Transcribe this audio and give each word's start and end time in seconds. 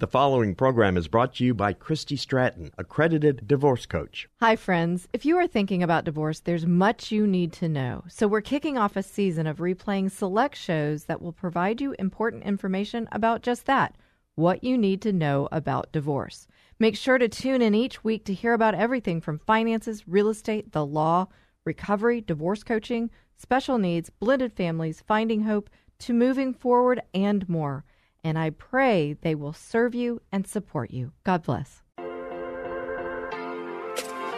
The 0.00 0.06
following 0.06 0.54
program 0.54 0.96
is 0.96 1.08
brought 1.08 1.34
to 1.34 1.44
you 1.44 1.54
by 1.54 1.72
Christy 1.72 2.14
Stratton, 2.14 2.70
accredited 2.78 3.48
divorce 3.48 3.84
coach. 3.84 4.28
Hi, 4.38 4.54
friends. 4.54 5.08
If 5.12 5.26
you 5.26 5.36
are 5.38 5.48
thinking 5.48 5.82
about 5.82 6.04
divorce, 6.04 6.38
there's 6.38 6.64
much 6.64 7.10
you 7.10 7.26
need 7.26 7.52
to 7.54 7.68
know. 7.68 8.04
So, 8.06 8.28
we're 8.28 8.40
kicking 8.40 8.78
off 8.78 8.94
a 8.94 9.02
season 9.02 9.48
of 9.48 9.58
replaying 9.58 10.12
select 10.12 10.54
shows 10.54 11.06
that 11.06 11.20
will 11.20 11.32
provide 11.32 11.80
you 11.80 11.96
important 11.98 12.44
information 12.44 13.08
about 13.10 13.42
just 13.42 13.66
that 13.66 13.96
what 14.36 14.62
you 14.62 14.78
need 14.78 15.02
to 15.02 15.12
know 15.12 15.48
about 15.50 15.90
divorce. 15.90 16.46
Make 16.78 16.96
sure 16.96 17.18
to 17.18 17.28
tune 17.28 17.60
in 17.60 17.74
each 17.74 18.04
week 18.04 18.24
to 18.26 18.34
hear 18.34 18.52
about 18.52 18.76
everything 18.76 19.20
from 19.20 19.40
finances, 19.40 20.06
real 20.06 20.28
estate, 20.28 20.70
the 20.70 20.86
law, 20.86 21.26
recovery, 21.64 22.20
divorce 22.20 22.62
coaching, 22.62 23.10
special 23.36 23.78
needs, 23.78 24.10
blended 24.10 24.52
families, 24.52 25.02
finding 25.04 25.40
hope, 25.40 25.68
to 25.98 26.12
moving 26.12 26.54
forward, 26.54 27.02
and 27.12 27.48
more 27.48 27.84
and 28.24 28.38
I 28.38 28.50
pray 28.50 29.14
they 29.14 29.34
will 29.34 29.52
serve 29.52 29.94
you 29.94 30.20
and 30.32 30.46
support 30.46 30.90
you. 30.90 31.12
God 31.24 31.42
bless. 31.42 31.82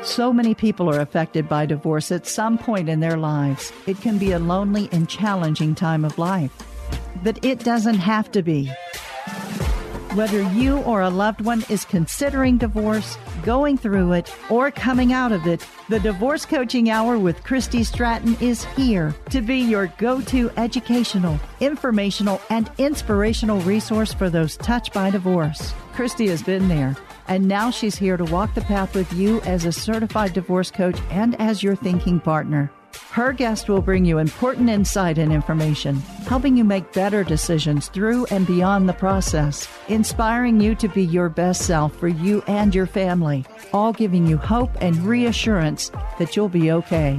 So 0.02 0.32
many 0.32 0.54
people 0.54 0.88
are 0.88 1.00
affected 1.00 1.48
by 1.48 1.66
divorce 1.66 2.10
at 2.10 2.26
some 2.26 2.56
point 2.56 2.88
in 2.88 3.00
their 3.00 3.18
lives. 3.18 3.70
It 3.86 4.00
can 4.00 4.16
be 4.16 4.32
a 4.32 4.38
lonely 4.38 4.88
and 4.92 5.08
challenging 5.08 5.74
time 5.74 6.06
of 6.06 6.18
life, 6.18 6.52
but 7.22 7.44
it 7.44 7.58
doesn't 7.58 7.98
have 7.98 8.32
to 8.32 8.42
be. 8.42 8.72
Whether 10.14 10.42
you 10.54 10.78
or 10.78 11.02
a 11.02 11.08
loved 11.08 11.40
one 11.40 11.64
is 11.68 11.84
considering 11.84 12.58
divorce, 12.58 13.16
going 13.44 13.78
through 13.78 14.14
it, 14.14 14.34
or 14.50 14.72
coming 14.72 15.12
out 15.12 15.30
of 15.30 15.46
it, 15.46 15.64
the 15.88 16.00
Divorce 16.00 16.44
Coaching 16.44 16.90
Hour 16.90 17.16
with 17.16 17.44
Christy 17.44 17.84
Stratton 17.84 18.36
is 18.40 18.64
here 18.64 19.14
to 19.28 19.40
be 19.40 19.58
your 19.58 19.86
go 19.98 20.20
to 20.22 20.50
educational, 20.56 21.38
informational, 21.60 22.40
and 22.50 22.72
inspirational 22.78 23.60
resource 23.60 24.12
for 24.12 24.28
those 24.28 24.56
touched 24.56 24.92
by 24.92 25.10
divorce. 25.10 25.72
Christy 25.92 26.26
has 26.26 26.42
been 26.42 26.66
there, 26.66 26.96
and 27.28 27.46
now 27.46 27.70
she's 27.70 27.94
here 27.94 28.16
to 28.16 28.24
walk 28.24 28.52
the 28.54 28.62
path 28.62 28.96
with 28.96 29.12
you 29.12 29.40
as 29.42 29.64
a 29.64 29.70
certified 29.70 30.32
divorce 30.32 30.72
coach 30.72 30.98
and 31.10 31.40
as 31.40 31.62
your 31.62 31.76
thinking 31.76 32.18
partner. 32.18 32.72
Her 33.10 33.32
guest 33.32 33.68
will 33.68 33.82
bring 33.82 34.04
you 34.04 34.18
important 34.18 34.70
insight 34.70 35.18
and 35.18 35.32
information, 35.32 35.96
helping 36.26 36.56
you 36.56 36.64
make 36.64 36.92
better 36.92 37.24
decisions 37.24 37.88
through 37.88 38.26
and 38.26 38.46
beyond 38.46 38.88
the 38.88 38.92
process, 38.92 39.68
inspiring 39.88 40.60
you 40.60 40.74
to 40.76 40.88
be 40.88 41.04
your 41.04 41.28
best 41.28 41.62
self 41.62 41.94
for 41.96 42.08
you 42.08 42.42
and 42.46 42.74
your 42.74 42.86
family, 42.86 43.44
all 43.72 43.92
giving 43.92 44.26
you 44.26 44.36
hope 44.36 44.70
and 44.80 44.96
reassurance 44.98 45.90
that 46.18 46.36
you'll 46.36 46.48
be 46.48 46.70
okay. 46.70 47.18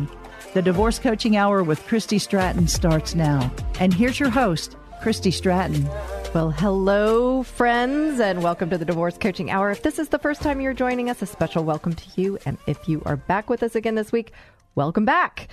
The 0.53 0.61
Divorce 0.61 0.99
Coaching 0.99 1.37
Hour 1.37 1.63
with 1.63 1.85
Christy 1.87 2.19
Stratton 2.19 2.67
starts 2.67 3.15
now. 3.15 3.51
And 3.79 3.93
here's 3.93 4.19
your 4.19 4.29
host, 4.29 4.75
Christy 5.01 5.31
Stratton. 5.31 5.87
Well, 6.33 6.51
hello, 6.51 7.43
friends, 7.43 8.19
and 8.21 8.41
welcome 8.41 8.69
to 8.69 8.77
the 8.77 8.85
Divorce 8.85 9.17
Coaching 9.17 9.51
Hour. 9.51 9.71
If 9.71 9.83
this 9.83 9.99
is 9.99 10.09
the 10.09 10.19
first 10.19 10.41
time 10.41 10.61
you're 10.61 10.73
joining 10.73 11.09
us, 11.09 11.21
a 11.21 11.25
special 11.25 11.65
welcome 11.65 11.93
to 11.93 12.21
you. 12.21 12.37
And 12.45 12.57
if 12.67 12.87
you 12.87 13.01
are 13.05 13.17
back 13.17 13.49
with 13.49 13.63
us 13.63 13.75
again 13.75 13.95
this 13.95 14.13
week, 14.13 14.31
welcome 14.75 15.05
back. 15.05 15.49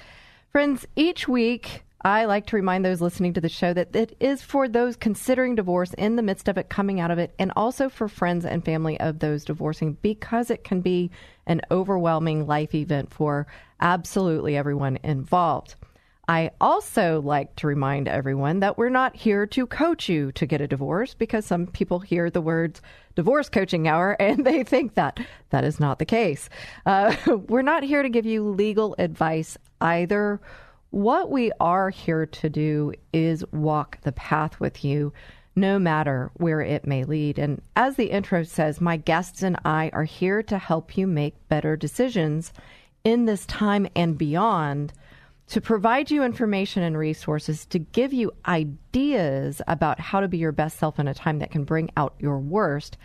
Friends, 0.52 0.86
each 0.96 1.28
week 1.28 1.84
I 2.02 2.26
like 2.26 2.46
to 2.46 2.56
remind 2.56 2.84
those 2.84 3.00
listening 3.00 3.34
to 3.34 3.40
the 3.40 3.48
show 3.48 3.74
that 3.74 3.94
it 3.94 4.16
is 4.20 4.40
for 4.40 4.68
those 4.68 4.96
considering 4.96 5.56
divorce 5.56 5.92
in 5.94 6.16
the 6.16 6.22
midst 6.22 6.48
of 6.48 6.56
it, 6.56 6.68
coming 6.68 7.00
out 7.00 7.10
of 7.10 7.18
it, 7.18 7.34
and 7.38 7.52
also 7.56 7.88
for 7.88 8.08
friends 8.08 8.44
and 8.44 8.64
family 8.64 8.98
of 9.00 9.18
those 9.18 9.44
divorcing 9.44 9.98
because 10.00 10.50
it 10.50 10.62
can 10.62 10.80
be 10.80 11.10
an 11.46 11.60
overwhelming 11.70 12.46
life 12.46 12.74
event 12.74 13.12
for 13.12 13.46
absolutely 13.80 14.56
everyone 14.56 14.98
involved. 15.02 15.74
I 16.28 16.50
also 16.60 17.22
like 17.22 17.56
to 17.56 17.66
remind 17.66 18.06
everyone 18.06 18.60
that 18.60 18.76
we're 18.76 18.90
not 18.90 19.16
here 19.16 19.46
to 19.46 19.66
coach 19.66 20.10
you 20.10 20.30
to 20.32 20.44
get 20.44 20.60
a 20.60 20.68
divorce 20.68 21.14
because 21.14 21.46
some 21.46 21.66
people 21.66 22.00
hear 22.00 22.28
the 22.28 22.42
words 22.42 22.82
divorce 23.14 23.48
coaching 23.48 23.88
hour 23.88 24.14
and 24.20 24.44
they 24.44 24.62
think 24.62 24.94
that 24.94 25.18
that 25.50 25.64
is 25.64 25.80
not 25.80 25.98
the 25.98 26.04
case. 26.04 26.50
Uh, 26.84 27.16
we're 27.48 27.62
not 27.62 27.82
here 27.82 28.02
to 28.02 28.10
give 28.10 28.26
you 28.26 28.46
legal 28.46 28.94
advice 28.98 29.56
either. 29.80 30.38
What 30.90 31.30
we 31.30 31.50
are 31.60 31.88
here 31.88 32.26
to 32.26 32.50
do 32.50 32.92
is 33.14 33.44
walk 33.50 33.98
the 34.02 34.12
path 34.12 34.60
with 34.60 34.84
you, 34.84 35.14
no 35.56 35.78
matter 35.78 36.30
where 36.34 36.60
it 36.60 36.86
may 36.86 37.04
lead. 37.04 37.38
And 37.38 37.62
as 37.74 37.96
the 37.96 38.10
intro 38.10 38.42
says, 38.42 38.82
my 38.82 38.98
guests 38.98 39.42
and 39.42 39.58
I 39.64 39.90
are 39.94 40.04
here 40.04 40.42
to 40.42 40.58
help 40.58 40.96
you 40.96 41.06
make 41.06 41.48
better 41.48 41.74
decisions 41.74 42.52
in 43.02 43.24
this 43.24 43.46
time 43.46 43.86
and 43.96 44.18
beyond 44.18 44.92
to 45.48 45.60
provide 45.60 46.10
you 46.10 46.22
information 46.22 46.82
and 46.82 46.96
resources 46.96 47.64
to 47.66 47.78
give 47.78 48.12
you 48.12 48.32
ideas 48.46 49.62
about 49.66 49.98
how 49.98 50.20
to 50.20 50.28
be 50.28 50.38
your 50.38 50.52
best 50.52 50.78
self 50.78 50.98
in 50.98 51.08
a 51.08 51.14
time 51.14 51.38
that 51.38 51.50
can 51.50 51.64
bring 51.64 51.90
out 51.96 52.14
your 52.18 52.38
worst 52.38 52.96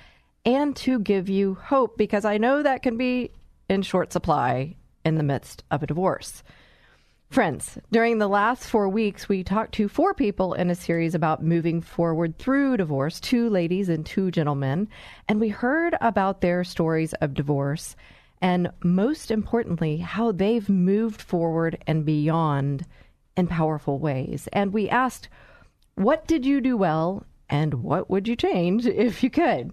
and 0.45 0.75
to 0.75 0.99
give 0.99 1.29
you 1.29 1.55
hope 1.55 1.97
because 1.97 2.25
I 2.25 2.37
know 2.37 2.61
that 2.61 2.83
can 2.83 2.97
be 2.97 3.31
in 3.69 3.81
short 3.81 4.11
supply 4.11 4.75
in 5.05 5.15
the 5.15 5.23
midst 5.23 5.63
of 5.71 5.83
a 5.83 5.87
divorce. 5.87 6.43
Friends, 7.29 7.79
during 7.91 8.19
the 8.19 8.27
last 8.27 8.67
four 8.67 8.87
weeks, 8.89 9.27
we 9.27 9.43
talked 9.43 9.73
to 9.75 9.87
four 9.87 10.13
people 10.13 10.53
in 10.53 10.69
a 10.69 10.75
series 10.75 11.15
about 11.15 11.43
moving 11.43 11.81
forward 11.81 12.37
through 12.37 12.77
divorce 12.77 13.19
two 13.19 13.49
ladies 13.49 13.89
and 13.89 14.05
two 14.05 14.29
gentlemen. 14.29 14.87
And 15.27 15.39
we 15.39 15.49
heard 15.49 15.95
about 15.99 16.41
their 16.41 16.63
stories 16.63 17.13
of 17.13 17.33
divorce 17.33 17.95
and, 18.43 18.69
most 18.83 19.31
importantly, 19.31 19.97
how 19.97 20.33
they've 20.33 20.67
moved 20.67 21.21
forward 21.21 21.81
and 21.87 22.05
beyond 22.05 22.85
in 23.37 23.47
powerful 23.47 23.99
ways. 23.99 24.49
And 24.51 24.73
we 24.73 24.89
asked, 24.89 25.29
What 25.95 26.27
did 26.27 26.45
you 26.45 26.59
do 26.59 26.75
well? 26.75 27.25
And 27.49 27.75
what 27.75 28.09
would 28.09 28.27
you 28.27 28.35
change 28.35 28.85
if 28.85 29.23
you 29.23 29.29
could? 29.29 29.71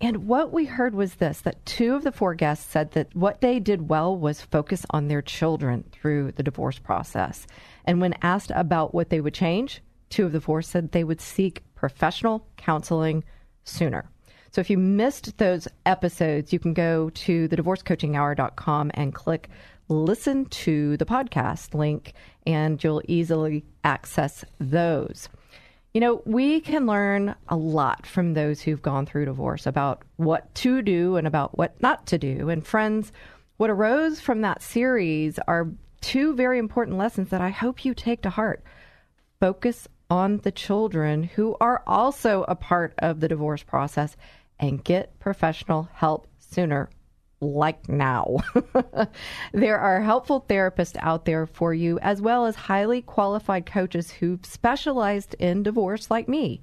And 0.00 0.26
what 0.26 0.52
we 0.52 0.64
heard 0.64 0.94
was 0.94 1.14
this 1.14 1.40
that 1.42 1.64
two 1.64 1.94
of 1.94 2.02
the 2.02 2.10
four 2.10 2.34
guests 2.34 2.68
said 2.68 2.90
that 2.92 3.14
what 3.14 3.42
they 3.42 3.60
did 3.60 3.88
well 3.88 4.16
was 4.16 4.40
focus 4.40 4.84
on 4.90 5.06
their 5.06 5.22
children 5.22 5.84
through 5.92 6.32
the 6.32 6.42
divorce 6.42 6.80
process. 6.80 7.46
And 7.84 8.00
when 8.00 8.14
asked 8.22 8.50
about 8.54 8.92
what 8.92 9.10
they 9.10 9.20
would 9.20 9.34
change, 9.34 9.82
two 10.08 10.26
of 10.26 10.32
the 10.32 10.40
four 10.40 10.62
said 10.62 10.90
they 10.90 11.04
would 11.04 11.20
seek 11.20 11.62
professional 11.76 12.44
counseling 12.56 13.22
sooner. 13.62 14.10
So 14.52 14.60
if 14.60 14.68
you 14.68 14.78
missed 14.78 15.38
those 15.38 15.68
episodes, 15.86 16.52
you 16.52 16.58
can 16.58 16.74
go 16.74 17.10
to 17.10 17.48
thedivorcecoachinghour.com 17.48 18.90
and 18.94 19.14
click 19.14 19.48
listen 19.90 20.44
to 20.46 20.96
the 20.96 21.04
podcast 21.04 21.74
link, 21.74 22.14
and 22.46 22.82
you'll 22.82 23.02
easily 23.08 23.64
access 23.84 24.44
those. 24.58 25.28
You 25.92 26.00
know, 26.00 26.22
we 26.24 26.60
can 26.60 26.86
learn 26.86 27.34
a 27.48 27.56
lot 27.56 28.06
from 28.06 28.34
those 28.34 28.60
who've 28.60 28.80
gone 28.80 29.06
through 29.06 29.24
divorce 29.24 29.66
about 29.66 30.02
what 30.16 30.54
to 30.56 30.82
do 30.82 31.16
and 31.16 31.26
about 31.26 31.58
what 31.58 31.80
not 31.82 32.06
to 32.06 32.18
do. 32.18 32.48
And 32.48 32.64
friends, 32.64 33.10
what 33.56 33.70
arose 33.70 34.20
from 34.20 34.42
that 34.42 34.62
series 34.62 35.38
are 35.48 35.68
two 36.00 36.34
very 36.34 36.58
important 36.58 36.96
lessons 36.96 37.30
that 37.30 37.40
I 37.40 37.50
hope 37.50 37.84
you 37.84 37.92
take 37.92 38.22
to 38.22 38.30
heart. 38.30 38.62
Focus 39.40 39.88
on 40.08 40.38
the 40.38 40.52
children 40.52 41.24
who 41.24 41.56
are 41.60 41.82
also 41.86 42.44
a 42.46 42.54
part 42.54 42.94
of 42.98 43.20
the 43.20 43.28
divorce 43.28 43.62
process 43.62 44.16
and 44.60 44.84
get 44.84 45.18
professional 45.18 45.88
help 45.92 46.28
sooner 46.38 46.88
like 47.40 47.88
now. 47.88 48.36
there 49.52 49.78
are 49.78 50.02
helpful 50.02 50.44
therapists 50.48 50.96
out 51.00 51.24
there 51.24 51.46
for 51.46 51.72
you, 51.72 51.98
as 52.00 52.20
well 52.20 52.46
as 52.46 52.54
highly 52.54 53.00
qualified 53.02 53.66
coaches 53.66 54.10
who've 54.10 54.44
specialized 54.44 55.34
in 55.38 55.62
divorce 55.62 56.10
like 56.10 56.28
me. 56.28 56.60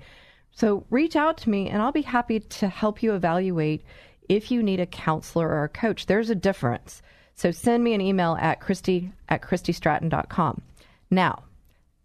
So 0.52 0.86
reach 0.90 1.16
out 1.16 1.38
to 1.40 1.50
me 1.50 1.70
and 1.70 1.82
I'll 1.82 1.92
be 1.92 2.02
happy 2.02 2.40
to 2.40 2.68
help 2.68 3.04
you 3.04 3.14
evaluate 3.14 3.84
if 4.30 4.52
you 4.52 4.62
need 4.62 4.80
a 4.80 4.86
counselor 4.86 5.48
or 5.48 5.64
a 5.64 5.70
coach. 5.70 6.06
There's 6.06 6.30
a 6.30 6.36
difference. 6.36 7.02
So 7.36 7.52
send 7.52 7.84
me 7.84 7.94
an 7.94 8.02
email 8.02 8.38
at 8.40 8.62
Christy 8.62 9.12
at 9.30 9.42
ChristyStratton.com. 9.42 10.62
Now, 11.10 11.44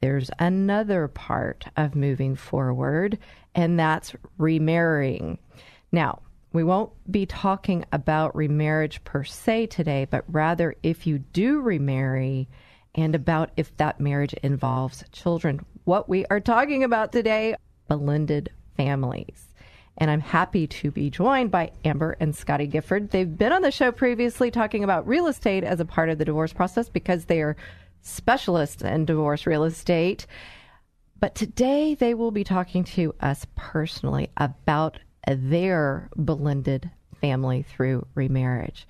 there's 0.01 0.31
another 0.39 1.09
part 1.09 1.65
of 1.77 1.95
moving 1.95 2.35
forward, 2.35 3.19
and 3.55 3.79
that's 3.79 4.15
remarrying. 4.37 5.39
Now, 5.93 6.23
we 6.53 6.65
won't 6.65 6.91
be 7.11 7.27
talking 7.27 7.85
about 7.93 8.35
remarriage 8.35 9.05
per 9.05 9.25
se 9.25 9.67
today, 9.67 10.07
but 10.11 10.25
rather 10.29 10.75
if 10.83 11.07
you 11.07 11.19
do 11.19 11.61
remarry 11.61 12.49
and 12.95 13.15
about 13.15 13.51
if 13.57 13.75
that 13.77 14.01
marriage 14.01 14.35
involves 14.43 15.05
children. 15.13 15.65
What 15.85 16.09
we 16.09 16.27
are 16.27 16.41
talking 16.41 16.85
about 16.85 17.13
today 17.13 17.55
blended 17.89 18.51
families. 18.77 19.49
And 19.99 20.11
I'm 20.11 20.21
happy 20.21 20.67
to 20.67 20.91
be 20.91 21.11
joined 21.11 21.51
by 21.51 21.73
Amber 21.85 22.17
and 22.19 22.35
Scotty 22.35 22.67
Gifford. 22.67 23.11
They've 23.11 23.37
been 23.39 23.53
on 23.53 23.63
the 23.63 23.71
show 23.71 23.93
previously 23.93 24.51
talking 24.51 24.85
about 24.85 25.07
real 25.07 25.27
estate 25.27 25.65
as 25.65 25.81
a 25.81 25.85
part 25.85 26.09
of 26.09 26.19
the 26.19 26.25
divorce 26.25 26.53
process 26.53 26.89
because 26.89 27.27
they 27.27 27.43
are 27.43 27.57
specialists 28.01 28.83
in 28.83 29.05
divorce 29.05 29.47
real 29.47 29.65
estate. 29.65 30.27
But 31.21 31.35
today 31.35 31.95
they 31.95 32.15
will 32.15 32.31
be 32.31 32.45
talking 32.45 32.85
to 32.85 33.15
us 33.21 33.47
personally 33.55 34.31
about 34.39 34.99
their 35.27 36.09
blended 36.17 36.91
family 37.21 37.63
through 37.63 38.07
remarriage. 38.15 38.87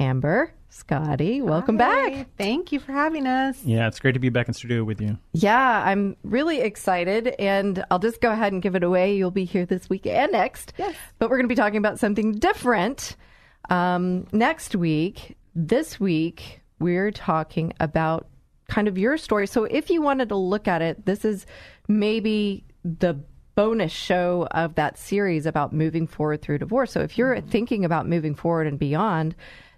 Amber, 0.00 0.52
Scotty, 0.68 1.40
welcome 1.40 1.78
Hi. 1.78 2.10
back. 2.10 2.26
Thank 2.36 2.72
you 2.72 2.80
for 2.80 2.92
having 2.92 3.26
us. 3.26 3.64
Yeah, 3.64 3.86
it's 3.86 4.00
great 4.00 4.12
to 4.12 4.18
be 4.18 4.28
back 4.28 4.48
in 4.48 4.54
studio 4.54 4.82
with 4.82 5.00
you. 5.00 5.18
Yeah, 5.32 5.82
I'm 5.84 6.16
really 6.24 6.60
excited, 6.60 7.28
and 7.38 7.84
I'll 7.90 8.00
just 8.00 8.20
go 8.20 8.32
ahead 8.32 8.52
and 8.52 8.60
give 8.60 8.74
it 8.74 8.82
away. 8.82 9.16
You'll 9.16 9.30
be 9.30 9.44
here 9.44 9.66
this 9.66 9.88
week 9.88 10.06
and 10.06 10.32
next. 10.32 10.72
Yes. 10.76 10.96
But 11.18 11.30
we're 11.30 11.36
going 11.36 11.48
to 11.48 11.52
be 11.52 11.54
talking 11.54 11.76
about 11.78 12.00
something 12.00 12.32
different 12.32 13.16
um, 13.70 14.26
next 14.32 14.74
week. 14.74 15.36
This 15.54 16.00
week, 16.00 16.60
we're 16.80 17.12
talking 17.12 17.72
about 17.78 18.26
kind 18.68 18.88
of 18.88 18.98
your 18.98 19.16
story. 19.16 19.46
So 19.46 19.64
if 19.64 19.90
you 19.90 20.02
wanted 20.02 20.28
to 20.30 20.36
look 20.36 20.66
at 20.66 20.82
it, 20.82 21.06
this 21.06 21.24
is 21.24 21.46
maybe 21.86 22.64
the 22.84 23.14
bonus 23.54 23.92
show 23.92 24.48
of 24.50 24.74
that 24.74 24.98
series 24.98 25.46
about 25.46 25.72
moving 25.72 26.06
forward 26.06 26.42
through 26.42 26.58
divorce. 26.58 26.92
So 26.92 27.00
if 27.00 27.16
you're 27.16 27.40
thinking 27.40 27.84
about 27.84 28.08
moving 28.08 28.34
forward 28.34 28.66
and 28.66 28.78
beyond, 28.78 29.34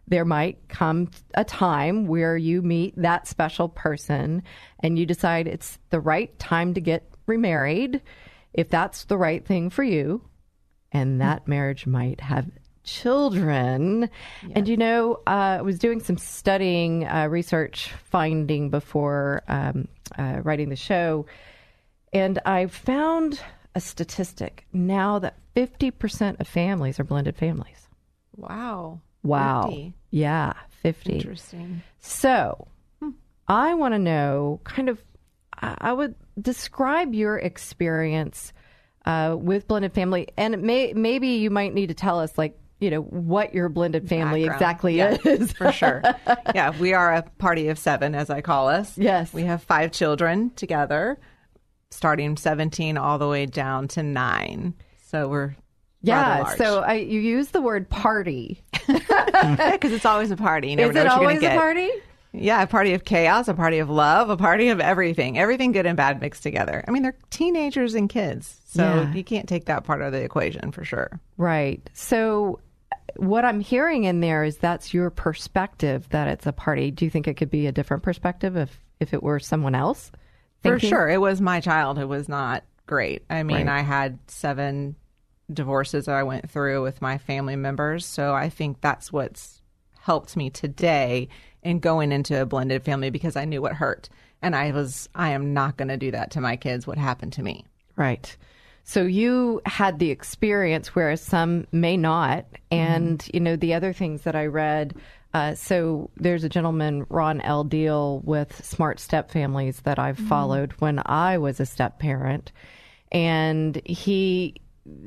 there 0.08 0.24
might 0.24 0.68
come 0.68 1.10
a 1.34 1.44
time 1.44 2.06
where 2.06 2.36
you 2.36 2.62
meet 2.62 2.94
that 2.96 3.26
special 3.26 3.68
person 3.68 4.42
and 4.80 4.98
you 4.98 5.04
decide 5.04 5.48
it's 5.48 5.78
the 5.90 6.00
right 6.00 6.36
time 6.38 6.74
to 6.74 6.80
get 6.80 7.10
remarried, 7.26 8.00
if 8.54 8.68
that's 8.68 9.04
the 9.04 9.18
right 9.18 9.44
thing 9.44 9.68
for 9.68 9.82
you, 9.82 10.22
and 10.92 11.20
that 11.20 11.48
marriage 11.48 11.86
might 11.86 12.20
have 12.20 12.48
children. 12.84 14.08
And 14.54 14.68
you 14.68 14.76
know, 14.76 15.20
uh, 15.26 15.58
I 15.58 15.62
was 15.62 15.78
doing 15.78 16.00
some 16.00 16.16
studying, 16.16 17.06
uh, 17.06 17.26
research 17.26 17.92
finding 18.04 18.70
before 18.70 19.42
um, 19.48 19.88
uh, 20.16 20.40
writing 20.44 20.68
the 20.68 20.76
show, 20.76 21.26
and 22.12 22.38
I 22.46 22.66
found 22.66 23.40
a 23.76 23.80
statistic 23.80 24.66
now 24.72 25.18
that 25.20 25.36
50% 25.54 26.40
of 26.40 26.48
families 26.48 26.98
are 26.98 27.04
blended 27.04 27.36
families. 27.36 27.88
Wow. 28.34 29.00
Wow. 29.22 29.66
50. 29.68 29.94
Yeah, 30.10 30.54
50. 30.82 31.12
Interesting. 31.12 31.82
So, 32.00 32.66
I 33.46 33.74
want 33.74 33.94
to 33.94 33.98
know 33.98 34.60
kind 34.64 34.88
of, 34.88 34.98
I 35.60 35.76
I 35.80 35.92
would 35.92 36.14
describe 36.40 37.14
your 37.14 37.36
experience 37.38 38.52
uh, 39.04 39.36
with 39.38 39.68
blended 39.68 39.92
family, 39.92 40.28
and 40.36 40.62
may 40.62 40.92
maybe 40.94 41.28
you 41.28 41.50
might 41.50 41.72
need 41.74 41.88
to 41.88 41.94
tell 41.94 42.18
us 42.18 42.36
like 42.36 42.58
you 42.80 42.90
know 42.90 43.02
what 43.02 43.54
your 43.54 43.68
blended 43.68 44.08
family 44.08 44.46
Background. 44.46 44.62
exactly 44.62 44.96
Yeah, 44.98 45.16
is. 45.24 45.52
for 45.52 45.70
sure. 45.72 46.02
Yeah, 46.54 46.76
we 46.78 46.92
are 46.92 47.14
a 47.14 47.22
party 47.38 47.68
of 47.68 47.78
seven, 47.78 48.14
as 48.14 48.30
I 48.30 48.40
call 48.40 48.68
us. 48.68 48.96
Yes. 48.98 49.32
We 49.32 49.42
have 49.42 49.62
five 49.62 49.92
children 49.92 50.50
together, 50.56 51.18
starting 51.96 52.36
17 52.36 52.96
all 52.98 53.18
the 53.18 53.28
way 53.28 53.46
down 53.46 53.88
to 53.88 54.02
nine. 54.02 54.74
So 55.06 55.28
we're 55.28 55.56
yeah. 56.02 56.54
So 56.56 56.80
I, 56.80 56.94
you 56.94 57.18
use 57.20 57.48
the 57.48 57.60
word 57.60 57.88
party. 57.88 58.62
because 58.86 59.92
it's 59.92 60.04
always 60.04 60.30
a 60.30 60.36
party. 60.36 60.70
You 60.70 60.76
never 60.76 60.90
Is 60.90 60.94
know 60.96 61.00
it 61.00 61.04
what 61.04 61.12
you're 61.14 61.20
always 61.22 61.38
a 61.38 61.40
get. 61.40 61.56
party? 61.58 61.90
Yeah, 62.32 62.62
a 62.62 62.66
party 62.66 62.92
of 62.92 63.04
chaos, 63.04 63.48
a 63.48 63.54
party 63.54 63.78
of 63.78 63.88
love, 63.88 64.28
a 64.30 64.36
party 64.36 64.68
of 64.68 64.78
everything. 64.78 65.38
Everything 65.38 65.72
good 65.72 65.86
and 65.86 65.96
bad 65.96 66.20
mixed 66.20 66.42
together. 66.42 66.84
I 66.86 66.90
mean, 66.90 67.02
they're 67.02 67.16
teenagers 67.30 67.94
and 67.94 68.08
kids. 68.08 68.60
So 68.66 68.82
Yeah. 68.84 69.12
you 69.14 69.24
can't 69.24 69.48
take 69.48 69.64
that 69.66 69.84
part 69.84 70.02
of 70.02 70.12
the 70.12 70.22
equation 70.22 70.70
for 70.70 70.84
sure. 70.84 71.18
Right. 71.38 71.88
So 71.94 72.60
what 73.16 73.44
I'm 73.46 73.60
hearing 73.60 74.04
in 74.04 74.20
there 74.20 74.44
is 74.44 74.58
that's 74.58 74.92
your 74.92 75.08
perspective 75.10 76.06
that 76.10 76.28
it's 76.28 76.46
a 76.46 76.52
party. 76.52 76.90
Do 76.90 77.04
you 77.06 77.10
think 77.10 77.26
it 77.26 77.34
could 77.34 77.50
be 77.50 77.66
a 77.66 77.72
different 77.72 78.02
perspective 78.02 78.56
if 78.56 78.78
if 79.00 79.12
it 79.14 79.22
were 79.22 79.40
someone 79.40 79.74
else? 79.74 80.12
For 80.66 80.78
sure. 80.78 81.08
It 81.08 81.20
was 81.20 81.40
my 81.40 81.60
childhood 81.60 82.08
was 82.08 82.28
not 82.28 82.64
great. 82.86 83.24
I 83.28 83.42
mean, 83.42 83.66
Right. 83.66 83.78
I 83.78 83.80
had 83.80 84.18
seven 84.28 84.96
divorces 85.52 86.06
that 86.06 86.14
I 86.14 86.22
went 86.22 86.50
through 86.50 86.82
with 86.82 87.00
my 87.00 87.18
family 87.18 87.56
members. 87.56 88.04
So 88.04 88.34
I 88.34 88.48
think 88.48 88.80
that's 88.80 89.12
what's 89.12 89.62
helped 90.00 90.36
me 90.36 90.50
today 90.50 91.28
in 91.62 91.78
going 91.80 92.12
into 92.12 92.40
a 92.40 92.46
blended 92.46 92.84
family 92.84 93.10
because 93.10 93.36
I 93.36 93.44
knew 93.44 93.60
what 93.60 93.72
hurt. 93.72 94.08
And 94.42 94.54
I 94.54 94.70
was, 94.70 95.08
I 95.14 95.30
am 95.30 95.54
not 95.54 95.76
going 95.76 95.88
to 95.88 95.96
do 95.96 96.10
that 96.12 96.30
to 96.32 96.40
my 96.40 96.56
kids, 96.56 96.86
what 96.86 96.98
happened 96.98 97.32
to 97.34 97.42
me. 97.42 97.64
Right. 97.96 98.36
So 98.84 99.02
you 99.02 99.60
had 99.66 99.98
the 99.98 100.10
experience, 100.10 100.94
whereas 100.94 101.20
some 101.20 101.66
may 101.72 101.96
not. 101.96 102.46
And, 102.70 103.18
mm-hmm. 103.18 103.30
you 103.34 103.40
know, 103.40 103.56
the 103.56 103.74
other 103.74 103.92
things 103.92 104.22
that 104.22 104.36
I 104.36 104.46
read. 104.46 104.94
Uh, 105.36 105.54
so 105.54 106.08
there's 106.16 106.44
a 106.44 106.48
gentleman, 106.48 107.04
Ron 107.10 107.42
L. 107.42 107.62
Deal, 107.62 108.22
with 108.24 108.64
Smart 108.64 108.98
Step 108.98 109.30
Families 109.30 109.80
that 109.80 109.98
I've 109.98 110.16
followed 110.18 110.72
when 110.78 111.02
I 111.04 111.36
was 111.36 111.60
a 111.60 111.66
step 111.66 111.98
parent. 111.98 112.52
And 113.12 113.78
he 113.84 114.54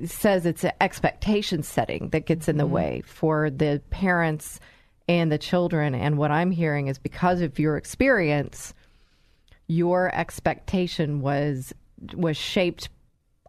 says 0.06 0.46
it's 0.46 0.64
an 0.64 0.74
expectation 0.82 1.64
setting 1.64 2.10
that 2.10 2.28
gets 2.28 2.48
in 2.48 2.58
the 2.58 2.68
way 2.68 3.02
for 3.08 3.50
the 3.50 3.82
parents 3.90 4.60
and 5.08 5.32
the 5.32 5.40
children. 5.40 5.96
And 5.96 6.16
what 6.16 6.30
I'm 6.30 6.52
hearing 6.52 6.90
is 6.90 7.00
because 7.00 7.42
of 7.42 7.58
your 7.58 7.76
experience, 7.76 8.76
your 9.66 10.14
expectation 10.14 11.22
was 11.22 11.74
was 12.14 12.38
shaped 12.38 12.90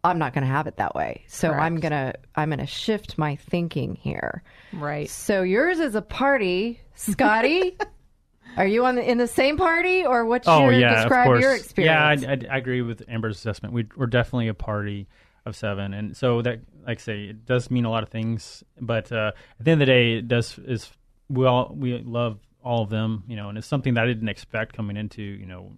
I'm 0.02 0.18
not 0.18 0.32
going 0.32 0.42
to 0.44 0.50
have 0.50 0.66
it 0.66 0.76
that 0.76 0.94
way. 0.94 1.24
So 1.28 1.50
I'm 1.50 1.78
going 1.78 1.92
to 1.92 2.14
I'm 2.34 2.48
going 2.50 2.60
to 2.60 2.66
shift 2.66 3.18
my 3.18 3.36
thinking 3.36 3.94
here. 3.94 4.42
Right. 4.72 5.08
So 5.10 5.42
yours 5.42 5.78
is 5.78 5.94
a 5.94 6.02
party, 6.02 6.80
Scotty. 6.94 7.76
Are 8.56 8.66
you 8.66 8.84
on 8.84 8.96
the, 8.96 9.08
in 9.08 9.18
the 9.18 9.28
same 9.28 9.56
party 9.56 10.04
or 10.04 10.24
what's 10.24 10.48
Oh 10.48 10.64
your 10.64 10.72
yeah, 10.72 11.02
describe 11.02 11.26
of 11.26 11.26
course. 11.26 11.42
your 11.42 11.54
experience? 11.54 12.22
Yeah, 12.22 12.28
I, 12.28 12.32
I, 12.32 12.54
I 12.54 12.58
agree 12.58 12.82
with 12.82 13.02
Amber's 13.08 13.36
assessment. 13.36 13.74
We, 13.74 13.86
we're 13.96 14.06
definitely 14.06 14.48
a 14.48 14.54
party 14.54 15.06
of 15.46 15.54
seven, 15.54 15.94
and 15.94 16.16
so 16.16 16.42
that, 16.42 16.60
like 16.86 16.98
I 16.98 17.00
say, 17.00 17.24
it 17.26 17.46
does 17.46 17.70
mean 17.70 17.84
a 17.84 17.90
lot 17.90 18.02
of 18.02 18.08
things. 18.08 18.64
But 18.80 19.10
uh, 19.12 19.32
at 19.58 19.64
the 19.64 19.70
end 19.70 19.80
of 19.82 19.86
the 19.86 19.92
day, 19.92 20.12
it 20.14 20.28
does 20.28 20.58
is 20.58 20.90
we 21.28 21.46
all 21.46 21.72
we 21.74 21.98
love 21.98 22.40
all 22.62 22.82
of 22.82 22.90
them, 22.90 23.24
you 23.28 23.36
know, 23.36 23.48
and 23.48 23.56
it's 23.56 23.66
something 23.66 23.94
that 23.94 24.04
I 24.04 24.06
didn't 24.08 24.28
expect 24.28 24.74
coming 24.76 24.96
into, 24.96 25.22
you 25.22 25.46
know, 25.46 25.72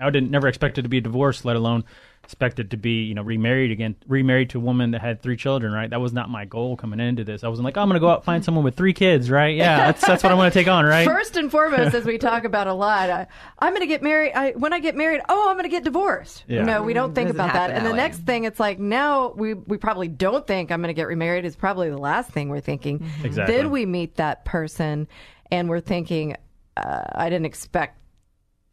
I, 0.00 0.06
I 0.06 0.10
didn't 0.10 0.30
never 0.30 0.48
expected 0.48 0.82
to 0.82 0.88
be 0.88 1.00
divorced, 1.00 1.44
let 1.44 1.56
alone 1.56 1.84
expected 2.22 2.70
to 2.70 2.78
be, 2.78 3.02
you 3.02 3.12
know, 3.12 3.20
remarried 3.20 3.70
again, 3.70 3.94
remarried 4.08 4.48
to 4.48 4.56
a 4.56 4.60
woman 4.60 4.92
that 4.92 5.02
had 5.02 5.20
three 5.20 5.36
children, 5.36 5.74
right? 5.74 5.90
That 5.90 6.00
was 6.00 6.14
not 6.14 6.30
my 6.30 6.46
goal 6.46 6.74
coming 6.74 6.98
into 6.98 7.22
this. 7.22 7.44
I 7.44 7.48
wasn't 7.48 7.66
like, 7.66 7.76
oh, 7.76 7.82
I'm 7.82 7.88
going 7.88 7.96
to 7.96 8.00
go 8.00 8.08
out 8.08 8.20
and 8.20 8.24
find 8.24 8.42
someone 8.42 8.64
with 8.64 8.76
three 8.76 8.94
kids, 8.94 9.30
right? 9.30 9.54
Yeah, 9.54 9.92
that's 9.92 10.06
that's 10.06 10.22
what 10.22 10.32
I 10.32 10.34
want 10.34 10.50
to 10.50 10.58
take 10.58 10.66
on, 10.66 10.86
right? 10.86 11.06
First 11.06 11.36
and 11.36 11.50
foremost, 11.50 11.94
as 11.94 12.06
we 12.06 12.16
talk 12.16 12.44
about 12.44 12.66
a 12.66 12.72
lot, 12.72 13.10
I, 13.10 13.26
I'm 13.58 13.74
going 13.74 13.82
to 13.82 13.86
get 13.86 14.02
married. 14.02 14.32
I, 14.32 14.52
when 14.52 14.72
I 14.72 14.80
get 14.80 14.96
married, 14.96 15.20
oh, 15.28 15.50
I'm 15.50 15.56
going 15.56 15.64
to 15.64 15.68
get 15.68 15.84
divorced. 15.84 16.44
Yeah. 16.48 16.64
No, 16.64 16.82
we 16.82 16.94
don't 16.94 17.14
think 17.14 17.28
about 17.28 17.52
that. 17.52 17.70
And 17.70 17.84
that 17.84 17.90
the 17.90 17.92
way. 17.92 17.98
next 17.98 18.20
thing, 18.20 18.44
it's 18.44 18.58
like 18.58 18.78
now 18.78 19.32
we 19.32 19.52
we 19.52 19.76
probably 19.76 20.08
don't 20.08 20.46
think 20.46 20.72
I'm 20.72 20.80
going 20.80 20.88
to 20.88 20.98
get 20.98 21.08
remarried. 21.08 21.44
Is 21.44 21.56
probably 21.56 21.90
the 21.90 21.98
last 21.98 22.30
thing 22.30 22.48
we're 22.48 22.60
thinking. 22.60 23.06
Exactly. 23.22 23.54
Then 23.54 23.70
we 23.70 23.84
meet 23.84 24.16
that 24.16 24.46
person, 24.46 25.08
and 25.50 25.68
we're 25.68 25.80
thinking, 25.80 26.36
uh, 26.78 27.02
I 27.12 27.28
didn't 27.28 27.46
expect, 27.46 27.98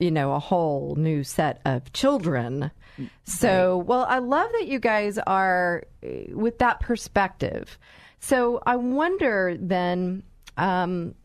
you 0.02 0.12
know, 0.12 0.34
a 0.34 0.40
whole 0.40 0.96
new 0.98 1.24
set 1.24 1.62
of 1.64 1.94
children. 1.94 2.72
So, 3.24 3.78
well, 3.78 4.06
I 4.10 4.20
love 4.20 4.52
that 4.54 4.68
you 4.68 4.80
guys 4.80 5.18
are 5.20 5.84
uh, 6.04 6.08
with 6.36 6.58
that 6.58 6.80
perspective. 6.80 7.78
So, 8.20 8.62
I 8.66 8.76
wonder 8.76 9.56
then, 9.60 10.24
um, 10.58 11.16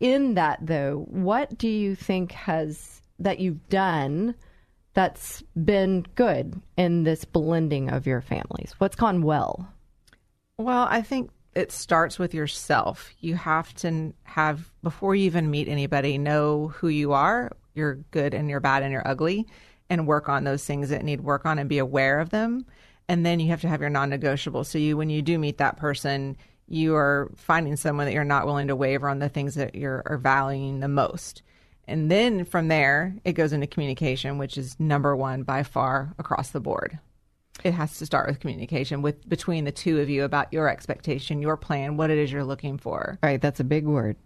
in 0.00 0.34
that 0.34 0.58
though, 0.60 1.06
what 1.08 1.56
do 1.56 1.68
you 1.68 1.94
think 1.94 2.32
has 2.32 3.00
that 3.18 3.38
you've 3.38 3.68
done 3.68 4.34
that's 4.94 5.42
been 5.64 6.04
good 6.16 6.60
in 6.76 7.04
this 7.04 7.24
blending 7.24 7.88
of 7.88 8.06
your 8.06 8.20
families? 8.20 8.74
What's 8.78 8.96
gone 8.96 9.22
well? 9.22 9.68
Well, 10.58 10.86
I 10.90 11.02
think 11.02 11.30
it 11.54 11.72
starts 11.72 12.18
with 12.18 12.34
yourself. 12.34 13.10
You 13.20 13.36
have 13.36 13.74
to 13.76 14.12
have, 14.24 14.72
before 14.82 15.14
you 15.14 15.24
even 15.26 15.50
meet 15.50 15.68
anybody, 15.68 16.18
know 16.18 16.68
who 16.68 16.88
you 16.88 17.12
are, 17.12 17.52
your 17.74 17.96
good 18.10 18.34
and 18.34 18.48
your 18.48 18.60
bad 18.60 18.82
and 18.82 18.92
your 18.92 19.06
ugly, 19.06 19.46
and 19.90 20.06
work 20.06 20.28
on 20.28 20.44
those 20.44 20.64
things 20.64 20.88
that 20.88 21.04
need 21.04 21.20
work 21.20 21.44
on 21.46 21.58
and 21.58 21.68
be 21.68 21.78
aware 21.78 22.20
of 22.20 22.30
them. 22.30 22.64
And 23.08 23.26
then 23.26 23.40
you 23.40 23.48
have 23.48 23.60
to 23.62 23.68
have 23.68 23.80
your 23.80 23.90
non 23.90 24.10
negotiable. 24.10 24.64
So 24.64 24.78
you, 24.78 24.96
when 24.96 25.10
you 25.10 25.22
do 25.22 25.38
meet 25.38 25.58
that 25.58 25.76
person, 25.76 26.36
you 26.68 26.94
are 26.94 27.30
finding 27.36 27.76
someone 27.76 28.06
that 28.06 28.12
you're 28.12 28.24
not 28.24 28.46
willing 28.46 28.68
to 28.68 28.76
waver 28.76 29.08
on 29.08 29.18
the 29.18 29.28
things 29.28 29.54
that 29.56 29.74
you're 29.74 30.02
are 30.06 30.18
valuing 30.18 30.80
the 30.80 30.88
most. 30.88 31.42
And 31.86 32.10
then 32.10 32.44
from 32.44 32.68
there, 32.68 33.14
it 33.24 33.32
goes 33.32 33.52
into 33.52 33.66
communication, 33.66 34.38
which 34.38 34.56
is 34.56 34.78
number 34.78 35.16
one 35.16 35.42
by 35.42 35.62
far 35.62 36.14
across 36.18 36.50
the 36.50 36.60
board. 36.60 36.98
It 37.64 37.74
has 37.74 37.98
to 37.98 38.06
start 38.06 38.28
with 38.28 38.40
communication 38.40 39.02
with 39.02 39.28
between 39.28 39.64
the 39.64 39.72
two 39.72 40.00
of 40.00 40.08
you 40.08 40.24
about 40.24 40.52
your 40.52 40.68
expectation, 40.68 41.42
your 41.42 41.56
plan, 41.56 41.96
what 41.96 42.10
it 42.10 42.18
is 42.18 42.32
you're 42.32 42.44
looking 42.44 42.78
for. 42.78 43.18
Right, 43.22 43.40
that's 43.40 43.60
a 43.60 43.64
big 43.64 43.84
word. 43.84 44.16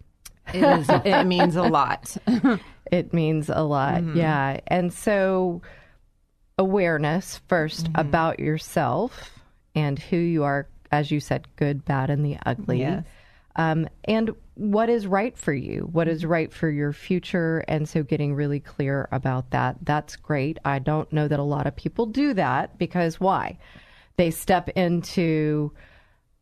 It 0.55 0.63
is 0.63 0.89
it 0.89 1.25
means 1.25 1.57
a 1.57 1.63
lot. 1.63 2.17
It 2.91 3.13
means 3.13 3.51
a 3.53 3.63
lot. 3.63 4.03
Mm-hmm. 4.03 4.17
Yeah. 4.17 4.61
And 4.67 4.93
so 4.93 5.63
awareness 6.59 7.41
1st 7.49 7.83
mm-hmm. 7.83 8.01
about 8.01 8.41
yourself 8.41 9.31
and 9.75 9.99
who 9.99 10.17
you 10.17 10.45
are, 10.45 10.69
as 10.93 11.11
you 11.11 11.21
said, 11.21 11.49
good, 11.57 11.85
bad, 11.85 12.11
and 12.11 12.25
the 12.25 12.39
ugly. 12.47 12.81
Yes. 12.81 13.05
Um, 13.57 13.89
and 14.05 14.31
what 14.55 14.89
is 14.89 15.07
right 15.07 15.37
for 15.37 15.53
you, 15.53 15.89
what 15.93 16.09
is 16.09 16.23
mm-hmm. 16.23 16.31
right 16.31 16.53
for 16.53 16.71
your 16.71 16.93
future. 16.93 17.65
And 17.69 17.89
so 17.89 18.03
getting 18.03 18.35
really 18.35 18.61
clear 18.61 19.09
about 19.13 19.51
that, 19.51 19.77
that's 19.83 20.17
great. 20.17 20.59
I 20.65 20.79
don't 20.79 21.13
know 21.13 21.29
that 21.29 21.39
a 21.39 21.45
lot 21.45 21.67
of 21.67 21.77
people 21.77 22.07
do 22.07 22.35
that 22.35 22.79
because 22.79 23.21
why? 23.21 23.59
They 24.17 24.31
step 24.31 24.69
into 24.71 25.73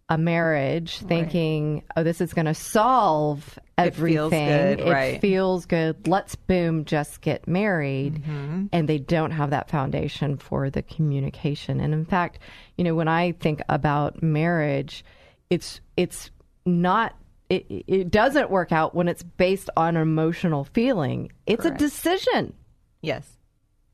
a 0.08 0.18
marriage 0.18 0.98
thinking, 0.98 1.82
oh, 1.96 2.02
this 2.02 2.20
is 2.20 2.34
going 2.34 2.44
to 2.44 2.54
solve 2.54 3.58
It 3.78 3.94
feels 3.94 4.32
everything. 4.32 4.48
good, 4.48 4.80
it 4.80 4.92
right. 4.92 5.20
feels 5.20 5.64
good. 5.64 6.06
Let's 6.06 6.34
boom, 6.34 6.84
just 6.84 7.22
get 7.22 7.48
married. 7.48 8.22
Mm-hmm. 8.22 8.66
And 8.72 8.88
they 8.88 8.98
don't 8.98 9.30
have 9.30 9.50
that 9.50 9.70
foundation 9.70 10.36
for 10.36 10.68
the 10.68 10.82
communication. 10.82 11.80
And 11.80 11.94
in 11.94 12.04
fact, 12.04 12.38
you 12.76 12.84
know, 12.84 12.94
when 12.94 13.08
I 13.08 13.32
think 13.32 13.62
about 13.68 14.22
marriage, 14.22 15.04
it's 15.48 15.80
it's 15.96 16.30
not 16.66 17.14
it, 17.48 17.66
it 17.68 18.10
doesn't 18.10 18.50
work 18.50 18.72
out 18.72 18.94
when 18.94 19.08
it's 19.08 19.22
based 19.22 19.70
on 19.76 19.96
emotional 19.96 20.64
feeling. 20.64 21.30
It's 21.46 21.62
Correct. 21.62 21.80
a 21.80 21.84
decision. 21.84 22.52
Yes. 23.00 23.26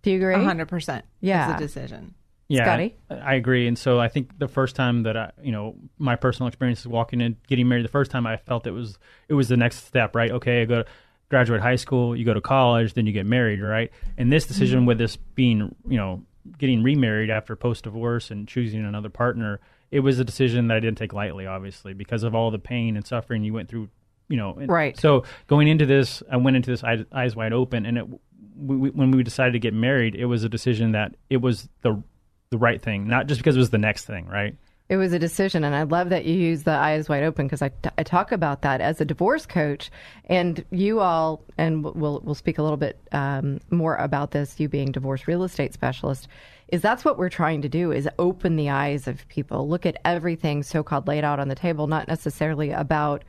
Do 0.02 0.10
you 0.10 0.16
agree? 0.16 0.34
A 0.34 0.42
hundred 0.42 0.68
percent. 0.68 1.04
Yeah. 1.20 1.52
It's 1.52 1.60
a 1.60 1.64
decision. 1.64 2.14
Yeah, 2.50 2.64
Scotty? 2.64 2.96
I, 3.08 3.14
I 3.14 3.34
agree. 3.34 3.68
And 3.68 3.78
so 3.78 4.00
I 4.00 4.08
think 4.08 4.36
the 4.38 4.48
first 4.48 4.74
time 4.74 5.04
that 5.04 5.16
I, 5.16 5.30
you 5.40 5.52
know, 5.52 5.76
my 5.98 6.16
personal 6.16 6.48
experience 6.48 6.80
is 6.80 6.88
walking 6.88 7.20
in, 7.20 7.36
getting 7.46 7.68
married. 7.68 7.84
The 7.84 7.90
first 7.90 8.10
time 8.10 8.26
I 8.26 8.38
felt 8.38 8.66
it 8.66 8.72
was 8.72 8.98
it 9.28 9.34
was 9.34 9.48
the 9.48 9.56
next 9.56 9.86
step, 9.86 10.16
right? 10.16 10.32
Okay, 10.32 10.62
I 10.62 10.64
go 10.64 10.82
to 10.82 10.88
graduate 11.28 11.60
high 11.60 11.76
school, 11.76 12.16
you 12.16 12.24
go 12.24 12.34
to 12.34 12.40
college, 12.40 12.94
then 12.94 13.06
you 13.06 13.12
get 13.12 13.24
married, 13.24 13.60
right? 13.60 13.92
And 14.18 14.32
this 14.32 14.46
decision 14.46 14.80
mm-hmm. 14.80 14.88
with 14.88 14.98
this 14.98 15.16
being, 15.16 15.74
you 15.88 15.96
know, 15.96 16.24
getting 16.58 16.82
remarried 16.82 17.30
after 17.30 17.54
post 17.54 17.84
divorce 17.84 18.32
and 18.32 18.48
choosing 18.48 18.84
another 18.84 19.10
partner, 19.10 19.60
it 19.92 20.00
was 20.00 20.18
a 20.18 20.24
decision 20.24 20.66
that 20.68 20.76
I 20.76 20.80
didn't 20.80 20.98
take 20.98 21.12
lightly, 21.12 21.46
obviously, 21.46 21.94
because 21.94 22.24
of 22.24 22.34
all 22.34 22.50
the 22.50 22.58
pain 22.58 22.96
and 22.96 23.06
suffering 23.06 23.44
you 23.44 23.52
went 23.52 23.68
through. 23.68 23.88
You 24.28 24.36
know, 24.36 24.54
Right. 24.56 24.96
So 24.98 25.24
going 25.48 25.66
into 25.66 25.86
this, 25.86 26.22
I 26.30 26.36
went 26.36 26.56
into 26.56 26.70
this 26.70 26.84
eyes, 26.84 27.04
eyes 27.12 27.34
wide 27.34 27.52
open, 27.52 27.84
and 27.84 27.98
it, 27.98 28.06
we, 28.56 28.76
we, 28.76 28.90
when 28.90 29.10
we 29.10 29.22
decided 29.22 29.52
to 29.52 29.58
get 29.58 29.74
married, 29.74 30.14
it 30.14 30.26
was 30.26 30.44
a 30.44 30.48
decision 30.48 30.92
that 30.92 31.16
it 31.28 31.38
was 31.38 31.68
the 31.82 32.02
the 32.50 32.58
right 32.58 32.82
thing, 32.82 33.06
not 33.06 33.26
just 33.28 33.40
because 33.40 33.56
it 33.56 33.60
was 33.60 33.70
the 33.70 33.78
next 33.78 34.04
thing, 34.04 34.26
right? 34.26 34.56
It 34.88 34.96
was 34.96 35.12
a 35.12 35.20
decision, 35.20 35.62
and 35.62 35.72
I 35.72 35.84
love 35.84 36.08
that 36.08 36.24
you 36.24 36.34
use 36.34 36.64
the 36.64 36.72
eyes 36.72 37.08
wide 37.08 37.22
open 37.22 37.46
because 37.46 37.62
I, 37.62 37.70
I 37.96 38.02
talk 38.02 38.32
about 38.32 38.62
that 38.62 38.80
as 38.80 39.00
a 39.00 39.04
divorce 39.04 39.46
coach, 39.46 39.88
and 40.24 40.64
you 40.72 40.98
all, 40.98 41.42
and 41.56 41.84
we'll 41.84 42.20
we'll 42.24 42.34
speak 42.34 42.58
a 42.58 42.62
little 42.62 42.76
bit 42.76 42.98
um, 43.12 43.60
more 43.70 43.94
about 43.94 44.32
this. 44.32 44.58
You 44.58 44.68
being 44.68 44.90
divorce 44.90 45.28
real 45.28 45.44
estate 45.44 45.72
specialist, 45.72 46.26
is 46.68 46.82
that's 46.82 47.04
what 47.04 47.18
we're 47.18 47.28
trying 47.28 47.62
to 47.62 47.68
do 47.68 47.92
is 47.92 48.08
open 48.18 48.56
the 48.56 48.70
eyes 48.70 49.06
of 49.06 49.28
people, 49.28 49.68
look 49.68 49.86
at 49.86 49.96
everything 50.04 50.64
so 50.64 50.82
called 50.82 51.06
laid 51.06 51.22
out 51.22 51.38
on 51.38 51.46
the 51.46 51.54
table, 51.54 51.86
not 51.86 52.08
necessarily 52.08 52.72
about 52.72 53.22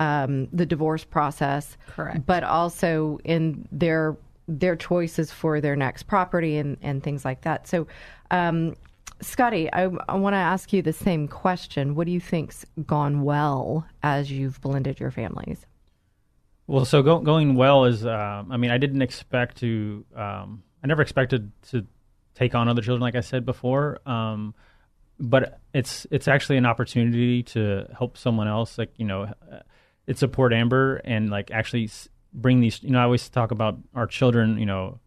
um, 0.00 0.48
the 0.50 0.64
divorce 0.64 1.04
process, 1.04 1.76
Correct. 1.88 2.24
but 2.24 2.42
also 2.42 3.18
in 3.22 3.68
their 3.70 4.16
their 4.48 4.76
choices 4.76 5.30
for 5.30 5.60
their 5.60 5.76
next 5.76 6.04
property 6.04 6.56
and, 6.56 6.76
and 6.82 7.02
things 7.02 7.24
like 7.24 7.42
that. 7.42 7.66
So, 7.66 7.86
um, 8.30 8.76
Scotty, 9.20 9.72
I, 9.72 9.88
I 10.08 10.16
want 10.16 10.34
to 10.34 10.38
ask 10.38 10.72
you 10.72 10.82
the 10.82 10.92
same 10.92 11.28
question. 11.28 11.94
What 11.94 12.06
do 12.06 12.12
you 12.12 12.20
think's 12.20 12.64
gone 12.86 13.22
well 13.22 13.86
as 14.02 14.32
you've 14.32 14.60
blended 14.60 14.98
your 14.98 15.12
families? 15.12 15.64
Well, 16.66 16.84
so 16.84 17.02
go, 17.02 17.20
going 17.20 17.54
well 17.54 17.84
is, 17.84 18.04
uh, 18.04 18.42
I 18.50 18.56
mean, 18.56 18.70
I 18.70 18.78
didn't 18.78 19.02
expect 19.02 19.58
to, 19.58 20.04
um, 20.16 20.62
I 20.82 20.86
never 20.88 21.02
expected 21.02 21.52
to 21.70 21.86
take 22.34 22.54
on 22.54 22.68
other 22.68 22.82
children, 22.82 23.00
like 23.00 23.14
I 23.14 23.20
said 23.20 23.44
before. 23.44 24.00
Um, 24.06 24.54
but 25.18 25.60
it's 25.72 26.06
it's 26.10 26.26
actually 26.26 26.56
an 26.56 26.66
opportunity 26.66 27.44
to 27.44 27.86
help 27.96 28.18
someone 28.18 28.48
else, 28.48 28.76
like 28.76 28.92
you 28.96 29.04
know, 29.04 29.22
uh, 29.22 29.60
it 30.06 30.18
support 30.18 30.52
Amber 30.52 30.96
and 31.04 31.30
like 31.30 31.50
actually 31.50 31.88
bring 32.32 32.60
these. 32.60 32.82
You 32.82 32.90
know, 32.90 33.00
I 33.00 33.04
always 33.04 33.28
talk 33.28 33.50
about 33.50 33.78
our 33.94 34.06
children, 34.06 34.58
you 34.58 34.66
know, 34.66 35.00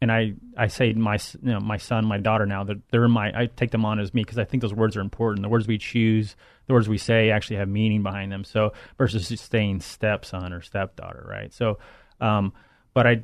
and 0.00 0.10
I, 0.10 0.34
I 0.56 0.68
say 0.68 0.92
my 0.92 1.18
you 1.42 1.52
know 1.52 1.60
my 1.60 1.76
son 1.76 2.06
my 2.06 2.18
daughter 2.18 2.46
now 2.46 2.64
that 2.64 2.78
they're 2.90 3.06
my 3.08 3.32
I 3.34 3.46
take 3.46 3.70
them 3.70 3.84
on 3.84 4.00
as 4.00 4.14
me 4.14 4.22
because 4.22 4.38
I 4.38 4.44
think 4.44 4.62
those 4.62 4.74
words 4.74 4.96
are 4.96 5.00
important. 5.00 5.42
The 5.42 5.48
words 5.48 5.66
we 5.66 5.78
choose, 5.78 6.36
the 6.66 6.72
words 6.72 6.88
we 6.88 6.98
say 6.98 7.30
actually 7.30 7.56
have 7.56 7.68
meaning 7.68 8.02
behind 8.02 8.32
them. 8.32 8.44
So 8.44 8.72
versus 8.96 9.28
just 9.28 9.50
saying 9.50 9.80
stepson 9.80 10.52
or 10.52 10.62
stepdaughter, 10.62 11.26
right? 11.28 11.52
So, 11.52 11.78
um, 12.20 12.52
but 12.94 13.06
I 13.06 13.22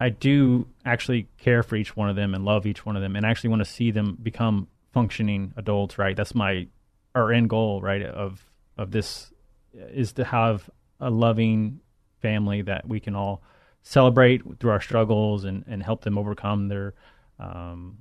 I 0.00 0.08
do 0.08 0.66
actually 0.84 1.28
care 1.38 1.62
for 1.62 1.76
each 1.76 1.96
one 1.96 2.10
of 2.10 2.16
them 2.16 2.34
and 2.34 2.44
love 2.44 2.66
each 2.66 2.84
one 2.84 2.96
of 2.96 3.02
them, 3.02 3.14
and 3.14 3.24
actually 3.24 3.50
want 3.50 3.60
to 3.60 3.70
see 3.70 3.92
them 3.92 4.18
become 4.20 4.66
functioning 4.92 5.52
adults, 5.56 5.96
right? 5.96 6.16
That's 6.16 6.34
my 6.34 6.66
our 7.14 7.32
end 7.32 7.50
goal, 7.50 7.80
right? 7.80 8.02
Of 8.02 8.44
of 8.76 8.90
this 8.90 9.32
is 9.72 10.12
to 10.14 10.24
have 10.24 10.68
a 10.98 11.10
loving 11.10 11.80
family 12.26 12.60
that 12.62 12.88
we 12.88 12.98
can 12.98 13.14
all 13.14 13.40
celebrate 13.82 14.42
through 14.58 14.72
our 14.72 14.80
struggles 14.80 15.44
and, 15.44 15.64
and 15.68 15.80
help 15.80 16.02
them 16.02 16.18
overcome 16.18 16.66
their 16.66 16.92
um, 17.38 17.98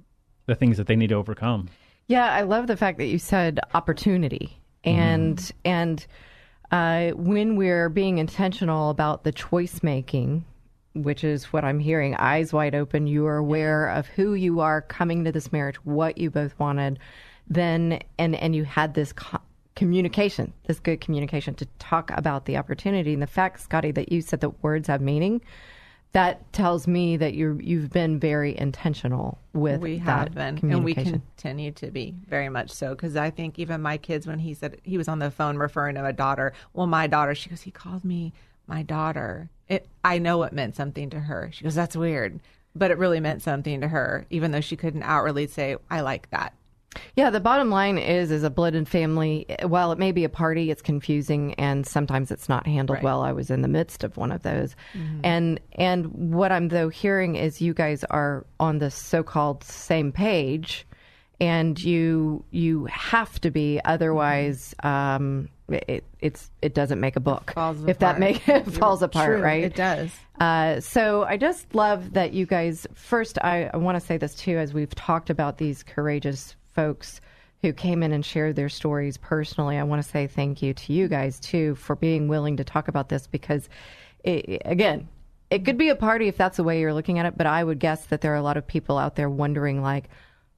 the 0.48 0.56
things 0.56 0.78
that 0.78 0.88
they 0.88 0.96
need 0.96 1.10
to 1.10 1.16
overcome. 1.16 1.70
Yeah, 2.08 2.32
I 2.32 2.42
love 2.42 2.66
the 2.66 2.78
fact 2.78 2.98
that 2.98 3.06
you 3.06 3.20
said 3.20 3.60
opportunity, 3.76 4.58
and 4.84 5.40
and 5.64 6.06
uh, 6.72 7.12
when 7.12 7.56
we're 7.56 7.90
being 7.90 8.18
intentional 8.18 8.90
about 8.90 9.24
the 9.24 9.32
choice 9.32 9.84
making, 9.84 10.44
which 10.94 11.24
is 11.24 11.46
what 11.54 11.64
I'm 11.64 11.80
hearing, 11.80 12.16
eyes 12.16 12.52
wide 12.52 12.74
open, 12.74 13.06
you 13.06 13.28
are 13.28 13.38
aware 13.38 13.88
of 13.90 14.08
who 14.08 14.34
you 14.34 14.62
are 14.62 14.82
coming 14.82 15.24
to 15.26 15.32
this 15.32 15.52
marriage, 15.52 15.76
what 15.86 16.18
you 16.18 16.32
both 16.32 16.58
wanted, 16.58 16.98
then 17.48 18.00
and 18.18 18.36
and 18.36 18.56
you 18.56 18.64
had 18.64 18.96
this. 18.96 19.14
Co- 19.14 19.45
communication 19.76 20.54
this 20.68 20.80
good 20.80 21.02
communication 21.02 21.54
to 21.54 21.66
talk 21.80 22.10
about 22.12 22.46
the 22.46 22.56
opportunity 22.56 23.14
and 23.14 23.22
the 23.22 23.28
fact 23.28 23.60
scotty 23.60 23.92
that 23.92 24.12
you 24.12 24.22
said 24.22 24.40
that 24.40 24.64
words 24.64 24.88
have 24.88 25.02
meaning 25.02 25.42
that 26.16 26.54
tells 26.54 26.88
me 26.88 27.18
that 27.18 27.34
you 27.34 27.60
you've 27.62 27.90
been 27.90 28.18
very 28.18 28.58
intentional 28.58 29.38
with 29.52 29.82
we 29.82 29.98
that 29.98 30.30
have 30.30 30.34
been, 30.34 30.72
and 30.72 30.82
we 30.82 30.94
continue 30.94 31.74
to 31.74 31.92
be 31.92 32.16
very 32.30 32.48
much 32.48 32.72
so. 32.72 32.92
Because 32.92 33.18
I 33.18 33.30
think 33.30 33.60
even 33.60 33.82
my 33.82 33.98
kids, 33.98 34.26
when 34.26 34.40
he 34.40 34.54
said 34.54 34.80
he 34.84 34.98
was 34.98 35.10
on 35.10 35.20
the 35.20 35.30
phone 35.30 35.58
referring 35.58 35.96
to 35.96 36.06
a 36.06 36.14
daughter, 36.14 36.54
well, 36.72 36.88
my 36.88 37.08
daughter, 37.08 37.36
she 37.36 37.50
goes, 37.50 37.64
he 37.64 37.72
called 37.72 38.06
me 38.06 38.32
my 38.66 38.82
daughter. 38.82 39.50
It, 39.68 39.90
I 40.06 40.20
know 40.20 40.44
it 40.44 40.54
meant 40.54 40.78
something 40.78 41.10
to 41.10 41.20
her. 41.20 41.50
She 41.52 41.66
goes, 41.66 41.76
that's 41.76 41.98
weird, 41.98 42.40
but 42.74 42.92
it 42.92 42.98
really 42.98 43.20
meant 43.20 43.42
something 43.42 43.82
to 43.82 43.90
her, 43.90 44.26
even 44.30 44.52
though 44.52 44.62
she 44.62 44.78
couldn't 44.78 45.04
outwardly 45.04 45.48
say, 45.48 45.76
I 45.92 46.00
like 46.00 46.30
that. 46.30 46.54
Yeah, 47.16 47.30
the 47.30 47.40
bottom 47.40 47.70
line 47.70 47.98
is, 47.98 48.32
as 48.32 48.44
a 48.44 48.50
blended 48.50 48.88
family, 48.88 49.46
while 49.64 49.92
it 49.92 49.98
may 50.00 50.12
be 50.12 50.24
a 50.24 50.30
party, 50.30 50.72
it's 50.72 50.82
confusing 50.82 51.54
and 51.56 51.86
sometimes 51.86 52.32
it's 52.32 52.50
not 52.50 52.66
handled 52.68 52.96
Right. 52.98 53.04
well. 53.04 53.22
I 53.22 53.32
was 53.32 53.50
in 53.50 53.62
the 53.62 53.68
midst 53.68 54.04
of 54.04 54.18
one 54.18 54.32
of 54.32 54.42
those, 54.44 54.76
and 55.24 55.60
and 55.74 56.34
what 56.34 56.52
I'm 56.52 56.70
though 56.70 56.90
hearing 56.90 57.36
is 57.36 57.62
you 57.62 57.74
guys 57.74 58.04
are 58.06 58.46
on 58.60 58.80
the 58.80 58.90
so-called 58.92 59.64
same 59.64 60.12
page, 60.12 60.86
and 61.40 61.82
you 61.82 62.44
you 62.52 62.86
have 62.86 63.40
to 63.42 63.52
be, 63.52 63.80
otherwise, 63.84 64.74
um, 64.84 65.50
it 65.70 66.04
it's 66.20 66.50
it 66.62 66.74
doesn't 66.74 67.00
make 67.00 67.16
a 67.16 67.20
book. 67.20 67.54
if 67.88 68.00
that 68.00 68.20
make 68.20 68.48
it 68.50 68.66
falls 68.72 69.02
apart, 69.02 69.28
True, 69.28 69.42
right? 69.42 69.64
It 69.64 69.76
does. 69.76 70.12
Uh, 70.40 70.80
so 70.82 71.24
I 71.24 71.38
just 71.38 71.74
love 71.74 72.14
that 72.14 72.34
you 72.34 72.46
guys. 72.46 72.86
First, 72.94 73.38
I, 73.42 73.70
I 73.74 73.78
want 73.78 74.00
to 74.00 74.06
say 74.06 74.18
this 74.18 74.36
too, 74.36 74.58
as 74.58 74.74
we've 74.74 74.94
talked 74.94 75.30
about 75.30 75.58
these 75.58 75.82
courageous 75.84 76.56
folks 76.76 77.22
who 77.62 77.74
came 77.74 78.04
in 78.04 78.12
and 78.12 78.24
shared 78.24 78.56
their 78.56 78.70
stories 78.70 79.18
personally. 79.18 79.78
I 79.78 79.84
want 79.84 80.04
to 80.04 80.08
say 80.08 80.28
thank 80.28 80.62
you 80.62 80.74
to 80.74 80.94
you 80.94 81.08
guys 81.08 81.40
too 81.40 81.76
for 81.76 81.96
being 81.96 82.28
willing 82.28 82.58
to 82.58 82.64
talk 82.64 82.88
about 82.88 83.10
this 83.10 83.26
because, 83.26 83.70
it, 84.24 84.62
again, 84.66 85.08
it 85.50 85.66
could 85.66 85.78
be 85.78 85.90
a 85.90 85.96
party 85.96 86.28
if 86.28 86.38
that's 86.38 86.58
the 86.58 86.64
way 86.64 86.80
you're 86.80 86.94
looking 86.94 87.18
at 87.18 87.26
it. 87.26 87.38
But 87.38 87.48
I 87.48 87.64
would 87.64 87.80
guess 87.80 88.06
that 88.08 88.22
there 88.22 88.34
are 88.34 88.38
a 88.38 88.44
lot 88.44 88.58
of 88.58 88.68
people 88.68 88.98
out 88.98 89.16
there 89.16 89.30
wondering, 89.30 89.82
like, 89.82 90.10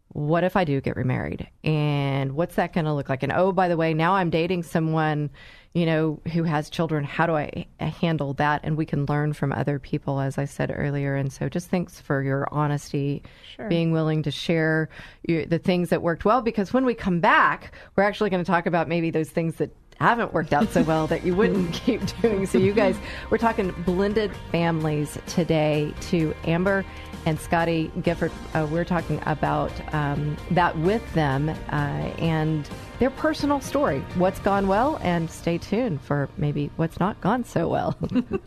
what 0.09 0.43
if 0.43 0.55
I 0.55 0.63
do 0.63 0.81
get 0.81 0.95
remarried? 0.95 1.47
And 1.63 2.33
what's 2.33 2.55
that 2.55 2.73
going 2.73 2.85
to 2.85 2.93
look 2.93 3.09
like? 3.09 3.23
And 3.23 3.31
oh, 3.31 3.51
by 3.51 3.67
the 3.67 3.77
way, 3.77 3.93
now 3.93 4.13
I'm 4.15 4.29
dating 4.29 4.63
someone, 4.63 5.29
you 5.73 5.85
know, 5.85 6.19
who 6.33 6.43
has 6.43 6.69
children. 6.69 7.03
How 7.03 7.27
do 7.27 7.35
I 7.35 7.65
uh, 7.79 7.85
handle 7.85 8.33
that? 8.35 8.61
And 8.63 8.77
we 8.77 8.85
can 8.85 9.05
learn 9.05 9.33
from 9.33 9.51
other 9.51 9.79
people, 9.79 10.19
as 10.19 10.37
I 10.37 10.45
said 10.45 10.73
earlier. 10.73 11.15
And 11.15 11.31
so 11.31 11.49
just 11.49 11.69
thanks 11.69 11.99
for 11.99 12.23
your 12.23 12.47
honesty, 12.51 13.21
being 13.69 13.91
willing 13.91 14.23
to 14.23 14.31
share 14.31 14.89
your, 15.27 15.45
the 15.45 15.59
things 15.59 15.89
that 15.89 16.01
worked 16.01 16.25
well. 16.25 16.41
Because 16.41 16.73
when 16.73 16.85
we 16.85 16.93
come 16.93 17.19
back, 17.19 17.73
we're 17.95 18.03
actually 18.03 18.29
going 18.29 18.43
to 18.43 18.49
talk 18.49 18.65
about 18.65 18.87
maybe 18.87 19.11
those 19.11 19.29
things 19.29 19.55
that 19.55 19.75
haven't 19.99 20.33
worked 20.33 20.53
out 20.53 20.69
so 20.69 20.83
well 20.83 21.07
that 21.07 21.25
you 21.25 21.35
wouldn't 21.35 21.73
keep 21.85 22.01
doing. 22.21 22.45
So 22.45 22.57
you 22.57 22.73
guys, 22.73 22.95
we're 23.29 23.37
talking 23.37 23.71
blended 23.85 24.31
families 24.51 25.17
today 25.27 25.93
to 26.09 26.33
Amber 26.45 26.85
and 27.27 27.37
Scotty 27.41 27.91
Gifford. 28.03 28.31
Uh, 28.53 28.65
we're 28.71 28.85
talking 28.85 29.21
about 29.25 29.71
um, 29.93 30.37
that 30.51 30.77
with 30.77 31.03
them 31.13 31.49
uh, 31.49 31.53
and 31.73 32.69
their 32.99 33.09
personal 33.09 33.59
story, 33.59 33.99
what's 34.15 34.39
gone 34.39 34.69
well, 34.69 34.97
and 35.01 35.29
stay 35.29 35.57
tuned 35.57 35.99
for 36.01 36.29
maybe 36.37 36.71
what's 36.77 37.01
not 37.01 37.19
gone 37.19 37.43
so 37.43 37.67
well. 37.67 37.97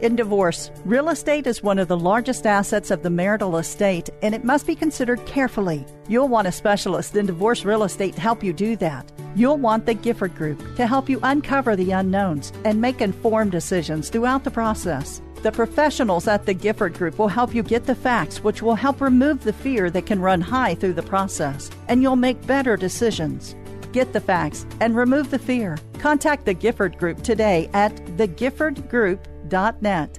In 0.00 0.16
divorce, 0.16 0.72
real 0.84 1.08
estate 1.08 1.46
is 1.46 1.62
one 1.62 1.78
of 1.78 1.86
the 1.86 1.96
largest 1.96 2.46
assets 2.46 2.90
of 2.90 3.04
the 3.04 3.10
marital 3.10 3.56
estate 3.56 4.10
and 4.20 4.34
it 4.34 4.42
must 4.42 4.66
be 4.66 4.74
considered 4.74 5.24
carefully. 5.24 5.86
You'll 6.08 6.28
want 6.28 6.48
a 6.48 6.52
specialist 6.52 7.14
in 7.14 7.26
divorce 7.26 7.64
real 7.64 7.84
estate 7.84 8.16
to 8.16 8.20
help 8.20 8.42
you 8.42 8.52
do 8.52 8.74
that. 8.76 9.10
You'll 9.36 9.56
want 9.56 9.86
the 9.86 9.94
Gifford 9.94 10.34
Group 10.34 10.76
to 10.76 10.86
help 10.86 11.08
you 11.08 11.20
uncover 11.22 11.76
the 11.76 11.92
unknowns 11.92 12.52
and 12.64 12.80
make 12.80 13.00
informed 13.00 13.52
decisions 13.52 14.10
throughout 14.10 14.42
the 14.42 14.50
process. 14.50 15.22
The 15.44 15.52
professionals 15.52 16.26
at 16.26 16.46
the 16.46 16.54
Gifford 16.54 16.94
Group 16.94 17.18
will 17.18 17.28
help 17.28 17.54
you 17.54 17.62
get 17.62 17.84
the 17.84 17.94
facts, 17.94 18.42
which 18.42 18.62
will 18.62 18.76
help 18.76 19.02
remove 19.02 19.44
the 19.44 19.52
fear 19.52 19.90
that 19.90 20.06
can 20.06 20.22
run 20.22 20.40
high 20.40 20.74
through 20.74 20.94
the 20.94 21.02
process, 21.02 21.70
and 21.88 22.00
you'll 22.00 22.16
make 22.16 22.46
better 22.46 22.78
decisions. 22.78 23.54
Get 23.92 24.14
the 24.14 24.22
facts 24.22 24.64
and 24.80 24.96
remove 24.96 25.30
the 25.30 25.38
fear. 25.38 25.76
Contact 25.98 26.46
the 26.46 26.54
Gifford 26.54 26.96
Group 26.96 27.22
today 27.22 27.68
at 27.74 27.94
thegiffordgroup.net. 28.16 30.18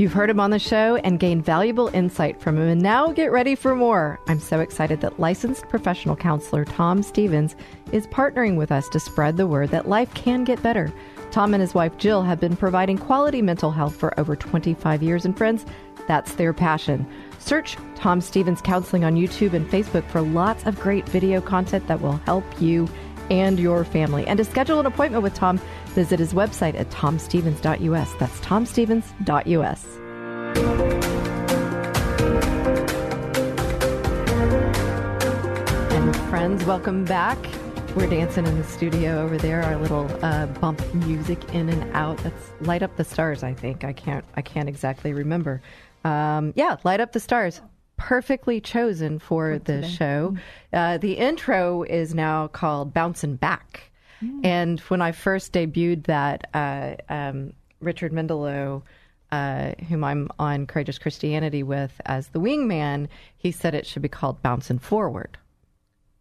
You've 0.00 0.14
heard 0.14 0.30
him 0.30 0.40
on 0.40 0.50
the 0.50 0.58
show 0.58 0.96
and 0.96 1.20
gained 1.20 1.44
valuable 1.44 1.88
insight 1.88 2.40
from 2.40 2.56
him, 2.56 2.68
and 2.68 2.80
now 2.80 3.12
get 3.12 3.30
ready 3.30 3.54
for 3.54 3.76
more. 3.76 4.18
I'm 4.28 4.40
so 4.40 4.60
excited 4.60 5.02
that 5.02 5.20
licensed 5.20 5.68
professional 5.68 6.16
counselor 6.16 6.64
Tom 6.64 7.02
Stevens 7.02 7.54
is 7.92 8.06
partnering 8.06 8.56
with 8.56 8.72
us 8.72 8.88
to 8.88 8.98
spread 8.98 9.36
the 9.36 9.46
word 9.46 9.68
that 9.72 9.90
life 9.90 10.14
can 10.14 10.42
get 10.42 10.62
better. 10.62 10.90
Tom 11.30 11.52
and 11.52 11.60
his 11.60 11.74
wife 11.74 11.98
Jill 11.98 12.22
have 12.22 12.40
been 12.40 12.56
providing 12.56 12.96
quality 12.96 13.42
mental 13.42 13.70
health 13.70 13.94
for 13.94 14.18
over 14.18 14.34
25 14.34 15.02
years, 15.02 15.26
and 15.26 15.36
friends, 15.36 15.66
that's 16.08 16.32
their 16.32 16.54
passion. 16.54 17.06
Search 17.38 17.76
Tom 17.94 18.22
Stevens 18.22 18.62
Counseling 18.62 19.04
on 19.04 19.16
YouTube 19.16 19.52
and 19.52 19.70
Facebook 19.70 20.08
for 20.08 20.22
lots 20.22 20.64
of 20.64 20.80
great 20.80 21.06
video 21.10 21.42
content 21.42 21.86
that 21.88 22.00
will 22.00 22.16
help 22.24 22.44
you 22.58 22.88
and 23.30 23.60
your 23.60 23.84
family. 23.84 24.26
And 24.26 24.38
to 24.38 24.44
schedule 24.44 24.80
an 24.80 24.86
appointment 24.86 25.22
with 25.22 25.34
Tom, 25.34 25.60
visit 25.90 26.18
his 26.18 26.32
website 26.32 26.78
at 26.78 26.90
tomstevens.us. 26.90 28.14
That's 28.14 28.40
tomstevens.us. 28.40 29.86
And 35.92 36.16
friends, 36.28 36.64
welcome 36.64 37.04
back. 37.04 37.38
We're 37.96 38.06
dancing 38.06 38.46
in 38.46 38.56
the 38.56 38.64
studio 38.64 39.20
over 39.20 39.36
there. 39.36 39.62
Our 39.62 39.76
little 39.76 40.08
uh, 40.24 40.46
bump 40.46 40.80
music 40.94 41.42
in 41.52 41.68
and 41.68 41.92
out. 41.92 42.18
That's 42.18 42.52
light 42.60 42.84
up 42.84 42.96
the 42.96 43.02
stars. 43.04 43.42
I 43.42 43.52
think 43.52 43.82
I 43.82 43.92
can't. 43.92 44.24
I 44.36 44.42
can't 44.42 44.68
exactly 44.68 45.12
remember. 45.12 45.60
Um, 46.04 46.52
yeah, 46.54 46.76
light 46.84 47.00
up 47.00 47.12
the 47.12 47.18
stars. 47.20 47.60
Perfectly 47.96 48.60
chosen 48.60 49.18
for 49.18 49.58
the 49.58 49.86
show. 49.86 50.36
Uh, 50.72 50.98
the 50.98 51.14
intro 51.14 51.82
is 51.82 52.14
now 52.14 52.46
called 52.46 52.94
"Bouncing 52.94 53.34
Back," 53.34 53.89
and 54.44 54.80
when 54.80 55.00
I 55.02 55.12
first 55.12 55.52
debuted 55.52 56.04
that, 56.06 56.48
uh, 56.54 56.96
um, 57.08 57.52
Richard 57.80 58.12
Mendelow. 58.12 58.82
Uh, 59.32 59.74
whom 59.88 60.02
I'm 60.02 60.28
on 60.40 60.66
Courageous 60.66 60.98
Christianity 60.98 61.62
with 61.62 61.92
as 62.04 62.26
the 62.30 62.40
wingman, 62.40 63.06
he 63.36 63.52
said 63.52 63.76
it 63.76 63.86
should 63.86 64.02
be 64.02 64.08
called 64.08 64.42
Bouncing 64.42 64.80
Forward 64.80 65.38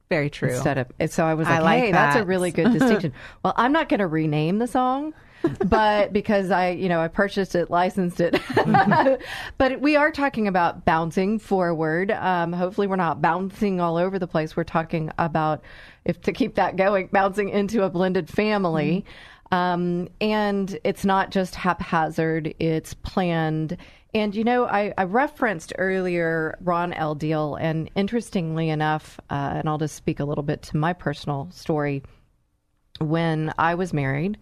Very 0.10 0.30
true. 0.30 0.50
instead 0.50 0.78
of 0.78 1.12
so 1.12 1.26
I 1.26 1.34
was 1.34 1.48
I 1.48 1.54
like, 1.54 1.64
like 1.64 1.84
hey, 1.86 1.92
that's 1.92 2.18
a 2.18 2.24
really 2.24 2.52
good 2.52 2.72
distinction. 2.78 3.14
well, 3.44 3.56
I'm 3.58 3.72
not 3.72 3.90
going 3.90 4.02
to 4.02 4.06
rename 4.06 4.60
the 4.60 4.68
song, 4.68 5.16
but 5.66 6.14
because 6.14 6.52
I, 6.52 6.70
you 6.70 6.90
know, 6.90 7.00
I 7.00 7.08
purchased 7.08 7.56
it, 7.56 7.70
licensed 7.70 8.20
it, 8.20 8.40
but 9.58 9.82
we 9.82 9.96
are 9.96 10.12
talking 10.12 10.48
about 10.48 10.86
bouncing 10.86 11.40
forward. 11.40 12.12
Um, 12.12 12.54
hopefully, 12.54 12.88
we're 12.88 12.96
not 12.96 13.22
bouncing 13.22 13.80
all 13.80 13.98
over 13.98 14.20
the 14.20 14.28
place. 14.28 14.56
We're 14.56 14.64
talking 14.64 15.12
about 15.18 15.64
if 16.06 16.22
to 16.22 16.34
keep 16.34 16.56
that 16.56 16.76
going, 16.76 17.10
bouncing 17.12 17.50
into 17.50 17.84
a 17.84 17.90
blended 17.90 18.30
family. 18.30 19.06
Um, 19.52 20.10
and 20.22 20.78
it's 20.84 21.06
not 21.06 21.32
just 21.32 21.56
haphazard, 21.56 22.54
it's 22.60 22.94
planned. 22.94 23.78
And, 24.14 24.34
you 24.34 24.44
know, 24.44 24.66
I, 24.66 24.94
I 24.98 25.04
referenced 25.04 25.74
earlier 25.78 26.58
Ron 26.62 26.94
L. 26.94 27.16
Deal, 27.16 27.56
and 27.56 27.90
interestingly 27.96 28.70
enough, 28.70 29.20
uh, 29.30 29.54
and 29.56 29.70
I'll 29.70 29.78
just 29.78 29.96
speak 29.96 30.20
a 30.20 30.26
little 30.26 30.44
bit 30.44 30.64
to 30.64 30.78
my 30.78 30.94
personal 30.94 31.50
story. 31.52 32.04
When 33.00 33.54
I 33.58 33.76
was 33.76 33.94
married, 33.94 34.38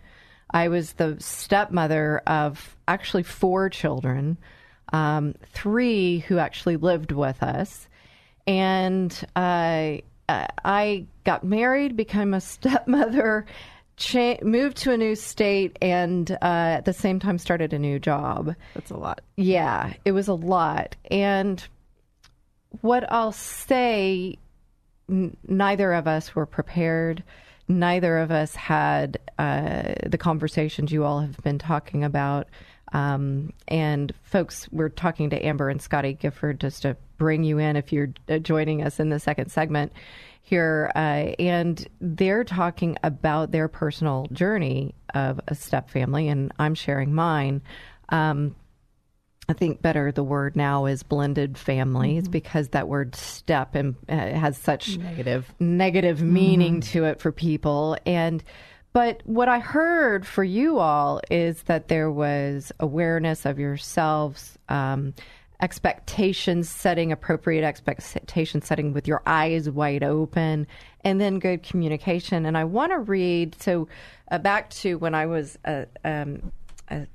I 0.49 0.69
was 0.69 0.93
the 0.93 1.17
stepmother 1.19 2.21
of 2.25 2.75
actually 2.87 3.23
four 3.23 3.69
children, 3.69 4.37
um, 4.93 5.35
three 5.53 6.19
who 6.19 6.37
actually 6.37 6.77
lived 6.77 7.11
with 7.11 7.43
us. 7.43 7.87
And 8.45 9.11
uh, 9.35 9.97
I 10.29 11.05
got 11.25 11.43
married, 11.43 11.97
became 11.97 12.33
a 12.33 12.41
stepmother, 12.41 13.45
cha- 13.97 14.37
moved 14.41 14.77
to 14.77 14.91
a 14.93 14.97
new 14.97 15.15
state, 15.15 15.77
and 15.81 16.29
uh, 16.31 16.37
at 16.41 16.85
the 16.85 16.93
same 16.93 17.19
time 17.19 17.37
started 17.37 17.73
a 17.73 17.79
new 17.79 17.99
job. 17.99 18.55
That's 18.73 18.91
a 18.91 18.97
lot. 18.97 19.21
Yeah, 19.35 19.93
it 20.05 20.13
was 20.13 20.27
a 20.27 20.33
lot. 20.33 20.95
And 21.11 21.63
what 22.81 23.11
I'll 23.11 23.31
say, 23.33 24.37
n- 25.09 25.35
neither 25.47 25.93
of 25.93 26.07
us 26.07 26.35
were 26.35 26.45
prepared. 26.45 27.23
Neither 27.67 28.17
of 28.19 28.31
us 28.31 28.55
had 28.55 29.19
uh, 29.37 29.93
the 30.05 30.17
conversations 30.17 30.91
you 30.91 31.03
all 31.03 31.19
have 31.19 31.37
been 31.43 31.59
talking 31.59 32.03
about. 32.03 32.47
Um, 32.93 33.51
and 33.67 34.13
folks, 34.23 34.69
we're 34.71 34.89
talking 34.89 35.29
to 35.31 35.45
Amber 35.45 35.69
and 35.69 35.81
Scotty 35.81 36.13
Gifford 36.13 36.61
just 36.61 36.83
to 36.83 36.95
bring 37.17 37.43
you 37.43 37.57
in 37.57 37.75
if 37.75 37.91
you're 37.91 38.09
uh, 38.29 38.37
joining 38.37 38.83
us 38.83 38.99
in 38.99 39.09
the 39.09 39.19
second 39.19 39.51
segment 39.51 39.91
here. 40.41 40.91
Uh, 40.95 41.33
and 41.39 41.85
they're 41.99 42.45
talking 42.45 42.97
about 43.03 43.51
their 43.51 43.67
personal 43.67 44.27
journey 44.31 44.95
of 45.13 45.41
a 45.47 45.55
step 45.55 45.89
family, 45.89 46.29
and 46.29 46.53
I'm 46.57 46.75
sharing 46.75 47.13
mine. 47.13 47.61
Um, 48.09 48.55
I 49.49 49.53
think 49.53 49.81
better 49.81 50.11
the 50.11 50.23
word 50.23 50.55
now 50.55 50.85
is 50.85 51.03
blended 51.03 51.57
families 51.57 52.27
because 52.27 52.69
that 52.69 52.89
word 52.89 53.15
step 53.15 53.75
and 53.75 53.95
uh, 54.09 54.15
has 54.15 54.57
such 54.57 54.97
Negative. 54.97 55.53
negative 55.59 56.21
meaning 56.21 56.81
to 56.81 57.05
it 57.05 57.21
for 57.21 57.31
people 57.31 57.97
and 58.05 58.43
but 58.93 59.21
what 59.25 59.47
I 59.47 59.59
heard 59.59 60.25
for 60.25 60.43
you 60.43 60.79
all 60.79 61.21
is 61.29 61.61
that 61.63 61.87
there 61.87 62.09
was 62.09 62.71
awareness 62.79 63.45
of 63.45 63.59
yourselves, 63.59 64.57
um, 64.69 65.13
expectations 65.61 66.67
setting, 66.67 67.11
appropriate 67.11 67.63
expectation 67.63 68.61
setting 68.63 68.93
with 68.93 69.07
your 69.07 69.21
eyes 69.27 69.69
wide 69.69 70.03
open, 70.03 70.65
and 71.03 71.21
then 71.21 71.37
good 71.37 71.61
communication. 71.61 72.45
And 72.47 72.57
I 72.57 72.63
want 72.63 72.91
to 72.91 72.97
read 72.97 73.61
so 73.61 73.87
uh, 74.31 74.39
back 74.39 74.71
to 74.71 74.97
when 74.97 75.13
I 75.13 75.27
was 75.27 75.59
a, 75.63 75.85
um, 76.03 76.51
a 76.89 77.05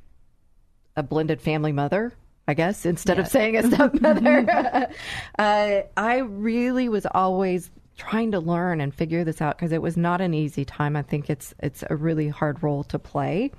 a 0.96 1.02
blended 1.02 1.40
family 1.40 1.72
mother, 1.72 2.12
I 2.48 2.54
guess, 2.54 2.84
instead 2.84 3.18
of 3.18 3.28
saying 3.28 3.56
a 3.56 3.62
stepmother. 3.62 4.44
uh, 5.38 5.80
I 5.96 6.16
really 6.18 6.88
was 6.88 7.06
always 7.06 7.70
trying 7.96 8.32
to 8.32 8.40
learn 8.40 8.80
and 8.80 8.94
figure 8.94 9.22
this 9.22 9.40
out 9.40 9.56
because 9.56 9.72
it 9.72 9.82
was 9.82 9.96
not 9.96 10.20
an 10.20 10.34
easy 10.34 10.64
time. 10.64 10.96
I 10.96 11.02
think 11.02 11.30
it's 11.30 11.54
it's 11.60 11.84
a 11.88 11.96
really 11.96 12.28
hard 12.28 12.62
role 12.62 12.84
to 12.84 12.98
play. 12.98 13.52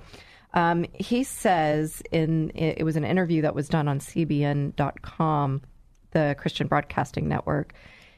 Um, 0.52 0.86
he 0.94 1.24
says 1.24 2.02
in 2.12 2.50
it 2.54 2.84
was 2.84 2.96
an 2.96 3.04
interview 3.04 3.42
that 3.42 3.54
was 3.54 3.68
done 3.68 3.88
on 3.88 4.00
CBN.com, 4.00 5.62
the 6.10 6.36
Christian 6.38 6.66
Broadcasting 6.66 7.28
Network. 7.28 7.74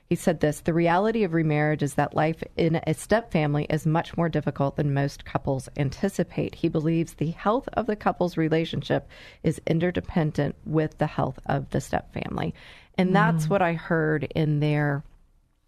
He 0.08 0.14
said 0.14 0.40
this 0.40 0.60
The 0.60 0.72
reality 0.72 1.24
of 1.24 1.34
remarriage 1.34 1.82
is 1.82 1.94
that 1.94 2.14
life 2.14 2.42
in 2.56 2.80
a 2.86 2.94
step 2.94 3.32
family 3.32 3.66
is 3.68 3.86
much 3.86 4.16
more 4.16 4.28
difficult 4.28 4.76
than 4.76 4.94
most 4.94 5.24
couples 5.24 5.68
anticipate. 5.76 6.54
He 6.54 6.68
believes 6.68 7.14
the 7.14 7.32
health 7.32 7.68
of 7.72 7.86
the 7.86 7.96
couple's 7.96 8.36
relationship 8.36 9.08
is 9.42 9.60
interdependent 9.66 10.54
with 10.64 10.98
the 10.98 11.06
health 11.06 11.38
of 11.46 11.70
the 11.70 11.80
step 11.80 12.12
family. 12.14 12.54
And 12.96 13.14
that's 13.14 13.46
mm. 13.46 13.50
what 13.50 13.62
I 13.62 13.72
heard 13.74 14.24
in 14.34 14.60
there 14.60 15.02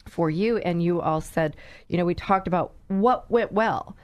for 0.09 0.31
you. 0.31 0.59
And 0.59 0.83
you 0.83 1.01
all 1.01 1.21
said, 1.21 1.57
you 1.89 1.99
know, 1.99 2.05
we 2.05 2.15
talked 2.15 2.47
about 2.47 2.73
what 2.87 3.31
went 3.31 3.53
well. 3.53 3.97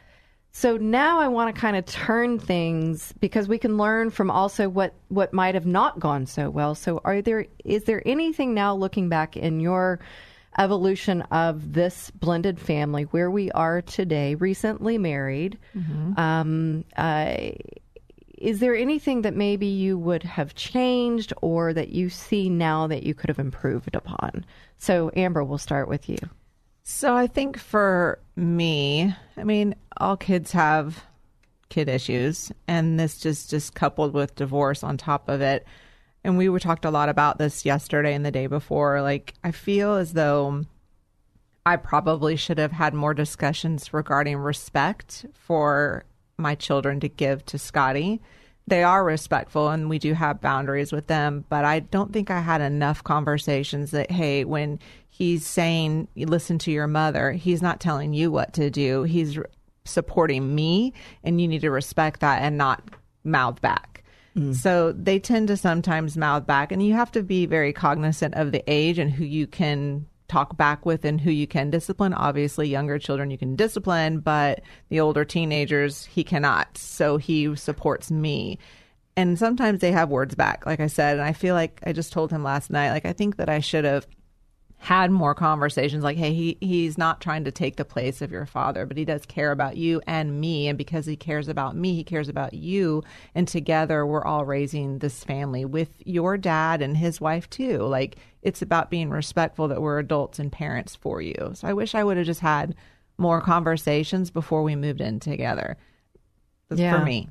So 0.56 0.76
now 0.76 1.18
I 1.18 1.26
want 1.26 1.52
to 1.52 1.60
kind 1.60 1.76
of 1.76 1.84
turn 1.84 2.38
things 2.38 3.12
because 3.18 3.48
we 3.48 3.58
can 3.58 3.76
learn 3.76 4.10
from 4.10 4.30
also 4.30 4.68
what 4.68 4.94
what 5.08 5.32
might 5.32 5.56
have 5.56 5.66
not 5.66 5.98
gone 5.98 6.26
so 6.26 6.48
well. 6.48 6.76
So 6.76 7.00
are 7.04 7.20
there 7.20 7.46
is 7.64 7.84
there 7.84 8.00
anything 8.06 8.54
now 8.54 8.72
looking 8.72 9.08
back 9.08 9.36
in 9.36 9.58
your 9.58 9.98
evolution 10.56 11.22
of 11.22 11.72
this 11.72 12.12
blended 12.12 12.60
family 12.60 13.02
where 13.02 13.32
we 13.32 13.50
are 13.50 13.82
today, 13.82 14.36
recently 14.36 14.96
married, 14.96 15.58
um, 16.16 16.84
uh, 16.96 17.36
is 18.38 18.60
there 18.60 18.76
anything 18.76 19.22
that 19.22 19.34
maybe 19.34 19.66
you 19.66 19.98
would 19.98 20.22
have 20.22 20.54
changed 20.54 21.32
or 21.42 21.72
that 21.72 21.88
you 21.88 22.08
see 22.08 22.48
now 22.48 22.86
that 22.86 23.02
you 23.02 23.12
could 23.12 23.28
have 23.28 23.40
improved 23.40 23.96
upon? 23.96 24.44
So, 24.78 25.10
Amber, 25.16 25.42
we'll 25.42 25.58
start 25.58 25.88
with 25.88 26.08
you. 26.08 26.18
So 26.84 27.16
I 27.16 27.26
think 27.26 27.58
for 27.58 28.18
me, 28.36 29.14
I 29.38 29.44
mean, 29.44 29.74
all 29.96 30.18
kids 30.18 30.52
have 30.52 31.02
kid 31.70 31.88
issues, 31.88 32.52
and 32.68 33.00
this 33.00 33.18
just 33.18 33.48
just 33.48 33.74
coupled 33.74 34.12
with 34.12 34.36
divorce 34.36 34.84
on 34.84 34.98
top 34.98 35.30
of 35.30 35.40
it. 35.40 35.66
And 36.22 36.36
we 36.36 36.50
were 36.50 36.60
talked 36.60 36.84
a 36.84 36.90
lot 36.90 37.08
about 37.08 37.38
this 37.38 37.64
yesterday 37.64 38.14
and 38.14 38.24
the 38.24 38.30
day 38.30 38.46
before. 38.46 39.00
Like 39.00 39.32
I 39.42 39.50
feel 39.50 39.94
as 39.94 40.12
though 40.12 40.64
I 41.64 41.76
probably 41.76 42.36
should 42.36 42.58
have 42.58 42.72
had 42.72 42.92
more 42.92 43.14
discussions 43.14 43.94
regarding 43.94 44.36
respect 44.36 45.24
for 45.32 46.04
my 46.36 46.54
children 46.54 47.00
to 47.00 47.08
give 47.08 47.46
to 47.46 47.58
Scotty. 47.58 48.20
They 48.66 48.82
are 48.82 49.04
respectful 49.04 49.68
and 49.68 49.90
we 49.90 49.98
do 49.98 50.14
have 50.14 50.40
boundaries 50.40 50.90
with 50.90 51.06
them, 51.06 51.44
but 51.48 51.64
I 51.64 51.80
don't 51.80 52.12
think 52.12 52.30
I 52.30 52.40
had 52.40 52.62
enough 52.62 53.04
conversations 53.04 53.90
that, 53.90 54.10
hey, 54.10 54.44
when 54.44 54.78
he's 55.10 55.46
saying, 55.46 56.08
listen 56.16 56.58
to 56.60 56.70
your 56.70 56.86
mother, 56.86 57.32
he's 57.32 57.60
not 57.60 57.78
telling 57.80 58.14
you 58.14 58.30
what 58.30 58.54
to 58.54 58.70
do. 58.70 59.02
He's 59.02 59.38
supporting 59.84 60.54
me, 60.54 60.94
and 61.22 61.40
you 61.40 61.46
need 61.46 61.60
to 61.60 61.70
respect 61.70 62.20
that 62.20 62.40
and 62.40 62.56
not 62.56 62.82
mouth 63.22 63.60
back. 63.60 64.02
Mm. 64.34 64.54
So 64.54 64.92
they 64.92 65.18
tend 65.18 65.48
to 65.48 65.58
sometimes 65.58 66.16
mouth 66.16 66.46
back, 66.46 66.72
and 66.72 66.82
you 66.82 66.94
have 66.94 67.12
to 67.12 67.22
be 67.22 67.44
very 67.44 67.72
cognizant 67.72 68.34
of 68.34 68.50
the 68.50 68.64
age 68.66 68.98
and 68.98 69.10
who 69.10 69.24
you 69.24 69.46
can 69.46 70.06
talk 70.28 70.56
back 70.56 70.86
with 70.86 71.04
and 71.04 71.20
who 71.20 71.30
you 71.30 71.46
can 71.46 71.70
discipline. 71.70 72.14
Obviously, 72.14 72.68
younger 72.68 72.98
children 72.98 73.30
you 73.30 73.38
can 73.38 73.56
discipline, 73.56 74.20
but 74.20 74.62
the 74.88 75.00
older 75.00 75.24
teenagers 75.24 76.04
he 76.06 76.24
cannot. 76.24 76.76
So 76.78 77.16
he 77.16 77.54
supports 77.56 78.10
me. 78.10 78.58
And 79.16 79.38
sometimes 79.38 79.80
they 79.80 79.92
have 79.92 80.08
words 80.08 80.34
back, 80.34 80.66
like 80.66 80.80
I 80.80 80.88
said. 80.88 81.18
And 81.18 81.26
I 81.26 81.32
feel 81.32 81.54
like 81.54 81.80
I 81.84 81.92
just 81.92 82.12
told 82.12 82.30
him 82.30 82.42
last 82.42 82.70
night, 82.70 82.90
like, 82.90 83.06
I 83.06 83.12
think 83.12 83.36
that 83.36 83.48
I 83.48 83.60
should 83.60 83.84
have 83.84 84.06
had 84.84 85.10
more 85.10 85.34
conversations 85.34 86.04
like 86.04 86.18
hey 86.18 86.34
he 86.34 86.58
he's 86.60 86.98
not 86.98 87.18
trying 87.18 87.44
to 87.44 87.50
take 87.50 87.76
the 87.76 87.86
place 87.86 88.20
of 88.20 88.30
your 88.30 88.44
father 88.44 88.84
but 88.84 88.98
he 88.98 89.04
does 89.06 89.24
care 89.24 89.50
about 89.50 89.78
you 89.78 90.02
and 90.06 90.38
me. 90.38 90.68
And 90.68 90.76
because 90.76 91.06
he 91.06 91.16
cares 91.16 91.48
about 91.48 91.74
me 91.74 91.94
he 91.94 92.04
cares 92.04 92.28
about 92.28 92.52
you. 92.52 93.02
And 93.34 93.48
together 93.48 94.04
we're 94.04 94.26
all 94.26 94.44
raising 94.44 94.98
this 94.98 95.24
family 95.24 95.64
with 95.64 95.88
your 96.04 96.36
dad 96.36 96.82
and 96.82 96.98
his 96.98 97.18
wife 97.18 97.48
too. 97.48 97.78
Like 97.78 98.16
it's 98.42 98.60
about 98.60 98.90
being 98.90 99.08
respectful 99.08 99.68
that 99.68 99.80
we're 99.80 99.98
adults 99.98 100.38
and 100.38 100.52
parents 100.52 100.94
for 100.94 101.22
you. 101.22 101.52
So 101.54 101.66
i 101.66 101.72
wish 101.72 101.94
i 101.94 102.04
would 102.04 102.18
have 102.18 102.26
just 102.26 102.40
had 102.40 102.74
more 103.16 103.40
conversations 103.40 104.30
before 104.30 104.62
we 104.62 104.76
moved 104.76 105.00
in 105.00 105.18
together. 105.18 105.78
That's 106.68 106.82
yeah. 106.82 106.98
for 106.98 107.06
me. 107.06 107.30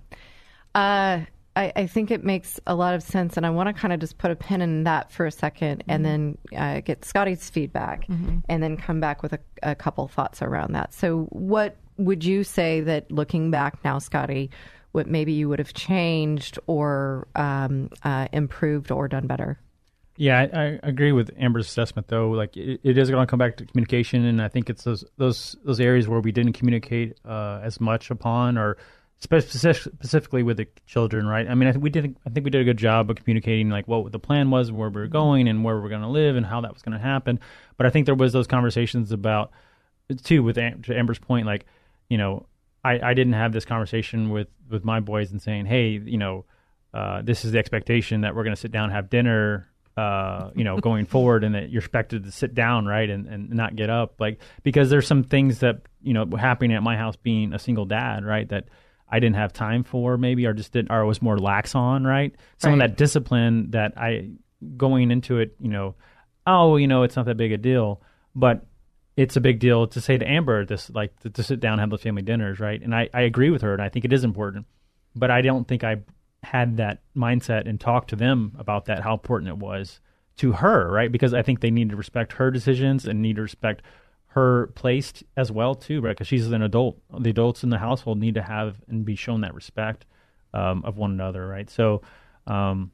Uh 0.74 1.22
I, 1.56 1.72
I, 1.76 1.88
think 1.88 2.10
it 2.10 2.24
makes 2.24 2.60
a 2.66 2.76
lot 2.76 2.96
of 2.96 3.04
sense, 3.04 3.38
and 3.38 3.46
I 3.46 3.50
want 3.52 3.68
to 3.68 3.74
kind 3.74 3.94
of 3.94 4.00
just 4.00 4.18
put 4.18 4.32
a 4.32 4.36
pin 4.36 4.62
in 4.62 4.84
that 4.86 5.12
for 5.12 5.26
a 5.26 5.30
2nd 5.30 5.52
mm-hmm. 5.52 5.92
and 5.92 6.06
then 6.06 6.38
uh, 6.56 6.82
get 6.82 7.06
Scotty's 7.06 7.50
feedback, 7.50 8.08
mm-hmm. 8.08 8.40
and 8.50 8.64
then 8.64 8.78
come 8.78 9.00
back 9.00 9.22
with 9.22 9.34
a, 9.34 9.40
a, 9.62 9.76
couple 9.76 10.08
thoughts 10.08 10.42
around 10.42 10.74
that. 10.74 10.94
So, 10.94 11.28
what 11.30 11.78
would 11.98 12.24
you 12.24 12.44
say 12.44 12.82
that 12.82 13.12
looking 13.12 13.52
back 13.52 13.84
now, 13.84 14.00
Scotty, 14.00 14.50
what 14.94 15.08
maybe 15.08 15.34
you 15.34 15.50
would 15.50 15.60
have 15.60 15.74
changed 15.74 16.58
or 16.66 17.28
um, 17.36 17.90
uh, 18.04 18.28
improved 18.32 18.92
or 18.92 19.08
done 19.08 19.28
better? 19.28 19.60
Yeah, 20.16 20.48
I, 20.54 20.60
I, 20.60 20.80
agree 20.84 21.12
with 21.12 21.32
Amber's 21.40 21.68
assessment, 21.68 22.08
though. 22.08 22.30
Like 22.30 22.56
it, 22.56 22.80
it 22.84 22.98
is 22.98 23.10
going 23.10 23.26
to 23.26 23.30
come 23.30 23.40
back 23.40 23.58
to 23.58 23.66
communication, 23.66 24.26
and 24.26 24.42
I 24.42 24.48
think 24.48 24.70
it's 24.70 24.84
those 24.84 25.04
those 25.18 25.56
those 25.64 25.80
areas 25.80 26.08
where 26.08 26.20
we 26.20 26.32
didn't 26.32 26.54
communicate 26.54 27.18
uh, 27.26 27.60
as 27.64 27.82
much 27.82 28.12
upon 28.12 28.58
or 28.58 28.78
specifically 29.20 30.44
with 30.44 30.58
the 30.58 30.68
children, 30.86 31.26
right? 31.26 31.48
I 31.48 31.56
mean, 31.56 31.70
I 31.70 31.72
think 31.72 31.84
we 31.84 31.90
did. 31.90 32.16
I 32.26 32.30
think 32.30 32.44
we 32.44 32.50
did 32.52 32.62
a 32.62 32.66
good 32.66 32.78
job 32.78 33.10
of 33.10 33.18
communicating, 33.18 33.70
like 33.70 33.88
what 33.88 34.12
the 34.12 34.20
plan 34.20 34.52
was, 34.52 34.72
where 34.72 34.90
we 34.90 35.02
were 35.02 35.08
going, 35.08 35.48
and 35.48 35.64
where 35.64 35.80
we 35.80 35.86
are 35.86 35.90
going 35.90 36.02
to 36.02 36.10
live, 36.10 36.36
and 36.36 36.46
how 36.46 36.62
that 36.62 36.74
was 36.74 36.82
going 36.82 36.98
to 36.98 37.04
happen. 37.04 37.40
But 37.78 37.88
I 37.88 37.90
think 37.90 38.06
there 38.06 38.16
was 38.16 38.34
those 38.34 38.48
conversations 38.48 39.12
about 39.12 39.52
too, 40.24 40.44
with 40.44 40.58
Amber's 40.58 41.20
point, 41.20 41.46
like 41.46 41.66
you 42.10 42.18
know, 42.18 42.46
I, 42.84 43.00
I 43.00 43.14
didn't 43.14 43.34
have 43.34 43.54
this 43.54 43.66
conversation 43.66 44.30
with 44.30 44.48
with 44.70 44.84
my 44.84 45.00
boys 45.00 45.32
and 45.32 45.42
saying, 45.42 45.66
hey, 45.66 46.02
you 46.04 46.18
know, 46.18 46.46
uh, 46.94 47.22
this 47.22 47.46
is 47.46 47.52
the 47.52 47.60
expectation 47.60 48.22
that 48.22 48.36
we're 48.36 48.44
going 48.44 48.56
to 48.56 48.60
sit 48.60 48.72
down 48.72 48.86
and 48.86 48.94
have 48.94 49.10
dinner. 49.10 49.68
Uh, 49.96 50.50
you 50.56 50.64
know, 50.64 50.80
going 50.80 51.06
forward, 51.16 51.44
and 51.44 51.54
that 51.54 51.70
you're 51.70 51.82
expected 51.82 52.24
to 52.24 52.32
sit 52.32 52.56
down, 52.56 52.88
right, 52.88 53.12
and, 53.12 53.28
and 53.28 53.52
not 53.52 53.76
get 53.76 53.92
up, 53.92 54.20
like 54.20 54.40
because 54.64 54.90
there's 54.90 55.06
some 55.06 55.24
things 55.24 55.60
that 55.60 55.82
you 56.02 56.14
know 56.14 56.26
happening 56.36 56.76
at 56.76 56.82
my 56.82 56.98
house, 56.98 57.16
being 57.16 57.54
a 57.54 57.60
single 57.60 57.86
dad, 57.86 58.26
right, 58.26 58.50
that 58.50 58.66
I 59.14 59.20
didn't 59.20 59.36
have 59.36 59.54
time 59.54 59.84
for 59.84 60.18
maybe 60.18 60.48
or 60.48 60.54
just 60.54 60.72
didn't 60.72 60.92
or 60.92 61.06
was 61.06 61.22
more 61.22 61.38
lax 61.38 61.76
on, 61.76 62.04
right? 62.04 62.34
Some 62.58 62.72
right. 62.72 62.82
of 62.84 62.90
that 62.90 62.98
discipline 62.98 63.70
that 63.70 63.94
I 63.96 64.32
going 64.76 65.12
into 65.12 65.38
it, 65.38 65.56
you 65.60 65.70
know, 65.70 65.94
oh, 66.48 66.78
you 66.78 66.88
know, 66.88 67.04
it's 67.04 67.16
not 67.16 67.26
that 67.28 67.38
big 67.38 67.52
a 67.52 67.58
deal, 67.58 68.02
but 68.34 68.66
it's 69.16 69.36
a 69.36 69.42
big 69.42 69.60
deal 69.60 69.86
to 69.86 70.02
say 70.02 70.18
to 70.18 70.28
Amber 70.28 70.66
this 70.66 70.90
like 70.90 71.16
to, 71.20 71.30
to 71.30 71.44
sit 71.44 71.60
down 71.60 71.74
and 71.74 71.82
have 71.82 71.92
those 71.92 72.02
family 72.02 72.24
dinners, 72.24 72.60
right? 72.60 72.82
And 72.82 72.96
I, 72.96 73.08
I 73.14 73.22
agree 73.22 73.52
with 73.52 73.62
her 73.62 73.74
and 73.74 73.84
I 73.84 73.90
think 73.90 74.04
it 74.04 74.12
is 74.12 74.24
important. 74.24 74.66
But 75.16 75.30
I 75.30 75.42
don't 75.42 75.68
think 75.68 75.84
I 75.84 75.98
had 76.42 76.78
that 76.78 77.04
mindset 77.16 77.70
and 77.70 77.80
talked 77.80 78.10
to 78.10 78.16
them 78.16 78.56
about 78.58 78.86
that, 78.86 79.04
how 79.04 79.14
important 79.14 79.50
it 79.50 79.58
was 79.60 80.00
to 80.38 80.54
her, 80.54 80.92
right? 80.92 81.12
Because 81.12 81.36
I 81.36 81.44
think 81.44 81.60
they 81.60 81.70
need 81.70 81.92
to 81.92 81.96
respect 81.96 82.34
her 82.34 82.50
decisions 82.50 83.06
and 83.06 83.22
need 83.22 83.36
to 83.36 83.44
respect 83.44 83.84
her 84.34 84.68
placed 84.74 85.24
as 85.38 85.52
well 85.52 85.76
too, 85.76 86.02
right? 86.02 86.12
Because 86.12 86.28
she's 86.28 86.48
an 86.48 86.64
adult. 86.64 87.00
The 87.20 87.30
adults 87.30 87.64
in 87.64 87.70
the 87.70 87.78
household 87.78 88.20
need 88.20 88.34
to 88.34 88.42
have 88.42 88.78
and 88.88 89.06
be 89.06 89.16
shown 89.16 89.42
that 89.42 89.54
respect 89.54 90.06
um, 90.56 90.84
of 90.86 90.98
one 90.98 91.12
another, 91.12 91.48
right? 91.48 91.70
So, 91.70 92.02
um, 92.48 92.92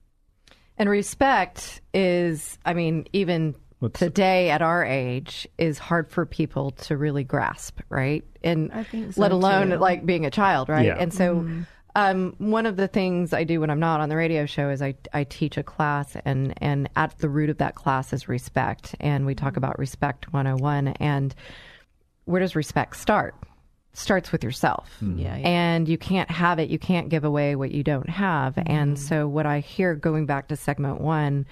and 0.78 0.90
respect 0.90 1.82
is, 1.94 2.58
I 2.66 2.74
mean, 2.74 3.08
even 3.14 3.56
today 3.94 4.50
at 4.50 4.62
our 4.62 4.84
age 4.84 5.48
is 5.58 5.80
hard 5.80 6.10
for 6.12 6.26
people 6.26 6.72
to 6.72 6.98
really 6.98 7.24
grasp, 7.24 7.80
right? 7.88 8.26
And 8.44 8.86
so 8.92 9.22
let 9.22 9.32
alone 9.32 9.70
too. 9.70 9.78
like 9.78 10.06
being 10.06 10.26
a 10.26 10.32
child, 10.32 10.70
right? 10.70 10.86
Yeah. 10.86 10.98
And 11.00 11.14
so. 11.14 11.38
Mm-hmm 11.38 11.62
um, 12.00 12.36
one 12.38 12.66
of 12.66 12.78
the 12.78 12.88
things 12.88 13.34
I 13.34 13.44
do 13.44 13.60
when 13.60 13.70
I'm 13.70 13.80
not 13.80 14.00
on 14.00 14.10
the 14.10 14.16
radio 14.16 14.46
show 14.46 14.70
is 14.70 14.82
I, 14.82 14.96
I 15.14 15.26
teach 15.26 15.58
a 15.58 15.64
class, 15.64 16.16
and, 16.24 16.54
and 16.58 16.90
at 16.96 17.18
the 17.20 17.30
root 17.30 17.50
of 17.50 17.58
that 17.58 17.76
class 17.76 18.14
is 18.14 18.30
respect. 18.30 18.96
And 19.00 19.26
we 19.26 19.36
talk 19.36 19.58
about 19.58 19.78
Respect 19.78 20.32
101. 20.32 20.90
And 21.00 21.36
where 22.26 22.40
does 22.40 22.56
respect 22.56 22.96
start? 22.96 23.36
Starts 23.94 24.32
with 24.32 24.44
yourself. 24.44 24.98
Mm-hmm. 25.02 25.20
Yeah, 25.20 25.38
yeah, 25.38 25.48
And 25.48 25.90
you 25.90 25.98
can't 25.98 26.32
have 26.32 26.60
it, 26.60 26.70
you 26.70 26.80
can't 26.80 27.10
give 27.10 27.26
away 27.26 27.56
what 27.56 27.72
you 27.72 27.84
don't 27.84 28.10
have. 28.10 28.56
Mm-hmm. 28.56 28.72
And 28.72 29.00
so, 29.00 29.28
what 29.28 29.46
I 29.46 29.60
hear 29.60 29.96
going 29.96 30.26
back 30.26 30.48
to 30.50 30.56
segment 30.56 31.02
one, 31.02 31.48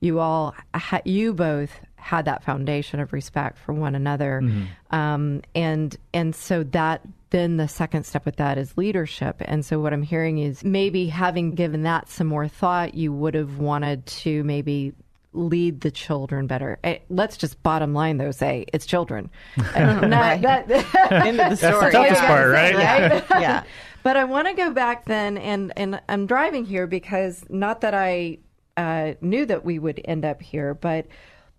you 0.00 0.20
all, 0.20 0.54
ha- 0.74 1.02
you 1.04 1.34
both 1.34 1.72
had 1.96 2.24
that 2.24 2.42
foundation 2.42 3.00
of 3.00 3.12
respect 3.12 3.58
for 3.58 3.74
one 3.74 3.94
another. 3.94 4.40
Mm-hmm. 4.42 4.96
Um, 4.96 5.42
and, 5.54 5.94
and 6.14 6.34
so 6.34 6.62
that 6.62 7.02
then 7.30 7.56
the 7.56 7.68
second 7.68 8.04
step 8.04 8.26
with 8.26 8.36
that 8.36 8.58
is 8.58 8.76
leadership. 8.76 9.36
And 9.40 9.64
so 9.64 9.80
what 9.80 9.92
I'm 9.92 10.02
hearing 10.02 10.38
is 10.38 10.64
maybe 10.64 11.06
having 11.06 11.54
given 11.54 11.82
that 11.84 12.08
some 12.08 12.26
more 12.26 12.48
thought, 12.48 12.94
you 12.94 13.12
would 13.12 13.34
have 13.34 13.58
wanted 13.58 14.04
to 14.06 14.42
maybe 14.44 14.92
lead 15.32 15.80
the 15.80 15.90
children 15.90 16.46
better. 16.46 16.78
Eh, 16.82 16.98
let's 17.08 17.36
just 17.36 17.62
bottom 17.62 17.94
line 17.94 18.18
though 18.18 18.32
say 18.32 18.66
it's 18.72 18.84
children. 18.84 19.30
not, 19.56 20.40
that, 20.40 20.70
End 21.10 21.40
of 21.40 21.50
the 21.50 21.56
story. 21.56 21.72
That's 21.72 21.84
the 21.84 21.90
toughest 21.90 22.20
part, 22.22 22.50
right? 22.50 22.74
right? 22.74 23.24
yeah. 23.40 23.64
But 24.02 24.16
I 24.16 24.24
want 24.24 24.48
to 24.48 24.54
go 24.54 24.70
back 24.70 25.04
then, 25.04 25.36
and 25.36 25.72
and 25.76 26.00
I'm 26.08 26.26
driving 26.26 26.64
here 26.64 26.86
because 26.86 27.44
not 27.50 27.82
that 27.82 27.94
I 27.94 28.38
uh, 28.76 29.12
knew 29.20 29.44
that 29.46 29.64
we 29.64 29.78
would 29.78 30.00
end 30.04 30.24
up 30.24 30.40
here, 30.40 30.72
but 30.72 31.06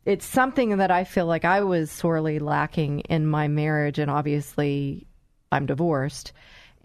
it's 0.05 0.25
something 0.25 0.77
that 0.77 0.89
I 0.89 1.03
feel 1.03 1.27
like 1.27 1.45
I 1.45 1.61
was 1.61 1.91
sorely 1.91 2.39
lacking 2.39 3.01
in 3.01 3.27
my 3.27 3.47
marriage, 3.47 3.99
and 3.99 4.09
obviously 4.09 5.05
I'm 5.51 5.65
divorced. 5.65 6.31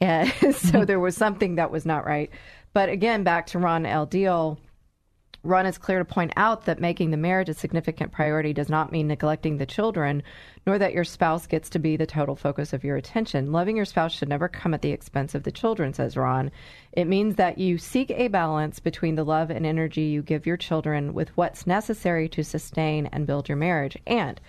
And 0.01 0.33
so 0.55 0.85
there 0.85 1.01
was 1.01 1.17
something 1.17 1.57
that 1.57 1.71
was 1.71 1.87
not 1.87 2.07
right. 2.07 2.31
But 2.73 2.89
again, 2.89 3.25
back 3.25 3.47
to 3.49 3.59
Ron 3.59 3.87
L. 3.87 4.07
Deal, 4.07 4.59
Ron 5.47 5.67
is 5.67 5.79
clear 5.79 6.01
to 6.01 6.05
point 6.05 6.33
out 6.37 6.65
that 6.65 6.81
making 6.81 7.11
the 7.11 7.17
marriage 7.17 7.49
a 7.49 7.55
significant 7.55 8.11
priority 8.11 8.53
does 8.53 8.69
not 8.69 8.91
mean 8.91 9.07
neglecting 9.07 9.59
the 9.59 9.67
children, 9.67 10.23
nor 10.67 10.77
that 10.79 10.93
your 10.93 11.05
spouse 11.05 11.47
gets 11.47 11.71
to 11.71 11.79
be 11.79 11.97
the 11.97 12.07
total 12.07 12.35
focus 12.35 12.73
of 12.73 12.83
your 12.83 12.97
attention. 12.97 13.53
Loving 13.53 13.77
your 13.77 13.85
spouse 13.85 14.13
should 14.13 14.29
never 14.29 14.49
come 14.49 14.75
at 14.75 14.83
the 14.83 14.91
expense 14.91 15.35
of 15.35 15.45
the 15.45 15.53
children, 15.53 15.95
says 15.95 16.17
Ron. 16.17 16.51
It 16.93 17.07
means 17.07 17.37
that 17.37 17.59
you 17.59 17.79
seek 17.79 18.11
a 18.11 18.29
balance 18.29 18.81
between 18.81 19.15
the 19.15 19.25
love 19.25 19.51
and 19.51 19.65
energy 19.65 20.03
you 20.03 20.23
give 20.23 20.47
your 20.47 20.57
children 20.57 21.15
with 21.15 21.37
what's 21.37 21.67
necessary 21.67 22.29
to 22.31 22.43
sustain 22.43 23.07
and 23.07 23.27
build 23.27 23.49
your 23.49 23.57
marriage. 23.57 23.97
And 24.07 24.41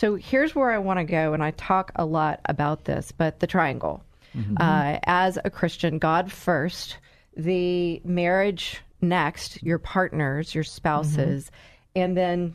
so 0.00 0.14
here's 0.14 0.54
where 0.54 0.70
I 0.70 0.78
want 0.78 0.98
to 0.98 1.04
go, 1.04 1.34
and 1.34 1.44
I 1.44 1.50
talk 1.50 1.92
a 1.94 2.06
lot 2.06 2.40
about 2.46 2.86
this, 2.86 3.12
but 3.12 3.40
the 3.40 3.46
triangle. 3.46 4.02
Mm-hmm. 4.34 4.56
Uh, 4.58 4.98
as 5.04 5.38
a 5.44 5.50
Christian, 5.50 5.98
God 5.98 6.32
first, 6.32 6.96
the 7.36 8.00
marriage 8.02 8.80
next, 9.02 9.62
your 9.62 9.78
partners, 9.78 10.54
your 10.54 10.64
spouses, 10.64 11.44
mm-hmm. 11.44 12.00
and 12.02 12.16
then 12.16 12.54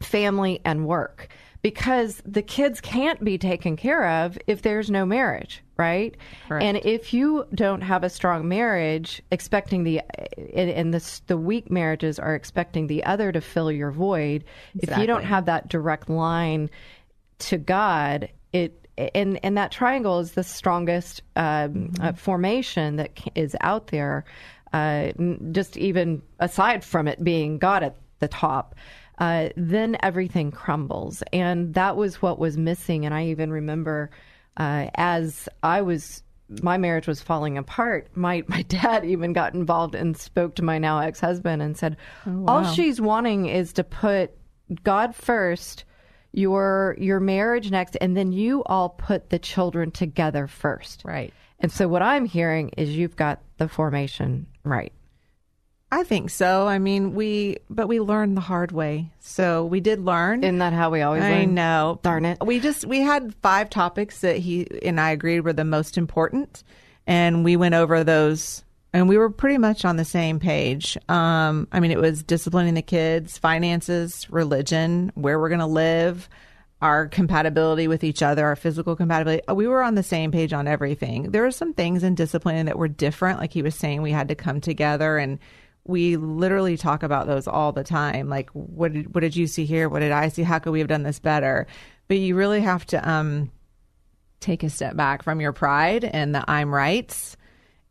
family 0.00 0.60
and 0.64 0.84
work 0.84 1.28
because 1.62 2.22
the 2.24 2.42
kids 2.42 2.80
can't 2.80 3.22
be 3.24 3.36
taken 3.36 3.76
care 3.76 4.06
of 4.06 4.38
if 4.46 4.62
there's 4.62 4.90
no 4.90 5.04
marriage, 5.04 5.62
right? 5.76 6.16
Correct. 6.46 6.64
And 6.64 6.76
if 6.84 7.12
you 7.12 7.46
don't 7.54 7.80
have 7.80 8.04
a 8.04 8.10
strong 8.10 8.46
marriage, 8.48 9.22
expecting 9.32 9.84
the 9.84 10.00
and, 10.54 10.94
the 10.94 11.20
the 11.26 11.36
weak 11.36 11.70
marriages 11.70 12.18
are 12.18 12.34
expecting 12.34 12.86
the 12.86 13.04
other 13.04 13.32
to 13.32 13.40
fill 13.40 13.72
your 13.72 13.90
void. 13.90 14.44
If 14.80 14.96
you 14.98 15.06
don't 15.06 15.24
have 15.24 15.46
that 15.46 15.68
direct 15.68 16.08
line 16.08 16.70
to 17.40 17.58
God, 17.58 18.28
it 18.52 18.86
and 18.96 19.40
and 19.42 19.56
that 19.56 19.72
triangle 19.72 20.20
is 20.20 20.32
the 20.32 20.44
strongest 20.44 21.22
um, 21.36 21.92
uh, 22.00 22.12
formation 22.12 22.96
that 22.96 23.18
is 23.34 23.56
out 23.60 23.88
there. 23.88 24.24
Uh, 24.72 25.12
just 25.50 25.78
even 25.78 26.20
aside 26.40 26.84
from 26.84 27.08
it 27.08 27.24
being 27.24 27.56
God 27.58 27.82
at 27.82 27.96
the 28.18 28.28
top, 28.28 28.74
uh, 29.18 29.48
then 29.56 29.96
everything 30.02 30.50
crumbles, 30.50 31.22
and 31.32 31.74
that 31.74 31.96
was 31.96 32.22
what 32.22 32.38
was 32.38 32.56
missing. 32.56 33.04
And 33.04 33.14
I 33.14 33.26
even 33.26 33.50
remember 33.50 34.10
uh, 34.56 34.88
as 34.94 35.48
I 35.62 35.82
was. 35.82 36.22
My 36.62 36.78
marriage 36.78 37.06
was 37.06 37.20
falling 37.20 37.58
apart. 37.58 38.08
My 38.14 38.42
my 38.48 38.62
dad 38.62 39.04
even 39.04 39.34
got 39.34 39.54
involved 39.54 39.94
and 39.94 40.16
spoke 40.16 40.54
to 40.54 40.62
my 40.62 40.78
now 40.78 41.00
ex 41.00 41.20
husband 41.20 41.60
and 41.60 41.76
said, 41.76 41.96
"All 42.46 42.64
she's 42.64 43.00
wanting 43.00 43.46
is 43.46 43.74
to 43.74 43.84
put 43.84 44.32
God 44.82 45.14
first, 45.14 45.84
your 46.32 46.96
your 46.98 47.20
marriage 47.20 47.70
next, 47.70 47.96
and 48.00 48.16
then 48.16 48.32
you 48.32 48.62
all 48.64 48.90
put 48.90 49.30
the 49.30 49.38
children 49.38 49.90
together 49.90 50.46
first. 50.46 51.02
Right. 51.04 51.32
And 51.60 51.72
so 51.72 51.88
what 51.88 52.02
I'm 52.02 52.24
hearing 52.24 52.70
is 52.76 52.90
you've 52.90 53.16
got 53.16 53.40
the 53.56 53.68
formation 53.68 54.46
right. 54.64 54.92
I 55.90 56.04
think 56.04 56.28
so. 56.28 56.66
I 56.68 56.78
mean, 56.78 57.14
we, 57.14 57.58
but 57.70 57.88
we 57.88 57.98
learned 57.98 58.36
the 58.36 58.42
hard 58.42 58.72
way. 58.72 59.10
So 59.20 59.64
we 59.64 59.80
did 59.80 60.00
learn. 60.04 60.44
Isn't 60.44 60.58
that 60.58 60.74
how 60.74 60.90
we 60.90 61.00
always 61.00 61.22
I 61.22 61.30
learn? 61.30 61.54
know. 61.54 61.98
Darn 62.02 62.26
it. 62.26 62.38
We 62.44 62.60
just 62.60 62.84
we 62.84 63.00
had 63.00 63.34
five 63.42 63.70
topics 63.70 64.20
that 64.20 64.36
he 64.36 64.66
and 64.82 65.00
I 65.00 65.12
agreed 65.12 65.40
were 65.40 65.54
the 65.54 65.64
most 65.64 65.96
important, 65.96 66.62
and 67.06 67.42
we 67.42 67.56
went 67.56 67.74
over 67.74 68.04
those, 68.04 68.64
and 68.92 69.08
we 69.08 69.16
were 69.16 69.30
pretty 69.30 69.56
much 69.56 69.86
on 69.86 69.96
the 69.96 70.04
same 70.04 70.38
page. 70.38 70.98
Um, 71.08 71.68
I 71.72 71.80
mean, 71.80 71.90
it 71.90 72.00
was 72.00 72.22
disciplining 72.22 72.74
the 72.74 72.82
kids, 72.82 73.38
finances, 73.38 74.28
religion, 74.30 75.10
where 75.14 75.40
we're 75.40 75.48
going 75.48 75.60
to 75.60 75.66
live, 75.66 76.28
our 76.82 77.08
compatibility 77.08 77.88
with 77.88 78.04
each 78.04 78.22
other, 78.22 78.44
our 78.44 78.56
physical 78.56 78.94
compatibility. 78.94 79.42
We 79.50 79.66
were 79.66 79.82
on 79.82 79.94
the 79.94 80.02
same 80.02 80.32
page 80.32 80.52
on 80.52 80.68
everything. 80.68 81.30
There 81.30 81.42
were 81.42 81.50
some 81.50 81.72
things 81.72 82.02
in 82.02 82.14
disciplining 82.14 82.66
that 82.66 82.78
were 82.78 82.88
different, 82.88 83.40
like 83.40 83.54
he 83.54 83.62
was 83.62 83.74
saying, 83.74 84.02
we 84.02 84.12
had 84.12 84.28
to 84.28 84.34
come 84.34 84.60
together 84.60 85.16
and 85.16 85.38
we 85.88 86.16
literally 86.16 86.76
talk 86.76 87.02
about 87.02 87.26
those 87.26 87.48
all 87.48 87.72
the 87.72 87.82
time. 87.82 88.28
Like, 88.28 88.50
what 88.50 88.92
did 88.92 89.14
what 89.14 89.22
did 89.22 89.34
you 89.34 89.46
see 89.48 89.64
here? 89.64 89.88
What 89.88 90.00
did 90.00 90.12
I 90.12 90.28
see? 90.28 90.42
How 90.44 90.58
could 90.60 90.70
we 90.70 90.78
have 90.78 90.86
done 90.88 91.02
this 91.02 91.18
better? 91.18 91.66
But 92.06 92.18
you 92.18 92.36
really 92.36 92.60
have 92.60 92.86
to 92.86 93.08
um, 93.10 93.50
take 94.40 94.62
a 94.62 94.70
step 94.70 94.94
back 94.96 95.22
from 95.24 95.40
your 95.40 95.52
pride 95.52 96.04
and 96.04 96.34
the 96.34 96.44
I'm 96.48 96.72
rights 96.72 97.36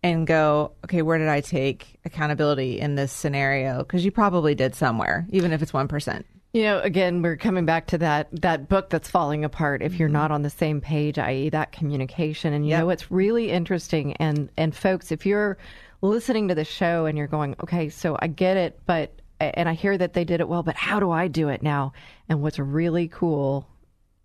and 0.04 0.26
go, 0.28 0.74
okay, 0.86 1.02
where 1.02 1.18
did 1.18 1.28
I 1.28 1.42
take 1.42 1.98
accountability 2.06 2.80
in 2.80 2.96
this 2.96 3.12
scenario? 3.12 3.80
Because 3.80 4.06
you 4.06 4.12
probably 4.12 4.54
did 4.56 4.76
somewhere, 4.76 5.26
even 5.32 5.52
if 5.52 5.62
it's 5.64 5.74
one 5.74 5.88
percent. 5.88 6.26
You 6.54 6.64
know, 6.64 6.80
again, 6.80 7.22
we're 7.22 7.36
coming 7.36 7.66
back 7.66 7.88
to 7.88 7.98
that 7.98 8.30
that 8.42 8.70
book 8.70 8.90
that's 8.92 9.10
falling 9.10 9.44
apart 9.44 9.82
if 9.82 10.00
you're 10.00 10.08
not 10.08 10.32
on 10.32 10.44
the 10.44 10.50
same 10.52 10.82
page, 10.82 11.18
i.e., 11.18 11.50
that 11.50 11.72
communication. 11.72 12.54
And 12.54 12.64
you 12.64 12.72
Yep. 12.72 12.80
know, 12.80 12.86
what's 12.86 13.12
really 13.12 13.52
interesting, 13.52 14.14
and 14.14 14.50
and 14.56 14.76
folks, 14.76 15.12
if 15.12 15.26
you're 15.26 15.58
listening 16.02 16.48
to 16.48 16.56
the 16.56 16.66
show 16.66 17.06
and 17.06 17.18
you're 17.18 17.28
going, 17.28 17.56
okay, 17.62 17.90
so 17.90 18.18
I 18.20 18.28
get 18.28 18.58
it, 18.58 18.80
but 18.86 19.22
and 19.40 19.70
I 19.70 19.74
hear 19.74 19.98
that 19.98 20.14
they 20.14 20.24
did 20.24 20.40
it 20.40 20.50
well, 20.50 20.64
but 20.64 20.76
how 20.76 21.00
do 21.00 21.12
I 21.12 21.28
do 21.28 21.50
it 21.50 21.62
now? 21.62 21.94
And 22.28 22.42
what's 22.42 22.58
really 22.58 23.08
cool 23.08 23.68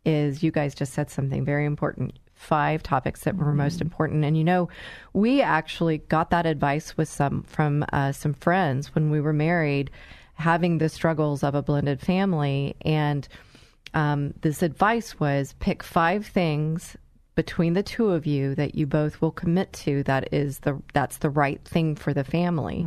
is 0.04 0.42
you 0.42 0.50
guys 0.50 0.74
just 0.74 0.94
said 0.94 1.10
something 1.10 1.44
very 1.44 1.66
important. 1.66 2.18
Five 2.34 2.82
topics 2.82 3.22
that 3.24 3.36
were 3.36 3.52
most 3.52 3.80
important, 3.80 4.24
and 4.24 4.36
you 4.36 4.42
know, 4.42 4.68
we 5.12 5.42
actually 5.42 5.98
got 5.98 6.30
that 6.30 6.46
advice 6.46 6.96
with 6.96 7.08
some 7.08 7.44
from 7.44 7.84
uh, 7.92 8.10
some 8.10 8.34
friends 8.34 8.94
when 8.94 9.10
we 9.10 9.20
were 9.20 9.32
married, 9.32 9.90
having 10.34 10.78
the 10.78 10.88
struggles 10.88 11.44
of 11.44 11.54
a 11.54 11.62
blended 11.62 12.00
family, 12.00 12.74
and 12.80 13.28
um, 13.94 14.34
this 14.40 14.62
advice 14.62 15.20
was 15.20 15.54
pick 15.60 15.84
five 15.84 16.26
things 16.26 16.96
between 17.34 17.72
the 17.72 17.82
two 17.82 18.10
of 18.10 18.26
you 18.26 18.54
that 18.54 18.74
you 18.74 18.86
both 18.86 19.20
will 19.20 19.30
commit 19.30 19.72
to 19.72 20.02
that 20.04 20.32
is 20.32 20.60
the 20.60 20.80
that's 20.92 21.18
the 21.18 21.30
right 21.30 21.62
thing 21.64 21.96
for 21.96 22.12
the 22.12 22.24
family. 22.24 22.86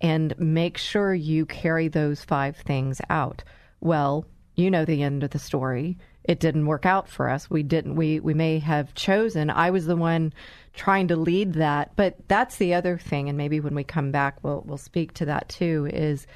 And 0.00 0.38
make 0.38 0.78
sure 0.78 1.14
you 1.14 1.46
carry 1.46 1.88
those 1.88 2.24
five 2.24 2.56
things 2.56 3.00
out. 3.10 3.44
Well 3.80 4.26
you 4.56 4.70
know 4.70 4.84
the 4.84 5.02
end 5.02 5.24
of 5.24 5.30
the 5.30 5.38
story. 5.38 5.98
It 6.22 6.40
didn't 6.40 6.66
work 6.66 6.86
out 6.86 7.08
for 7.08 7.28
us. 7.28 7.50
We 7.50 7.62
didn't 7.62 7.96
we 7.96 8.20
we 8.20 8.34
may 8.34 8.58
have 8.58 8.94
chosen. 8.94 9.50
I 9.50 9.70
was 9.70 9.86
the 9.86 9.96
one 9.96 10.32
trying 10.72 11.08
to 11.08 11.16
lead 11.16 11.54
that. 11.54 11.92
But 11.96 12.16
that's 12.28 12.56
the 12.56 12.74
other 12.74 12.98
thing 12.98 13.28
and 13.28 13.38
maybe 13.38 13.60
when 13.60 13.74
we 13.74 13.84
come 13.84 14.10
back 14.10 14.42
we'll 14.42 14.62
we'll 14.66 14.78
speak 14.78 15.14
to 15.14 15.26
that 15.26 15.48
too 15.48 15.88
is 15.92 16.26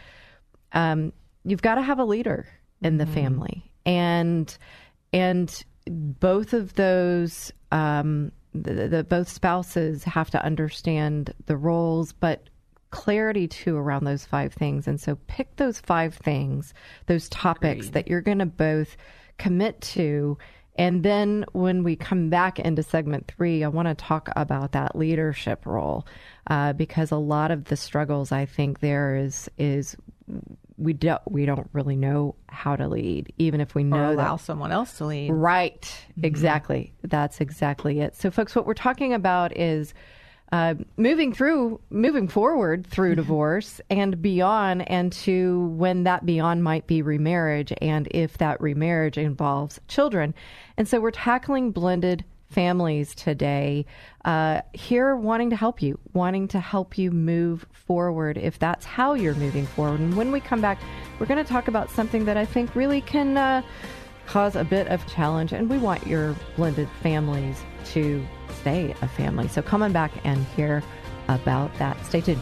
um, 0.72 1.12
you've 1.44 1.62
got 1.62 1.76
to 1.76 1.82
have 1.82 1.98
a 1.98 2.04
leader 2.04 2.46
in 2.82 2.98
the 2.98 3.06
family, 3.06 3.70
and 3.86 4.56
and 5.12 5.64
both 5.90 6.52
of 6.52 6.74
those 6.74 7.52
um, 7.72 8.32
the, 8.54 8.88
the 8.88 9.04
both 9.04 9.28
spouses 9.28 10.04
have 10.04 10.30
to 10.30 10.44
understand 10.44 11.34
the 11.46 11.56
roles, 11.56 12.12
but 12.12 12.48
clarity 12.90 13.46
too 13.46 13.76
around 13.76 14.04
those 14.04 14.24
five 14.24 14.52
things. 14.52 14.86
And 14.88 15.00
so, 15.00 15.16
pick 15.26 15.56
those 15.56 15.80
five 15.80 16.14
things, 16.14 16.74
those 17.06 17.28
topics 17.28 17.90
that 17.90 18.08
you're 18.08 18.20
going 18.20 18.38
to 18.38 18.46
both 18.46 18.96
commit 19.38 19.80
to. 19.80 20.38
And 20.76 21.02
then 21.02 21.44
when 21.52 21.82
we 21.82 21.96
come 21.96 22.30
back 22.30 22.60
into 22.60 22.84
segment 22.84 23.26
three, 23.26 23.64
I 23.64 23.68
want 23.68 23.88
to 23.88 23.94
talk 23.94 24.28
about 24.36 24.72
that 24.72 24.94
leadership 24.94 25.66
role 25.66 26.06
uh, 26.46 26.72
because 26.72 27.10
a 27.10 27.16
lot 27.16 27.50
of 27.50 27.64
the 27.64 27.76
struggles 27.76 28.30
I 28.30 28.46
think 28.46 28.78
there 28.78 29.16
is 29.16 29.50
is 29.58 29.96
we 30.78 30.92
don't 30.92 31.20
we 31.30 31.44
don't 31.44 31.68
really 31.72 31.96
know 31.96 32.36
how 32.48 32.76
to 32.76 32.88
lead, 32.88 33.32
even 33.38 33.60
if 33.60 33.74
we 33.74 33.82
Or 33.82 33.86
know 33.86 34.12
allow 34.12 34.36
that. 34.36 34.44
someone 34.44 34.72
else 34.72 34.96
to 34.98 35.06
lead. 35.06 35.30
Right, 35.32 35.92
exactly. 36.22 36.92
That's 37.02 37.40
exactly 37.40 38.00
it. 38.00 38.14
So, 38.14 38.30
folks, 38.30 38.54
what 38.54 38.64
we're 38.66 38.74
talking 38.74 39.12
about 39.12 39.56
is 39.56 39.92
uh, 40.52 40.74
moving 40.96 41.32
through, 41.32 41.78
moving 41.90 42.26
forward 42.28 42.86
through 42.86 43.14
divorce 43.22 43.80
and 43.90 44.22
beyond, 44.22 44.88
and 44.88 45.12
to 45.12 45.66
when 45.76 46.04
that 46.04 46.24
beyond 46.24 46.62
might 46.64 46.86
be 46.86 47.02
remarriage, 47.02 47.72
and 47.82 48.08
if 48.12 48.38
that 48.38 48.60
remarriage 48.60 49.18
involves 49.18 49.80
children. 49.88 50.32
And 50.76 50.86
so, 50.88 51.00
we're 51.00 51.10
tackling 51.10 51.70
blended 51.72 52.24
families 52.50 53.14
today 53.14 53.84
uh, 54.24 54.62
here 54.72 55.14
wanting 55.16 55.50
to 55.50 55.56
help 55.56 55.82
you 55.82 55.98
wanting 56.12 56.48
to 56.48 56.60
help 56.60 56.96
you 56.96 57.10
move 57.10 57.66
forward 57.72 58.38
if 58.38 58.58
that's 58.58 58.84
how 58.84 59.14
you're 59.14 59.34
moving 59.34 59.66
forward. 59.66 60.00
And 60.00 60.16
when 60.16 60.32
we 60.32 60.40
come 60.40 60.60
back 60.60 60.80
we're 61.18 61.26
going 61.26 61.44
to 61.44 61.50
talk 61.50 61.68
about 61.68 61.90
something 61.90 62.24
that 62.24 62.36
i 62.36 62.44
think 62.44 62.74
really 62.74 63.00
can 63.00 63.36
uh, 63.36 63.62
cause 64.26 64.56
a 64.56 64.64
bit 64.64 64.86
of 64.88 65.06
challenge 65.06 65.52
and 65.52 65.68
we 65.70 65.78
want 65.78 66.06
your 66.06 66.34
blended 66.56 66.88
families 67.02 67.62
to 67.86 68.24
stay 68.60 68.94
a 69.02 69.08
family. 69.08 69.48
So 69.48 69.62
come 69.62 69.82
on 69.82 69.92
back 69.92 70.12
and 70.24 70.44
hear 70.56 70.82
about 71.28 71.74
that. 71.78 72.04
Stay 72.04 72.20
tuned. 72.20 72.40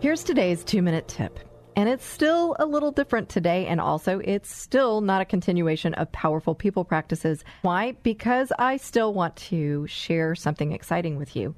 Here's 0.00 0.22
today's 0.22 0.64
two 0.64 0.82
minute 0.82 1.08
tip 1.08 1.38
and 1.76 1.88
it's 1.88 2.04
still 2.04 2.56
a 2.58 2.66
little 2.66 2.90
different 2.90 3.28
today, 3.28 3.66
and 3.66 3.80
also 3.80 4.20
it's 4.24 4.54
still 4.54 5.00
not 5.00 5.20
a 5.20 5.24
continuation 5.24 5.94
of 5.94 6.10
powerful 6.12 6.54
people 6.54 6.84
practices. 6.84 7.44
Why? 7.62 7.92
Because 8.02 8.52
I 8.58 8.76
still 8.76 9.12
want 9.12 9.36
to 9.36 9.86
share 9.86 10.34
something 10.34 10.72
exciting 10.72 11.16
with 11.16 11.36
you. 11.36 11.54